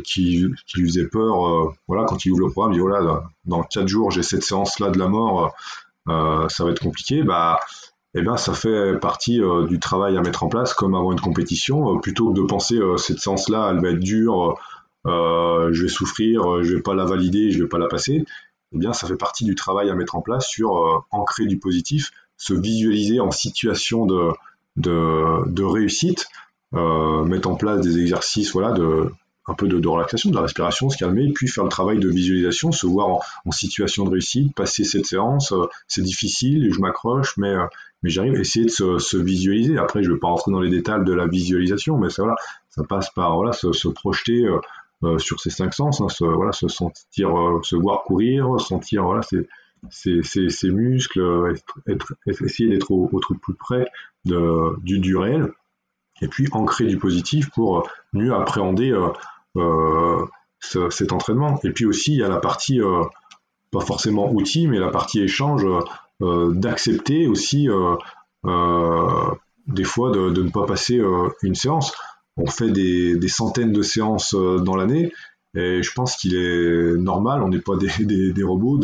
qui, 0.03 0.45
qui 0.67 0.80
lui 0.80 0.89
faisait 0.89 1.07
peur, 1.07 1.74
voilà, 1.88 2.05
quand 2.05 2.24
il 2.26 2.32
ouvre 2.32 2.41
le 2.41 2.51
programme, 2.51 2.74
il 2.74 2.76
dit 2.76 2.82
voilà, 2.82 3.24
dans 3.45 3.63
quatre 3.63 3.88
jours 3.88 4.11
j'ai 4.11 4.22
cette 4.22 4.43
séance 4.43 4.80
là 4.80 4.89
de 4.89 4.99
la 4.99 5.07
mort, 5.07 5.55
ça 6.07 6.63
va 6.63 6.72
être 6.72 6.82
compliqué. 6.82 7.24
Bah 7.24 7.59
eh 8.13 8.22
bien, 8.22 8.36
ça 8.36 8.53
fait 8.53 8.99
partie 8.99 9.39
du 9.69 9.80
travail 9.80 10.17
à 10.17 10.22
mettre 10.22 10.43
en 10.43 10.49
place, 10.49 10.74
comme 10.74 10.95
avant 10.95 11.13
une 11.13 11.22
compétition, 11.22 11.97
plutôt 11.99 12.32
que 12.34 12.39
de 12.39 12.45
penser 12.45 12.78
cette 12.97 13.19
séance-là, 13.19 13.69
elle 13.72 13.82
va 13.82 13.89
être 13.89 13.99
dure, 13.99 14.59
je 15.06 15.82
vais 15.82 15.89
souffrir, 15.89 16.64
je 16.64 16.76
vais 16.76 16.82
pas 16.82 16.93
la 16.93 17.06
valider, 17.06 17.52
je 17.52 17.64
vais 17.64 17.70
pas 17.70 17.80
la 17.80 17.88
passer. 17.88 18.24
Eh 18.74 18.78
bien, 18.78 18.93
ça 18.93 19.08
fait 19.08 19.18
partie 19.18 19.43
du 19.43 19.56
travail 19.56 19.89
à 19.89 19.95
mettre 19.95 20.16
en 20.16 20.22
place 20.22 20.47
sur 20.47 21.06
ancrer 21.12 21.45
du 21.45 21.60
positif, 21.60 22.12
se 22.38 22.54
visualiser 22.54 23.20
en 23.20 23.32
situation 23.32 24.06
de, 24.06 24.32
de, 24.78 25.49
de 25.49 25.64
réussite, 25.64 26.28
mettre 26.72 27.49
en 27.49 27.56
place 27.56 27.82
des 27.82 27.99
exercices, 27.99 28.52
voilà, 28.54 28.72
de 28.72 29.12
un 29.47 29.54
peu 29.56 29.68
de, 29.68 29.88
relaxation, 29.88 30.30
de 30.30 30.36
la 30.36 30.41
respiration, 30.41 30.89
se 30.89 30.97
calmer, 30.97 31.32
puis 31.34 31.47
faire 31.47 31.64
le 31.64 31.70
travail 31.70 31.99
de 31.99 32.10
visualisation, 32.10 32.72
se 32.72 32.86
voir 32.86 33.22
en, 33.45 33.52
situation 33.52 34.06
de 34.06 34.12
réussite, 34.12 34.56
passer 34.56 34.84
cette 34.84 35.06
séance, 35.06 35.54
c'est 35.88 36.04
difficile, 36.04 36.72
je 36.72 36.80
m'accroche, 36.80 37.38
mais 37.38 37.54
mais 38.04 38.10
j'arrive 38.10 38.34
essayer 38.34 38.66
de 38.66 38.72
se, 38.72 38.97
se, 38.97 39.18
visualiser. 39.18 39.78
Après, 39.78 40.02
je 40.02 40.10
ne 40.10 40.16
vais 40.16 40.20
pas 40.20 40.28
rentrer 40.28 40.52
dans 40.52 40.60
les 40.60 40.72
détails 40.72 41.06
de 41.06 41.14
la 41.14 41.28
visualisation, 41.28 41.99
mais 41.99 42.10
ça, 42.10 42.24
voilà, 42.24 42.36
ça 42.70 42.84
passe 42.84 43.12
par 43.12 43.36
voilà, 43.36 43.54
se, 43.54 43.74
se 43.74 43.88
projeter 43.89 44.43
euh, 44.43 44.56
euh 44.56 44.60
sur 45.18 45.39
ces 45.39 45.49
cinq 45.49 45.74
sens, 45.74 46.02
hein, 46.02 46.10
se, 46.10 46.24
voilà, 46.24 46.52
se 46.52 46.68
sentir, 46.68 47.38
euh, 47.38 47.60
se 47.64 47.76
voir 47.76 48.04
courir, 48.04 48.60
sentir 48.60 49.20
ses, 49.89 50.72
muscles, 50.72 51.20
euh, 51.20 51.54
essayer 52.26 52.70
d'être 52.70 52.91
au, 52.91 53.10
au, 53.12 53.20
truc 53.20 53.41
plus 53.41 53.56
près 53.56 53.88
de, 54.26 54.76
du, 54.84 55.18
réel, 55.18 55.52
et 56.22 56.28
puis 56.28 56.47
ancrer 56.52 56.86
du 56.86 56.97
positif 56.97 57.49
pour 57.49 57.88
mieux 58.14 58.34
appréhender 58.34 58.95
ce, 59.56 60.89
cet 60.89 61.14
entraînement. 61.14 61.60
Et 61.64 61.72
puis 61.72 61.86
aussi, 61.86 62.14
il 62.14 62.20
y 62.20 62.24
a 62.24 62.30
la 62.30 62.39
partie, 62.39 62.80
pas 63.72 63.82
forcément 63.82 64.32
outil, 64.32 64.68
mais 64.68 64.78
la 64.78 64.89
partie 64.89 65.22
échange 65.22 65.66
euh, 66.22 66.54
d'accepter 66.54 67.28
aussi 67.28 67.68
euh, 67.68 67.95
euh, 68.45 69.32
des 69.66 69.84
fois 69.84 70.12
de, 70.12 70.30
ne 70.30 70.49
pas 70.49 70.66
passer 70.66 71.02
une 71.41 71.56
séance. 71.56 71.93
On 72.38 72.47
fait 72.47 72.71
des, 72.71 73.27
centaines 73.27 73.71
de 73.71 73.82
séances 73.82 74.34
dans 74.34 74.75
l'année 74.75 75.11
et 75.53 75.84
je 75.84 75.93
pense 75.93 76.15
qu'il 76.15 76.36
est 76.36 76.95
normal, 76.97 77.43
on 77.43 77.49
n'est 77.49 77.59
pas 77.59 77.75
des, 77.75 78.43
robots 78.43 78.79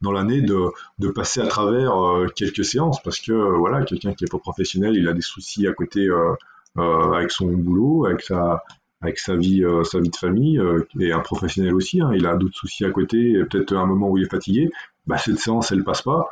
dans 0.00 0.12
l'année 0.12 0.42
de, 0.42 1.08
passer 1.14 1.40
à 1.40 1.46
travers 1.46 1.94
euh, 1.94 2.26
quelques 2.34 2.64
séances 2.64 3.02
parce 3.02 3.20
que 3.20 3.32
euh, 3.32 3.56
voilà, 3.56 3.84
quelqu'un 3.84 4.12
qui 4.12 4.24
est 4.24 4.30
pas 4.30 4.38
professionnel, 4.38 4.96
il 4.96 5.08
a 5.08 5.12
des 5.12 5.20
soucis 5.20 5.66
à 5.68 5.72
côté 5.72 6.08
euh, 6.08 6.34
avec 6.76 7.30
son 7.30 7.46
boulot, 7.46 8.06
avec 8.06 8.22
sa, 8.22 9.36
vie, 9.36 9.60
de 9.60 10.16
famille 10.16 10.60
et 10.98 11.12
un 11.12 11.20
professionnel 11.20 11.74
aussi. 11.74 12.00
Hein, 12.00 12.10
il 12.14 12.26
a 12.26 12.36
d'autres 12.36 12.56
soucis 12.56 12.84
à 12.84 12.90
côté, 12.90 13.44
peut-être 13.48 13.72
un 13.74 13.86
moment 13.86 14.10
où 14.10 14.18
il 14.18 14.24
est 14.24 14.30
fatigué. 14.30 14.70
Bah, 15.06 15.18
cette 15.18 15.38
séance, 15.38 15.72
elle 15.72 15.84
passe 15.84 16.02
pas 16.02 16.30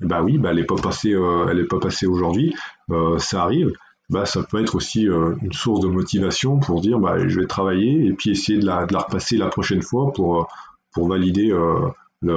bah 0.00 0.22
oui, 0.22 0.38
bah 0.38 0.50
elle 0.50 0.56
n'est 0.56 0.64
pas 0.64 0.76
passée, 0.76 1.12
euh, 1.12 1.48
elle 1.50 1.58
est 1.58 1.66
pas 1.66 1.80
passée 1.80 2.06
aujourd'hui, 2.06 2.54
euh, 2.90 3.18
ça 3.18 3.42
arrive. 3.42 3.72
Bah 4.10 4.24
ça 4.24 4.42
peut 4.42 4.60
être 4.60 4.74
aussi 4.74 5.06
euh, 5.06 5.34
une 5.42 5.52
source 5.52 5.80
de 5.80 5.88
motivation 5.88 6.58
pour 6.58 6.80
dire 6.80 6.98
bah 6.98 7.28
je 7.28 7.40
vais 7.40 7.46
travailler 7.46 8.06
et 8.06 8.12
puis 8.14 8.30
essayer 8.30 8.58
de 8.58 8.64
la, 8.64 8.86
de 8.86 8.94
la 8.94 9.00
repasser 9.00 9.36
la 9.36 9.48
prochaine 9.48 9.82
fois 9.82 10.12
pour 10.14 10.48
pour 10.92 11.08
valider 11.08 11.48
le, 11.48 12.32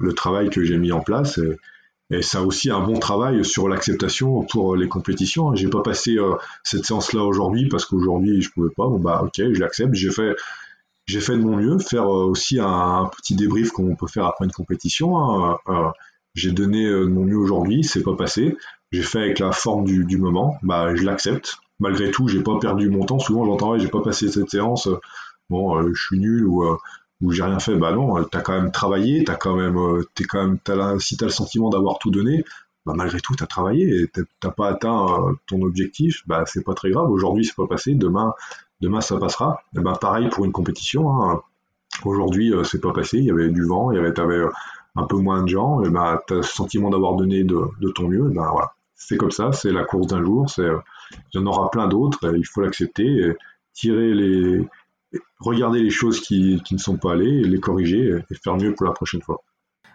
le, 0.00 0.12
travail 0.12 0.50
que 0.50 0.62
j'ai 0.62 0.76
mis 0.76 0.92
en 0.92 1.00
place. 1.00 1.40
Et, 2.10 2.20
ça 2.22 2.38
a 2.38 2.42
aussi 2.42 2.70
un 2.70 2.80
bon 2.80 2.98
travail 2.98 3.44
sur 3.44 3.68
l'acceptation 3.68 4.42
pour 4.42 4.76
les 4.76 4.86
compétitions. 4.86 5.54
J'ai 5.56 5.68
pas 5.68 5.82
passé 5.82 6.16
cette 6.62 6.84
séance-là 6.84 7.22
aujourd'hui 7.22 7.68
parce 7.68 7.86
qu'aujourd'hui 7.86 8.42
je 8.42 8.50
pouvais 8.50 8.70
pas. 8.76 8.86
Bon 8.86 9.00
bah 9.00 9.22
ok, 9.24 9.34
je 9.36 9.58
l'accepte. 9.58 9.94
J'ai 9.94 10.10
fait 10.10 10.36
j'ai 11.06 11.20
fait 11.20 11.36
de 11.36 11.42
mon 11.42 11.56
mieux. 11.56 11.78
Faire 11.78 12.06
aussi 12.06 12.60
un, 12.60 12.66
un 12.66 13.06
petit 13.06 13.34
débrief 13.34 13.70
qu'on 13.70 13.96
peut 13.96 14.06
faire 14.06 14.26
après 14.26 14.44
une 14.44 14.52
compétition. 14.52 15.18
Hein, 15.18 15.58
j'ai 16.34 16.52
donné 16.52 16.84
de 16.84 17.04
mon 17.04 17.24
mieux 17.24 17.38
aujourd'hui, 17.38 17.84
c'est 17.84 18.02
pas 18.02 18.16
passé, 18.16 18.56
j'ai 18.92 19.02
fait 19.02 19.18
avec 19.18 19.38
la 19.38 19.52
forme 19.52 19.84
du, 19.84 20.18
moment, 20.18 20.56
bah 20.62 20.94
je 20.94 21.02
l'accepte. 21.02 21.56
Malgré 21.80 22.10
tout, 22.10 22.28
j'ai 22.28 22.42
pas 22.42 22.58
perdu 22.60 22.88
mon 22.88 23.04
temps. 23.04 23.18
Souvent, 23.18 23.44
j'entends, 23.44 23.76
j'ai 23.78 23.88
pas 23.88 24.00
passé 24.00 24.28
cette 24.28 24.50
séance, 24.50 24.88
bon, 25.50 25.92
je 25.92 26.00
suis 26.00 26.18
nul 26.18 26.46
ou 26.46 26.64
ou 27.20 27.32
j'ai 27.32 27.42
rien 27.42 27.58
fait, 27.58 27.76
bah 27.76 27.92
non, 27.92 28.22
t'as 28.24 28.40
quand 28.40 28.52
même 28.52 28.70
travaillé, 28.70 29.24
t'as 29.24 29.36
quand 29.36 29.56
même, 29.56 29.78
t'es 30.14 30.24
quand 30.24 30.46
même, 30.46 31.00
si 31.00 31.16
t'as 31.16 31.26
le 31.26 31.32
sentiment 31.32 31.70
d'avoir 31.70 31.98
tout 31.98 32.10
donné, 32.10 32.44
bah 32.84 32.92
malgré 32.94 33.20
tout, 33.20 33.34
t'as 33.34 33.46
travaillé 33.46 34.02
et 34.02 34.10
t'as 34.40 34.50
pas 34.50 34.68
atteint 34.68 35.34
ton 35.46 35.62
objectif, 35.62 36.22
bah 36.26 36.44
c'est 36.46 36.64
pas 36.64 36.74
très 36.74 36.90
grave. 36.90 37.10
Aujourd'hui, 37.10 37.44
c'est 37.44 37.56
pas 37.56 37.66
passé, 37.66 37.94
demain, 37.94 38.34
demain 38.80 39.00
ça 39.00 39.16
passera. 39.18 39.62
Et 39.76 39.80
bah 39.80 39.96
pareil 39.98 40.28
pour 40.28 40.44
une 40.44 40.52
compétition. 40.52 41.10
Hein. 41.22 41.42
Aujourd'hui, 42.04 42.52
c'est 42.64 42.80
pas 42.80 42.92
passé, 42.92 43.18
il 43.18 43.24
y 43.24 43.30
avait 43.30 43.48
du 43.48 43.64
vent, 43.64 43.90
il 43.90 43.96
y 43.96 43.98
avait, 43.98 44.12
un 44.96 45.04
peu 45.04 45.16
moins 45.16 45.42
de 45.42 45.48
gens, 45.48 45.82
et 45.82 45.90
bah 45.90 46.22
t'as 46.26 46.36
le 46.36 46.42
sentiment 46.42 46.90
d'avoir 46.90 47.14
donné 47.14 47.44
de, 47.44 47.60
de, 47.80 47.88
ton 47.90 48.08
mieux, 48.08 48.28
bah 48.30 48.48
voilà, 48.52 48.72
c'est 48.94 49.16
comme 49.16 49.30
ça, 49.30 49.52
c'est 49.52 49.72
la 49.72 49.84
course 49.84 50.06
d'un 50.08 50.22
jour, 50.22 50.48
c'est, 50.48 50.68
il 51.12 51.40
y 51.40 51.42
en 51.42 51.46
aura 51.46 51.70
plein 51.70 51.88
d'autres, 51.88 52.34
il 52.36 52.46
faut 52.46 52.60
l'accepter, 52.60 53.34
tirer 53.72 54.14
les, 54.14 54.64
regarder 55.40 55.80
les 55.80 55.90
choses 55.90 56.20
qui, 56.20 56.62
qui, 56.64 56.74
ne 56.74 56.78
sont 56.78 56.96
pas 56.96 57.12
allées, 57.12 57.42
les 57.42 57.60
corriger 57.60 58.18
et 58.30 58.34
faire 58.42 58.56
mieux 58.56 58.74
pour 58.74 58.86
la 58.86 58.92
prochaine 58.92 59.22
fois. 59.22 59.42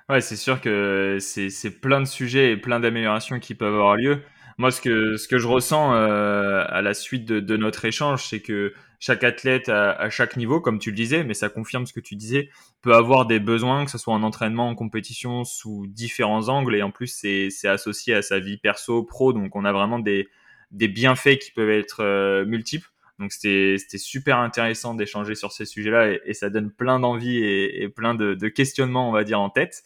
Ouais, 0.10 0.22
c'est 0.22 0.36
sûr 0.36 0.60
que 0.60 1.18
c'est 1.20 1.82
plein 1.82 2.02
de 2.02 2.06
sujets 2.06 2.52
et 2.52 2.58
plein 2.58 2.80
d'améliorations 2.80 3.40
qui 3.40 3.54
peuvent 3.54 3.76
avoir 3.76 3.96
lieu. 3.96 4.22
Moi, 4.60 4.72
ce 4.72 4.82
que, 4.82 5.16
ce 5.16 5.30
que 5.30 5.38
je 5.38 5.48
ressens 5.48 5.96
euh, 5.96 6.66
à 6.68 6.82
la 6.82 6.94
suite 6.94 7.24
de, 7.24 7.40
de 7.40 7.56
notre 7.56 7.86
échange, 7.86 8.26
c'est 8.26 8.42
que 8.42 8.74
chaque 9.00 9.24
athlète 9.24 9.70
à, 9.70 9.92
à, 9.92 10.10
chaque 10.10 10.36
niveau, 10.36 10.60
comme 10.60 10.80
tu 10.80 10.90
le 10.90 10.98
disais, 10.98 11.24
mais 11.24 11.34
ça 11.34 11.48
confirme 11.48 11.86
ce 11.86 11.94
que 11.94 12.02
tu 12.02 12.18
disais, 12.18 12.50
peut 12.82 12.94
avoir 12.94 13.26
des 13.26 13.40
besoins, 13.40 13.86
que 13.86 13.92
ce 13.92 13.98
soit 13.98 14.14
en 14.14 14.22
entraînement, 14.22 14.68
en 14.68 14.76
compétition, 14.76 15.46
sous 15.46 15.88
différents 15.88 16.50
angles, 16.50 16.76
et 16.76 16.84
en 16.84 16.92
plus 16.92 17.08
c'est 17.08 17.70
associé 17.70 18.14
à 18.14 18.22
sa 18.22 18.40
vie 18.40 18.58
perso, 18.58 19.02
pro, 19.02 19.32
donc 19.32 19.56
on 19.56 19.64
a 19.64 19.72
vraiment 19.72 19.98
des, 19.98 20.28
des 20.72 20.90
bienfaits 20.90 21.38
qui 21.40 21.52
peuvent 21.52 21.70
être 21.70 22.04
euh, 22.04 22.44
multiples. 22.44 22.90
Donc 23.18 23.32
c'était 23.32 23.78
super 23.98 24.40
intéressant 24.40 24.94
d'échanger 24.94 25.36
sur 25.36 25.54
ces 25.54 25.64
sujets-là 25.64 26.18
et, 26.26 26.34
ça 26.34 26.50
donne 26.50 26.70
plein 26.70 27.00
d'envie 27.00 27.38
et, 27.38 27.84
et, 27.84 27.88
plein 27.88 28.14
de, 28.14 28.34
de, 28.34 28.48
questionnements, 28.50 29.08
on 29.08 29.14
va 29.14 29.24
dire, 29.24 29.40
en 29.40 29.50
tête. 29.50 29.84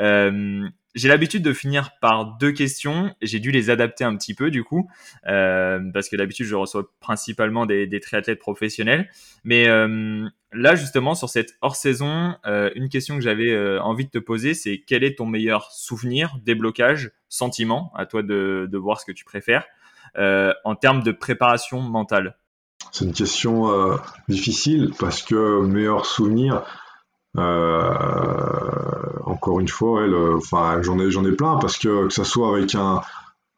Euh, 0.00 0.66
j'ai 0.94 1.08
l'habitude 1.08 1.42
de 1.42 1.52
finir 1.52 1.90
par 2.00 2.36
deux 2.36 2.52
questions. 2.52 3.14
J'ai 3.20 3.40
dû 3.40 3.50
les 3.50 3.70
adapter 3.70 4.04
un 4.04 4.16
petit 4.16 4.34
peu 4.34 4.50
du 4.50 4.62
coup, 4.62 4.88
euh, 5.26 5.80
parce 5.92 6.08
que 6.08 6.16
d'habitude 6.16 6.46
je 6.46 6.54
reçois 6.54 6.88
principalement 7.00 7.66
des, 7.66 8.00
triathlètes 8.00 8.38
professionnels. 8.38 9.10
Mais 9.42 9.68
euh, 9.68 10.26
là 10.52 10.76
justement 10.76 11.14
sur 11.14 11.28
cette 11.28 11.56
hors 11.62 11.76
saison, 11.76 12.36
euh, 12.46 12.70
une 12.76 12.88
question 12.88 13.16
que 13.16 13.22
j'avais 13.22 13.56
envie 13.78 14.04
de 14.04 14.10
te 14.10 14.18
poser, 14.18 14.54
c'est 14.54 14.82
quel 14.86 15.02
est 15.04 15.18
ton 15.18 15.26
meilleur 15.26 15.70
souvenir, 15.72 16.36
déblocage, 16.44 17.10
sentiment? 17.28 17.92
À 17.96 18.06
toi 18.06 18.22
de, 18.22 18.68
voir 18.74 19.00
ce 19.00 19.06
que 19.06 19.12
tu 19.12 19.24
préfères 19.24 19.66
en 20.16 20.76
termes 20.76 21.02
de 21.02 21.10
préparation 21.10 21.80
mentale. 21.80 22.36
C'est 22.92 23.04
une 23.04 23.12
question 23.12 23.98
difficile 24.28 24.92
parce 25.00 25.22
que 25.22 25.62
meilleur 25.66 26.06
souvenir, 26.06 26.62
encore 29.26 29.60
une 29.60 29.68
fois, 29.68 30.02
enfin 30.36 30.80
j'en 30.82 30.98
ai 31.00 31.10
j'en 31.10 31.24
ai 31.24 31.32
plein 31.32 31.58
parce 31.58 31.76
que 31.78 32.06
que 32.06 32.12
ça 32.12 32.24
soit 32.24 32.48
avec 32.56 32.74
un 32.74 33.00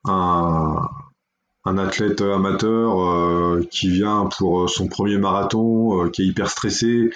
un, 0.04 0.88
un 1.64 1.78
athlète 1.78 2.20
amateur 2.22 3.00
euh, 3.00 3.62
qui 3.70 3.88
vient 3.90 4.28
pour 4.38 4.70
son 4.70 4.88
premier 4.88 5.18
marathon, 5.18 6.08
qui 6.10 6.22
est 6.22 6.26
hyper 6.26 6.48
stressé, 6.48 7.10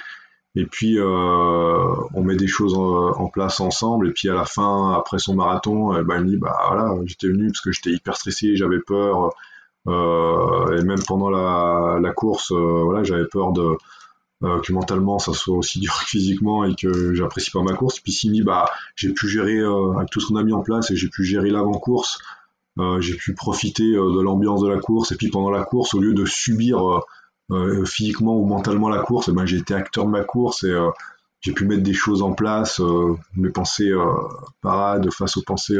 et 0.56 0.66
puis 0.66 0.98
on 1.00 2.22
met 2.22 2.36
des 2.36 2.48
choses 2.48 2.74
en, 2.74 3.28
place 3.28 3.60
ensemble, 3.60 4.08
et 4.08 4.12
puis 4.12 4.28
à 4.28 4.34
la 4.34 4.44
fin, 4.44 4.94
après 4.94 5.18
son 5.18 5.34
marathon, 5.34 5.96
eh 5.96 6.02
ben, 6.02 6.16
il 6.16 6.24
me 6.24 6.30
dit 6.30 6.36
bah 6.36 6.58
voilà, 6.68 6.94
j'étais 7.06 7.28
venu 7.28 7.46
parce 7.48 7.60
que 7.60 7.72
j'étais 7.72 7.90
hyper 7.90 8.16
stressé, 8.16 8.56
j'avais 8.56 8.80
peur 8.80 9.32
euh, 9.88 10.78
et 10.78 10.84
même 10.84 11.02
pendant 11.06 11.30
la, 11.30 11.98
la 12.00 12.12
course, 12.12 12.52
euh, 12.52 12.82
voilà, 12.84 13.02
j'avais 13.02 13.26
peur 13.26 13.52
de 13.52 13.76
euh, 14.42 14.60
que 14.60 14.72
mentalement 14.72 15.18
ça 15.18 15.32
soit 15.32 15.56
aussi 15.56 15.80
dur 15.80 15.92
que 15.98 16.06
physiquement 16.06 16.64
et 16.64 16.74
que 16.74 17.14
j'apprécie 17.14 17.50
pas 17.50 17.62
ma 17.62 17.74
course. 17.74 18.00
Puis 18.00 18.12
Simi, 18.12 18.42
bah, 18.42 18.70
j'ai 18.96 19.12
pu 19.12 19.28
gérer 19.28 19.58
avec 19.58 20.10
tout 20.10 20.20
ce 20.20 20.26
qu'on 20.26 20.36
a 20.36 20.42
mis 20.42 20.52
en 20.52 20.62
place 20.62 20.90
et 20.90 20.96
j'ai 20.96 21.08
pu 21.08 21.24
gérer 21.24 21.50
l'avant-course. 21.50 22.18
j'ai 23.00 23.14
pu 23.14 23.34
profiter 23.34 23.92
de 23.92 24.20
l'ambiance 24.22 24.62
de 24.62 24.68
la 24.68 24.78
course 24.78 25.12
et 25.12 25.16
puis 25.16 25.28
pendant 25.28 25.50
la 25.50 25.64
course, 25.64 25.94
au 25.94 26.00
lieu 26.00 26.14
de 26.14 26.24
subir 26.24 27.02
physiquement 27.84 28.36
ou 28.38 28.46
mentalement 28.46 28.88
la 28.88 29.02
course, 29.02 29.28
eh 29.28 29.32
ben, 29.32 29.44
j'ai 29.44 29.58
été 29.58 29.74
acteur 29.74 30.06
de 30.06 30.10
ma 30.10 30.24
course 30.24 30.64
et 30.64 30.74
j'ai 31.40 31.52
pu 31.52 31.66
mettre 31.66 31.82
des 31.82 31.92
choses 31.92 32.22
en 32.22 32.32
place, 32.32 32.80
mes 33.36 33.50
pensées 33.50 33.92
parades 34.62 35.10
face 35.12 35.36
aux 35.36 35.42
pensées 35.42 35.78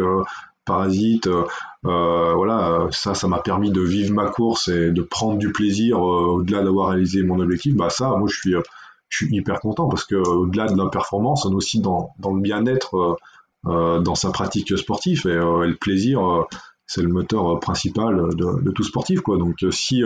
parasite. 0.71 1.27
Euh, 1.27 1.45
euh, 1.87 2.35
voilà, 2.35 2.89
ça, 2.91 3.15
ça 3.15 3.27
m'a 3.29 3.41
permis 3.41 3.71
de 3.71 3.81
vivre 3.81 4.13
ma 4.15 4.29
course 4.29 4.69
et 4.69 4.91
de 4.91 5.03
prendre 5.03 5.39
du 5.39 5.51
plaisir 5.53 5.97
euh, 5.97 6.37
au-delà 6.37 6.63
d'avoir 6.63 6.89
réalisé 6.89 7.23
mon 7.23 7.41
objectif. 7.41 7.75
Bah 7.75 7.91
ça, 7.91 8.11
moi, 8.17 8.29
je 8.29 8.37
suis, 8.37 8.55
hyper 9.35 9.61
content 9.61 9.89
parce 9.89 10.05
que 10.05 10.15
au-delà 10.15 10.67
de 10.67 10.77
la 10.77 10.89
performance, 10.89 11.45
on 11.45 11.53
est 11.53 11.55
aussi 11.55 11.81
dans, 11.81 12.15
le 12.23 12.41
bien-être 12.41 13.19
dans 13.65 14.15
sa 14.15 14.31
pratique 14.31 14.79
sportive 14.79 15.27
et, 15.27 15.35
le 15.35 15.75
plaisir, 15.75 16.47
c'est 16.87 17.03
le 17.03 17.09
moteur 17.09 17.59
principal 17.59 18.29
de, 18.37 18.63
de, 18.63 18.71
tout 18.71 18.85
sportif, 18.85 19.21
quoi. 19.21 19.37
Donc, 19.37 19.57
si 19.73 20.03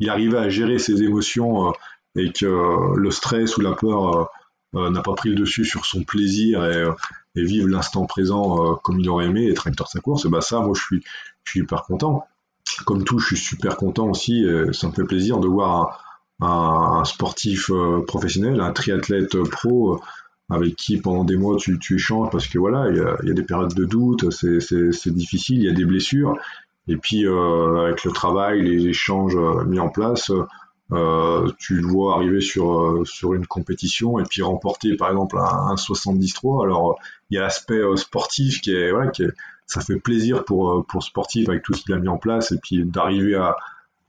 il 0.00 0.08
arrivait 0.08 0.38
à 0.38 0.48
gérer 0.48 0.78
ses 0.78 1.02
émotions 1.02 1.72
et 2.16 2.32
que 2.32 2.96
le 2.96 3.10
stress 3.10 3.58
ou 3.58 3.60
la 3.60 3.72
peur 3.72 4.30
n'a 4.74 5.00
pas 5.02 5.14
pris 5.14 5.30
le 5.30 5.34
dessus 5.34 5.64
sur 5.64 5.84
son 5.86 6.02
plaisir 6.02 6.64
et, 6.64 6.86
et 7.38 7.44
vivre 7.44 7.68
l'instant 7.68 8.06
présent 8.06 8.64
euh, 8.64 8.74
comme 8.82 9.00
il 9.00 9.08
aurait 9.08 9.26
aimé, 9.26 9.48
être 9.50 9.66
acteur 9.66 9.86
de 9.86 9.90
sa 9.90 10.00
course, 10.00 10.24
et 10.24 10.28
bah 10.28 10.40
ça, 10.40 10.60
moi, 10.60 10.72
je 10.76 10.82
suis, 10.82 11.02
je 11.44 11.50
suis 11.50 11.60
hyper 11.60 11.82
content. 11.82 12.26
Comme 12.84 13.04
tout, 13.04 13.18
je 13.18 13.28
suis 13.28 13.36
super 13.36 13.76
content 13.76 14.08
aussi. 14.08 14.44
Et 14.44 14.72
ça 14.72 14.88
me 14.88 14.92
fait 14.92 15.04
plaisir 15.04 15.38
de 15.38 15.48
voir 15.48 16.04
un, 16.40 17.04
sportif 17.04 17.70
euh, 17.70 18.04
professionnel, 18.06 18.60
un 18.60 18.72
triathlète 18.72 19.42
pro 19.50 19.94
euh, 19.94 20.00
avec 20.50 20.76
qui 20.76 20.98
pendant 20.98 21.24
des 21.24 21.36
mois 21.36 21.56
tu, 21.56 21.78
échanges 21.94 22.30
parce 22.30 22.46
que 22.46 22.58
voilà, 22.58 22.88
il 22.90 22.96
y 22.96 23.30
a, 23.30 23.34
des 23.34 23.42
périodes 23.42 23.74
de 23.74 23.84
doute, 23.84 24.30
c'est 24.30 25.12
difficile, 25.12 25.58
il 25.58 25.64
y 25.64 25.68
a 25.68 25.74
des 25.74 25.84
blessures. 25.84 26.38
Et 26.86 26.96
puis 26.96 27.26
euh, 27.26 27.84
avec 27.84 28.04
le 28.04 28.12
travail, 28.12 28.62
les 28.62 28.86
échanges 28.86 29.36
mis 29.66 29.78
en 29.78 29.90
place, 29.90 30.30
euh, 30.30 30.44
tu 30.90 31.74
le 31.74 31.86
vois 31.86 32.14
arriver 32.14 32.40
sur, 32.40 32.80
euh, 32.80 33.04
sur 33.04 33.34
une 33.34 33.46
compétition 33.46 34.18
et 34.18 34.22
puis 34.22 34.42
remporter 34.42 34.96
par 34.96 35.10
exemple 35.10 35.38
un, 35.38 35.72
un 35.72 35.76
73. 35.76 36.64
Alors 36.64 36.98
il 37.30 37.36
y 37.36 37.38
a 37.38 37.42
l'aspect 37.42 37.74
euh, 37.74 37.96
sportif 37.96 38.60
qui 38.60 38.74
est, 38.74 38.90
voilà, 38.90 39.10
qui 39.10 39.24
est, 39.24 39.32
ça 39.66 39.80
fait 39.82 39.98
plaisir 40.00 40.44
pour, 40.44 40.86
pour 40.86 41.02
sportif 41.02 41.48
avec 41.48 41.62
tout 41.62 41.74
ce 41.74 41.82
qu'il 41.82 41.94
a 41.94 41.98
mis 41.98 42.08
en 42.08 42.16
place 42.16 42.52
et 42.52 42.58
puis 42.58 42.84
d'arriver 42.84 43.34
à, 43.34 43.56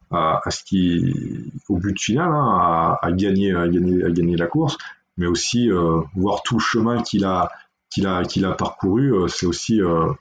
à, 0.09 0.41
à, 0.45 0.51
ce 0.51 0.63
qui 0.63 1.51
au 1.67 1.77
but 1.77 1.99
final 1.99 2.29
hein, 2.31 2.57
à, 2.57 2.99
à, 3.01 3.11
gagner 3.11 3.53
à 3.53 3.67
gagner 3.67 4.03
à 4.05 4.09
gagner 4.09 4.37
la 4.37 4.47
course 4.47 4.77
mais 5.17 5.27
aussi 5.27 5.69
euh, 5.69 5.99
voir 6.15 6.43
tout 6.43 6.55
le 6.55 6.61
chemin 6.61 7.01
qu'il 7.01 7.25
a 7.25 7.51
qu'il 7.89 8.07
a 8.07 8.23
qu'il 8.23 8.45
a 8.45 8.53
parcouru 8.53 9.27
c'est 9.27 9.45
aussi 9.45 9.81
euh, 9.81 10.13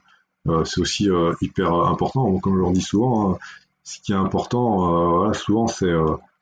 c'est 0.65 0.81
aussi 0.81 1.07
hyper 1.41 1.73
important 1.73 2.37
comme 2.39 2.57
je 2.57 2.67
le 2.67 2.73
dis 2.73 2.81
souvent 2.81 3.31
hein, 3.31 3.37
ce 3.83 3.99
qui 4.01 4.11
est 4.11 4.15
important 4.15 5.09
voilà, 5.19 5.33
souvent 5.33 5.67
c'est 5.67 5.93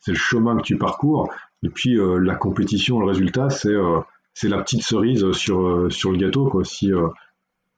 c'est 0.07 0.13
le 0.13 0.17
chemin 0.17 0.55
que 0.55 0.61
tu 0.61 0.77
parcours. 0.77 1.33
Et 1.63 1.69
puis 1.69 1.99
euh, 1.99 2.17
la 2.17 2.35
compétition, 2.35 3.01
le 3.01 3.07
résultat, 3.07 3.49
c'est 3.49 3.67
euh, 3.73 3.99
la 4.43 4.61
petite 4.61 4.81
cerise 4.81 5.33
sur, 5.33 5.59
euh, 5.59 5.89
sur 5.89 6.13
le 6.13 6.17
gâteau. 6.17 6.47
Quoi. 6.47 6.63
Si 6.63 6.91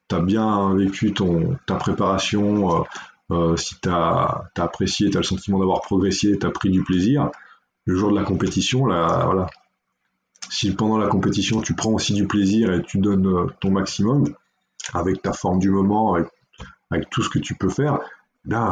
tu 0.09 0.15
as 0.15 0.19
bien 0.19 0.75
vécu 0.75 1.11
ta 1.65 1.75
préparation, 1.75 2.85
si 3.57 3.79
tu 3.81 3.89
as, 3.89 4.43
apprécié, 4.57 5.09
tu 5.09 5.17
as 5.17 5.21
le 5.21 5.25
sentiment 5.25 5.57
d'avoir 5.57 5.81
progressé, 5.81 6.37
tu 6.37 6.45
as 6.45 6.51
pris 6.51 6.69
du 6.69 6.83
plaisir, 6.83 7.31
le 7.85 7.95
jour 7.95 8.11
de 8.11 8.15
la 8.15 8.23
compétition, 8.23 8.85
si 10.51 10.75
pendant 10.75 10.99
la 10.99 11.07
compétition 11.07 11.61
tu 11.61 11.73
prends 11.73 11.93
aussi 11.93 12.13
du 12.13 12.27
plaisir 12.27 12.71
et 12.73 12.83
tu 12.83 12.99
donnes 12.99 13.51
ton 13.59 13.71
maximum, 13.71 14.35
avec 14.93 15.23
ta 15.23 15.33
forme 15.33 15.59
du 15.59 15.71
moment, 15.71 16.13
avec, 16.13 16.27
avec 16.91 17.09
tout 17.09 17.23
ce 17.23 17.29
que 17.29 17.39
tu 17.39 17.55
peux 17.55 17.69
faire, 17.69 17.99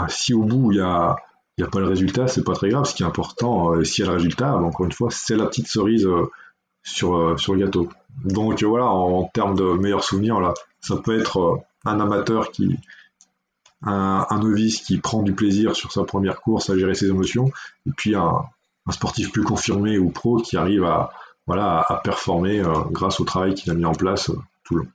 si 0.09 0.35
au 0.35 0.43
bout 0.43 0.71
il 0.71 0.77
y 0.77 0.81
a 0.81 1.15
il 1.57 1.63
n'y 1.63 1.67
a 1.67 1.71
pas 1.71 1.79
le 1.79 1.87
résultat, 1.87 2.27
c'est 2.27 2.43
pas 2.43 2.53
très 2.53 2.69
grave. 2.69 2.85
Ce 2.85 2.93
qui 2.93 3.01
est 3.01 3.05
important, 3.05 3.73
euh, 3.73 3.83
s'il 3.83 4.05
y 4.05 4.07
a 4.07 4.11
le 4.11 4.17
résultat, 4.17 4.51
bah, 4.51 4.63
encore 4.63 4.85
une 4.85 4.91
fois, 4.91 5.09
c'est 5.11 5.35
la 5.35 5.47
petite 5.47 5.67
cerise 5.67 6.05
euh, 6.05 6.29
sur, 6.83 7.15
euh, 7.15 7.37
sur 7.37 7.55
le 7.55 7.61
gâteau. 7.61 7.89
Donc 8.25 8.63
voilà, 8.63 8.85
en, 8.85 9.23
termes 9.25 9.55
de 9.55 9.63
meilleurs 9.63 10.03
souvenirs, 10.03 10.39
là, 10.39 10.53
ça 10.81 10.97
peut 10.97 11.19
être 11.19 11.59
un 11.85 11.99
amateur 11.99 12.51
qui, 12.51 12.77
un, 13.81 14.39
novice 14.39 14.81
qui 14.81 14.99
prend 14.99 15.23
du 15.23 15.33
plaisir 15.33 15.75
sur 15.75 15.91
sa 15.91 16.03
première 16.03 16.41
course 16.41 16.69
à 16.69 16.77
gérer 16.77 16.93
ses 16.93 17.07
émotions, 17.07 17.51
et 17.87 17.91
puis 17.95 18.15
un, 18.15 18.43
sportif 18.89 19.31
plus 19.31 19.43
confirmé 19.43 19.97
ou 19.97 20.09
pro 20.09 20.37
qui 20.37 20.57
arrive 20.57 20.83
à, 20.83 21.11
voilà, 21.45 21.85
à 21.87 21.97
performer 21.97 22.63
grâce 22.91 23.19
au 23.19 23.25
travail 23.25 23.53
qu'il 23.53 23.69
a 23.69 23.75
mis 23.75 23.85
en 23.85 23.93
place 23.93 24.31
tout 24.63 24.75
le 24.75 24.83
long. 24.83 24.89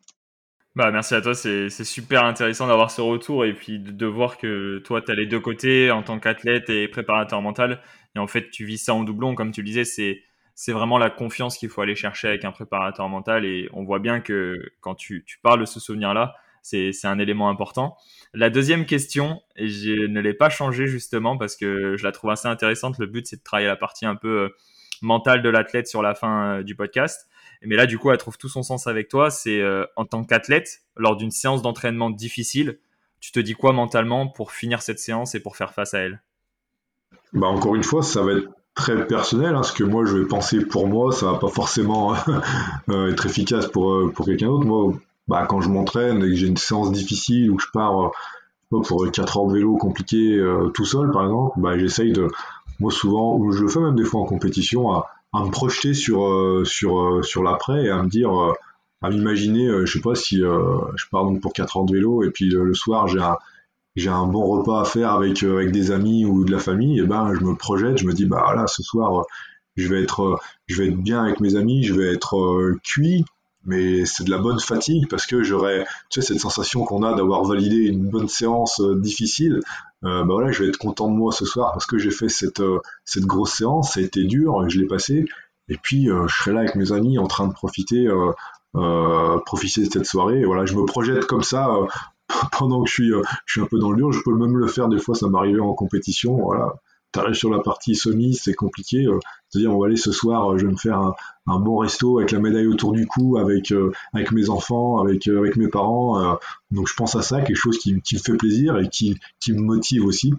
Bah, 0.75 0.91
merci 0.91 1.15
à 1.15 1.21
toi, 1.21 1.35
c'est 1.35 1.69
super 1.85 2.25
intéressant 2.25 2.67
d'avoir 2.67 2.91
ce 2.91 3.03
retour 3.03 3.45
et 3.45 3.53
puis 3.53 3.79
de, 3.79 4.07
voir 4.07 4.39
que 4.39 4.79
toi, 4.79 5.03
tu 5.03 5.13
as 5.13 5.15
les 5.15 5.27
deux 5.27 5.41
côtés 5.41 5.91
en 5.91 6.03
tant 6.03 6.19
qu'athlète 6.19 6.71
et 6.71 6.89
préparateur 6.89 7.43
mental. 7.43 7.83
Et 8.17 8.19
en 8.19 8.27
fait, 8.27 8.49
tu 8.49 8.65
vis 8.65 8.79
ça 8.79 8.95
en 8.95 9.05
doublon, 9.05 9.35
comme 9.35 9.51
tu 9.53 9.63
disais, 9.63 9.85
c'est 9.85 10.73
vraiment 10.73 10.97
la 10.97 11.11
confiance 11.11 11.59
qu'il 11.59 11.69
faut 11.69 11.83
aller 11.83 11.95
chercher 11.95 12.29
avec 12.29 12.47
un 12.47 12.53
préparateur 12.53 13.07
mental. 13.11 13.45
Et 13.45 13.69
on 13.75 13.85
voit 13.85 13.99
bien 13.99 14.21
que 14.21 14.73
quand 14.81 14.95
tu, 14.95 15.25
tu 15.27 15.39
parles 15.41 15.61
de 15.61 15.67
ce 15.67 15.79
souvenir-là, 15.79 16.37
c'est 16.63 16.95
un 17.05 17.19
élément 17.19 17.51
important. 17.51 17.99
La 18.33 18.49
deuxième 18.49 18.87
question, 18.87 19.43
et 19.57 19.69
je 19.69 20.07
ne 20.07 20.21
l'ai 20.21 20.33
pas 20.33 20.49
changée 20.49 20.87
justement 20.87 21.37
parce 21.37 21.55
que 21.55 21.99
je 21.99 22.05
la 22.05 22.13
trouve 22.13 22.31
assez 22.31 22.49
intéressante. 22.49 22.99
Le 22.99 23.07
but, 23.07 23.27
c'est 23.27 23.37
de 23.37 23.43
travailler 23.43 23.69
la 23.69 23.77
partie 23.77 24.07
un 24.07 24.17
peu 24.17 24.55
mentale 25.03 25.43
de 25.43 25.51
l'athlète 25.51 25.87
sur 25.87 26.01
la 26.01 26.15
fin 26.15 26.63
du 26.63 26.75
podcast. 26.77 27.29
Mais 27.65 27.77
là, 27.77 27.87
du 27.87 27.99
coup, 27.99 28.11
elle 28.11 28.19
trouve 28.19 28.39
tout 28.39 28.49
son 28.49 28.63
sens 28.63 28.87
avec 28.87 29.09
toi. 29.09 29.31
C'est 29.31 29.63
en 29.97 30.05
tant 30.05 30.25
qu'athlète, 30.25 30.83
lors 30.97 31.17
d'une 31.17 31.31
séance 31.31 31.63
d'entraînement 31.63 32.11
difficile, 32.11 32.79
tu 33.23 33.31
te 33.31 33.39
dis 33.39 33.55
quoi 33.55 33.73
mentalement 33.73 34.27
pour 34.27 34.51
finir 34.51 34.83
cette 34.83 34.99
séance 34.99 35.35
et 35.35 35.41
pour 35.41 35.57
faire 35.57 35.73
face 35.73 35.95
à 35.95 36.01
elle? 36.01 36.21
Bah 37.33 37.47
Encore 37.47 37.77
une 37.77 37.85
fois, 37.85 38.03
ça 38.03 38.23
va 38.23 38.33
être 38.33 38.49
très 38.75 39.07
personnel. 39.07 39.55
Hein, 39.55 39.63
ce 39.63 39.73
que 39.73 39.85
moi 39.85 40.05
je 40.05 40.19
vais 40.19 40.27
penser 40.27 40.65
pour 40.65 40.89
moi, 40.89 41.13
ça 41.13 41.31
va 41.31 41.39
pas 41.39 41.49
forcément 41.49 42.15
euh, 42.91 43.13
être 43.13 43.27
efficace 43.27 43.69
pour, 43.69 43.93
euh, 43.93 44.13
pour 44.15 44.27
quelqu'un 44.27 44.47
d'autre. 44.47 44.67
Moi, 44.67 44.95
bah, 45.29 45.47
quand 45.49 45.61
je 45.61 45.69
m'entraîne 45.69 46.19
et 46.19 46.29
que 46.31 46.35
j'ai 46.35 46.49
une 46.49 46.57
séance 46.57 46.91
difficile 46.91 47.51
ou 47.51 47.57
que 47.57 47.63
je 47.63 47.71
pars 47.73 48.07
euh, 48.73 48.81
pour 48.83 49.09
4 49.11 49.39
heures 49.39 49.47
de 49.47 49.53
vélo 49.53 49.77
compliqué 49.77 50.43
tout 50.73 50.87
seul, 50.87 51.11
par 51.13 51.25
exemple, 51.25 51.61
bah, 51.61 51.79
j'essaye 51.79 52.13
de, 52.13 52.29
moi 52.81 52.91
souvent, 52.91 53.37
ou 53.37 53.53
je 53.53 53.63
le 53.63 53.69
fais 53.69 53.81
même 53.81 53.95
des 53.95 54.05
fois 54.05 54.23
en 54.23 54.25
compétition, 54.25 54.91
à, 54.91 55.11
à 55.33 55.45
me 55.45 55.51
projeter 55.51 55.95
sur, 55.95 56.63
sur, 56.65 57.25
sur 57.25 57.43
l'après 57.43 57.85
et 57.85 57.91
à 57.91 58.03
me 58.03 58.09
dire 58.09 58.55
à 59.03 59.11
m'imaginer, 59.11 59.67
euh, 59.67 59.85
je 59.85 59.93
sais 59.93 60.01
pas 60.01 60.15
si 60.15 60.43
euh, 60.43 60.79
je 60.95 61.05
pars 61.11 61.25
donc 61.25 61.41
pour 61.41 61.53
4 61.53 61.77
heures 61.77 61.85
de 61.85 61.95
vélo 61.95 62.23
et 62.23 62.31
puis 62.31 62.49
le, 62.49 62.73
soir 62.73 63.09
j'ai 63.09 63.19
un 63.19 63.37
j'ai 63.97 64.09
un 64.09 64.27
bon 64.27 64.47
repas 64.47 64.81
à 64.81 64.85
faire 64.85 65.11
avec 65.11 65.43
euh, 65.43 65.57
avec 65.57 65.73
des 65.73 65.91
amis 65.91 66.25
ou 66.25 66.45
de 66.45 66.53
la 66.53 66.59
famille, 66.59 67.01
et 67.01 67.03
ben 67.03 67.35
je 67.35 67.45
me 67.45 67.55
projette, 67.55 67.99
je 67.99 68.07
me 68.07 68.13
dis 68.13 68.27
bah 68.27 68.55
là 68.57 68.67
ce 68.67 68.83
soir 68.83 69.25
je 69.77 69.89
vais 69.89 70.03
être 70.03 70.41
je 70.67 70.81
vais 70.81 70.89
être 70.89 70.97
bien 70.97 71.25
avec 71.25 71.41
mes 71.41 71.57
amis, 71.57 71.83
je 71.83 71.95
vais 71.95 72.13
être 72.13 72.79
cuit, 72.85 73.25
mais 73.65 74.05
c'est 74.05 74.25
de 74.25 74.31
la 74.31 74.39
bonne 74.39 74.59
fatigue 74.61 75.09
parce 75.09 75.27
que 75.27 75.43
j'aurais 75.43 75.85
tu 76.11 76.21
sais 76.21 76.27
cette 76.27 76.41
sensation 76.41 76.85
qu'on 76.85 77.03
a 77.03 77.15
d'avoir 77.15 77.45
validé 77.45 77.77
une 77.77 78.09
bonne 78.09 78.29
séance 78.29 78.81
difficile. 78.97 79.61
bah 80.03 80.25
voilà, 80.25 80.51
je 80.51 80.63
vais 80.63 80.69
être 80.69 80.79
content 80.79 81.09
de 81.09 81.15
moi 81.15 81.33
ce 81.33 81.45
soir 81.45 81.73
parce 81.73 81.87
que 81.87 81.99
j'ai 81.99 82.11
fait 82.11 82.29
cette 82.29 82.63
cette 83.05 83.25
grosse 83.25 83.53
séance, 83.53 83.95
ça 83.95 84.01
a 84.01 84.03
été 84.03 84.25
dur, 84.25 84.69
je 84.69 84.79
l'ai 84.79 84.87
passé. 84.87 85.25
Et 85.69 85.77
puis 85.77 86.07
je 86.07 86.35
serai 86.35 86.53
là 86.53 86.61
avec 86.61 86.75
mes 86.75 86.93
amis 86.93 87.19
en 87.19 87.27
train 87.27 87.47
de 87.47 87.53
profiter 87.53 88.09
euh, 88.75 89.39
profiter 89.45 89.83
de 89.83 89.93
cette 89.93 90.07
soirée. 90.07 90.45
Voilà, 90.45 90.65
je 90.65 90.75
me 90.75 90.87
projette 90.87 91.27
comme 91.27 91.43
ça 91.43 91.69
euh, 91.69 91.87
pendant 92.59 92.83
que 92.83 92.89
je 92.89 92.95
suis, 92.95 93.13
euh, 93.13 93.23
je 93.45 93.53
suis 93.53 93.61
un 93.61 93.67
peu 93.67 93.79
dans 93.79 93.91
le 93.91 93.97
dur. 93.97 94.13
Je 94.13 94.23
peux 94.23 94.35
même 94.35 94.57
le 94.57 94.67
faire 94.67 94.89
des 94.89 94.99
fois, 94.99 95.15
ça 95.15 95.29
m'arrivait 95.29 95.61
en 95.61 95.75
compétition. 95.75 96.37
Voilà, 96.37 96.73
t'arrives 97.13 97.35
sur 97.35 97.51
la 97.51 97.61
partie 97.61 97.95
semi, 97.95 98.35
c'est 98.35 98.55
compliqué. 98.55 99.07
C'est-à-dire, 99.49 99.75
on 99.75 99.79
va 99.79 99.87
aller 99.87 99.97
ce 99.97 100.13
soir, 100.13 100.59
je 100.59 100.67
vais 100.67 100.73
me 100.73 100.77
faire 100.77 100.99
un, 101.47 101.59
bon 101.59 101.79
resto 101.79 102.19
avec 102.19 102.31
la 102.31 102.39
médaille 102.39 102.67
autour 102.67 102.93
du 102.93 103.07
cou, 103.07 103.37
avec 103.37 103.73
avec 104.13 104.33
mes 104.33 104.49
enfants, 104.49 105.01
avec 105.01 105.57
mes 105.57 105.69
parents. 105.69 106.39
donc, 106.71 106.89
je 106.89 106.95
pense 106.95 107.15
à 107.15 107.23
ça, 107.23 107.43
quelque 107.43 107.57
chose 107.57 107.79
qui, 107.79 107.95
me 107.95 108.19
fait 108.19 108.37
plaisir 108.37 108.79
et 108.79 108.89
qui, 108.89 109.19
me 109.49 109.61
motive 109.61 110.05
aussi. 110.05 110.33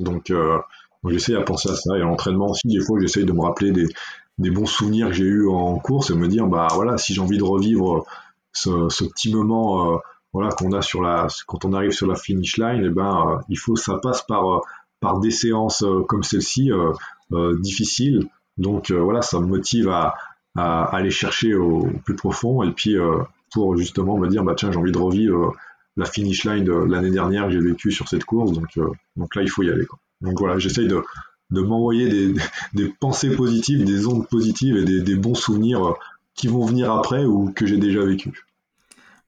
Donc, 0.00 0.32
j'essaie 1.08 1.36
à 1.36 1.42
penser 1.42 1.70
à 1.70 1.76
ça. 1.76 1.96
Et 1.96 2.00
à 2.00 2.04
l'entraînement 2.04 2.50
aussi, 2.50 2.68
des 2.68 2.80
fois, 2.80 2.98
j'essaie 3.00 3.24
de 3.24 3.32
me 3.32 3.42
rappeler 3.42 3.72
des, 3.72 4.50
bons 4.50 4.66
souvenirs 4.66 5.08
que 5.08 5.14
j'ai 5.14 5.24
eu 5.24 5.48
en 5.48 5.78
course 5.78 6.10
et 6.10 6.14
me 6.14 6.28
dire 6.28 6.46
bah 6.46 6.68
voilà 6.74 6.98
si 6.98 7.14
j'ai 7.14 7.20
envie 7.20 7.38
de 7.38 7.44
revivre 7.44 8.04
ce, 8.56 9.04
petit 9.04 9.32
moment 9.32 9.94
euh, 9.94 9.98
voilà 10.32 10.50
qu'on 10.50 10.72
a 10.72 10.82
sur 10.82 11.02
la 11.02 11.26
quand 11.46 11.64
on 11.64 11.72
arrive 11.72 11.92
sur 11.92 12.06
la 12.06 12.16
finish 12.16 12.58
line 12.58 12.82
et 12.82 12.86
eh 12.86 12.90
ben 12.90 13.28
euh, 13.28 13.36
il 13.48 13.58
faut 13.58 13.76
ça 13.76 13.98
passe 13.98 14.22
par 14.22 14.50
euh, 14.50 14.60
par 15.06 15.20
des 15.20 15.30
séances 15.30 15.84
comme 16.08 16.22
celle-ci 16.22 16.70
difficiles 17.60 18.28
donc 18.58 18.90
voilà 18.90 19.22
ça 19.22 19.38
me 19.40 19.46
motive 19.46 19.88
à, 19.88 20.14
à, 20.56 20.84
aller 20.84 21.10
chercher 21.10 21.54
au, 21.54 21.88
plus 22.04 22.16
profond 22.16 22.62
et 22.62 22.72
puis 22.72 22.96
pour 23.52 23.76
justement 23.76 24.18
me 24.18 24.28
dire 24.28 24.42
bah 24.42 24.54
tiens 24.56 24.72
j'ai 24.72 24.78
envie 24.78 24.92
de 24.92 24.98
revivre 24.98 25.54
la 25.96 26.06
finish 26.06 26.44
line 26.44 26.64
de 26.64 26.72
l'année 26.72 27.10
dernière 27.10 27.44
que 27.46 27.52
j'ai 27.52 27.60
vécu 27.60 27.92
sur 27.92 28.08
cette 28.08 28.24
course 28.24 28.52
donc 28.52 28.78
donc 29.16 29.36
là 29.36 29.42
il 29.42 29.48
faut 29.48 29.62
y 29.62 29.70
aller 29.70 29.86
quoi. 29.86 29.98
donc 30.22 30.38
voilà 30.40 30.58
j'essaye 30.58 30.88
de 30.88 31.02
de 31.50 31.60
m'envoyer 31.60 32.08
des, 32.08 32.34
des, 32.74 32.88
pensées 32.88 33.34
positives, 33.34 33.84
des 33.84 34.06
ondes 34.06 34.26
positives 34.28 34.76
et 34.76 34.84
des, 34.84 35.00
des, 35.02 35.14
bons 35.14 35.34
souvenirs 35.34 35.86
euh, 35.86 35.92
qui 36.34 36.48
vont 36.48 36.64
venir 36.66 36.92
après 36.92 37.24
ou 37.24 37.52
que 37.52 37.66
j'ai 37.66 37.78
déjà 37.78 38.04
vécu. 38.04 38.45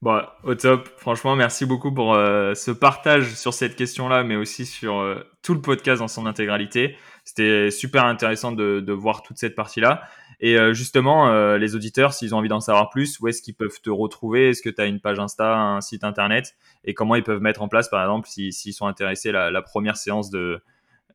Bon, 0.00 0.22
au 0.44 0.54
top. 0.54 0.88
Franchement, 0.96 1.34
merci 1.34 1.66
beaucoup 1.66 1.92
pour 1.92 2.14
euh, 2.14 2.54
ce 2.54 2.70
partage 2.70 3.34
sur 3.34 3.52
cette 3.52 3.74
question-là, 3.74 4.22
mais 4.22 4.36
aussi 4.36 4.64
sur 4.64 5.00
euh, 5.00 5.24
tout 5.42 5.54
le 5.54 5.60
podcast 5.60 6.00
dans 6.00 6.08
son 6.08 6.26
intégralité. 6.26 6.96
C'était 7.24 7.70
super 7.70 8.04
intéressant 8.04 8.52
de, 8.52 8.92
voir 8.92 9.22
toute 9.22 9.38
cette 9.38 9.54
partie-là. 9.54 10.02
Et 10.40 10.56
justement, 10.72 11.56
les 11.56 11.74
auditeurs, 11.74 12.14
s'ils 12.14 12.34
ont 12.34 12.38
envie 12.38 12.48
d'en 12.48 12.60
savoir 12.60 12.88
plus, 12.88 13.20
où 13.20 13.28
est-ce 13.28 13.42
qu'ils 13.42 13.56
peuvent 13.56 13.80
te 13.82 13.90
retrouver? 13.90 14.48
Est-ce 14.48 14.62
que 14.62 14.70
tu 14.70 14.80
as 14.80 14.86
une 14.86 14.98
page 14.98 15.18
Insta, 15.18 15.58
un 15.58 15.82
site 15.82 16.04
internet? 16.04 16.54
Et 16.84 16.94
comment 16.94 17.16
ils 17.16 17.24
peuvent 17.24 17.42
mettre 17.42 17.60
en 17.60 17.68
place, 17.68 17.90
par 17.90 18.00
exemple, 18.00 18.28
s'ils 18.28 18.72
sont 18.72 18.86
intéressés, 18.86 19.30
la, 19.30 19.50
la 19.50 19.60
première 19.60 19.98
séance 19.98 20.30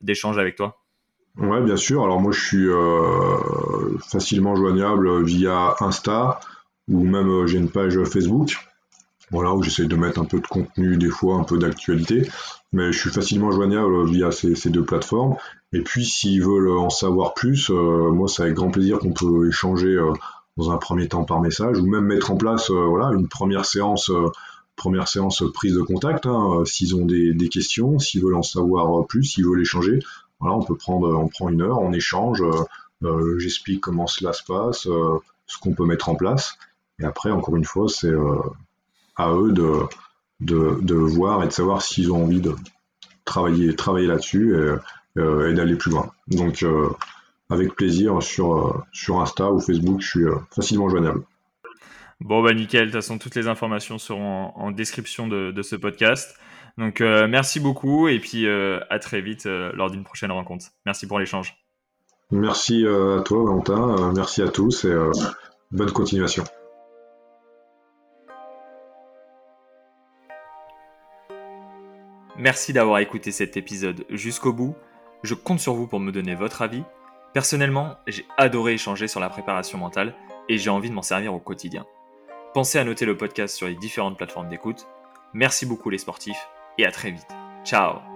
d'échange 0.01 0.37
avec 0.37 0.55
toi? 0.55 0.83
Ouais, 1.37 1.61
bien 1.61 1.77
sûr. 1.77 2.03
Alors 2.03 2.21
moi, 2.21 2.31
je 2.31 2.39
suis 2.39 2.67
euh, 2.67 3.97
facilement 3.99 4.55
joignable 4.55 5.23
via 5.23 5.75
Insta 5.79 6.39
ou 6.87 7.03
même 7.03 7.29
euh, 7.29 7.47
j'ai 7.47 7.57
une 7.57 7.71
page 7.71 8.01
Facebook. 8.03 8.57
Voilà, 9.33 9.53
où 9.53 9.61
j'essaie 9.61 9.85
de 9.85 9.95
mettre 9.97 10.21
un 10.21 10.25
peu 10.25 10.39
de 10.39 10.47
contenu, 10.47 10.95
des 10.95 11.09
fois 11.09 11.35
un 11.35 11.43
peu 11.43 11.57
d'actualité, 11.57 12.29
mais 12.71 12.93
je 12.93 12.97
suis 12.97 13.09
facilement 13.09 13.51
joignable 13.51 14.05
via 14.05 14.31
ces, 14.31 14.69
deux 14.69 14.85
plateformes. 14.85 15.35
Et 15.73 15.81
puis, 15.81 16.05
s'ils 16.05 16.41
veulent 16.41 16.77
en 16.77 16.89
savoir 16.89 17.33
plus, 17.33 17.69
euh, 17.69 18.11
moi, 18.11 18.29
c'est 18.29 18.43
avec 18.43 18.53
grand 18.53 18.71
plaisir 18.71 18.99
qu'on 18.99 19.11
peut 19.11 19.49
échanger 19.49 19.99
dans 20.55 20.71
un 20.71 20.77
premier 20.77 21.09
temps 21.09 21.25
par 21.25 21.41
message, 21.41 21.79
ou 21.79 21.85
même 21.85 22.05
mettre 22.05 22.31
en 22.31 22.37
place, 22.37 22.69
voilà, 22.69 23.07
une 23.17 23.27
première 23.27 23.65
séance, 23.65 24.09
première 24.77 25.09
séance 25.09 25.43
prise 25.53 25.73
de 25.73 25.81
contact. 25.81 26.25
Hein, 26.27 26.63
s'ils 26.65 26.95
ont 26.95 27.05
des, 27.05 27.33
des 27.33 27.49
questions, 27.49 27.99
s'ils 27.99 28.23
veulent 28.23 28.35
en 28.35 28.43
savoir 28.43 29.05
plus, 29.07 29.23
s'ils 29.23 29.45
veulent 29.45 29.61
échanger, 29.61 29.99
voilà, 30.43 30.57
on 30.57 30.61
peut 30.61 30.75
prendre, 30.75 31.07
on 31.17 31.29
prend 31.29 31.47
une 31.47 31.61
heure, 31.61 31.79
on 31.79 31.93
échange, 31.93 32.41
euh, 32.41 32.63
euh, 33.03 33.39
j'explique 33.39 33.79
comment 33.79 34.07
cela 34.07 34.33
se 34.33 34.43
passe, 34.43 34.87
euh, 34.87 35.17
ce 35.45 35.57
qu'on 35.57 35.73
peut 35.73 35.85
mettre 35.85 36.09
en 36.09 36.15
place. 36.15 36.57
Et 36.99 37.05
après, 37.05 37.31
encore 37.31 37.55
une 37.55 37.63
fois, 37.63 37.87
c'est 37.87 38.11
à 39.15 39.31
eux 39.33 39.51
de, 39.51 39.87
de, 40.39 40.93
voir 40.95 41.43
et 41.43 41.47
de 41.47 41.51
savoir 41.51 41.81
s'ils 41.81 42.11
ont 42.11 42.23
envie 42.23 42.41
de 42.41 42.55
travailler, 43.25 43.75
travailler 43.75 44.07
là-dessus 44.07 44.55
et, 45.15 45.53
d'aller 45.53 45.75
plus 45.75 45.91
loin. 45.91 46.11
Donc, 46.27 46.65
avec 47.49 47.75
plaisir 47.75 48.21
sur, 48.21 48.83
sur 48.91 49.21
Insta 49.21 49.51
ou 49.51 49.59
Facebook, 49.59 50.01
je 50.01 50.07
suis 50.07 50.25
facilement 50.51 50.89
joignable. 50.89 51.23
Bon, 52.19 52.41
bah 52.41 52.53
nickel. 52.53 52.81
De 52.81 52.85
toute 52.85 53.01
façon, 53.01 53.17
toutes 53.17 53.35
les 53.35 53.47
informations 53.47 53.97
seront 53.97 54.53
en, 54.55 54.71
description 54.71 55.27
de, 55.27 55.51
de, 55.51 55.61
ce 55.61 55.75
podcast. 55.75 56.37
Donc 56.77 57.01
euh, 57.01 57.27
merci 57.27 57.59
beaucoup 57.59 58.07
et 58.07 58.19
puis 58.19 58.47
euh, 58.47 58.79
à 58.89 58.99
très 58.99 59.21
vite 59.21 59.45
euh, 59.45 59.71
lors 59.75 59.91
d'une 59.91 60.03
prochaine 60.03 60.31
rencontre. 60.31 60.67
Merci 60.85 61.07
pour 61.07 61.19
l'échange. 61.19 61.55
Merci 62.31 62.87
à 62.87 63.21
toi 63.21 63.43
Valentin, 63.43 64.11
merci 64.15 64.41
à 64.41 64.47
tous 64.47 64.85
et 64.85 64.95
bonne 65.71 65.91
continuation. 65.91 66.43
Merci 72.43 72.73
d'avoir 72.73 72.99
écouté 72.99 73.31
cet 73.31 73.55
épisode 73.55 74.03
jusqu'au 74.09 74.51
bout. 74.51 74.75
Je 75.23 75.33
compte 75.33 75.61
sur 75.61 75.75
vous 75.75 75.87
pour 75.87 76.01
me 76.01 76.11
donner 76.11 76.35
votre 76.35 76.61
avis. 76.61 76.83
Personnellement, 77.33 77.95
j'ai 78.05 78.25
adoré 78.37 78.73
échanger 78.73 79.07
sur 79.07 79.21
la 79.21 79.29
préparation 79.29 79.77
mentale 79.77 80.13
et 80.49 80.57
j'ai 80.57 80.69
envie 80.69 80.89
de 80.89 80.93
m'en 80.93 81.01
servir 81.01 81.33
au 81.33 81.39
quotidien. 81.39 81.85
Pensez 82.53 82.79
à 82.79 82.83
noter 82.83 83.05
le 83.05 83.15
podcast 83.15 83.55
sur 83.55 83.67
les 83.67 83.75
différentes 83.75 84.17
plateformes 84.17 84.49
d'écoute. 84.49 84.87
Merci 85.33 85.65
beaucoup 85.65 85.89
les 85.89 85.97
sportifs 85.97 86.49
et 86.77 86.85
à 86.85 86.91
très 86.91 87.11
vite. 87.11 87.29
Ciao 87.63 88.12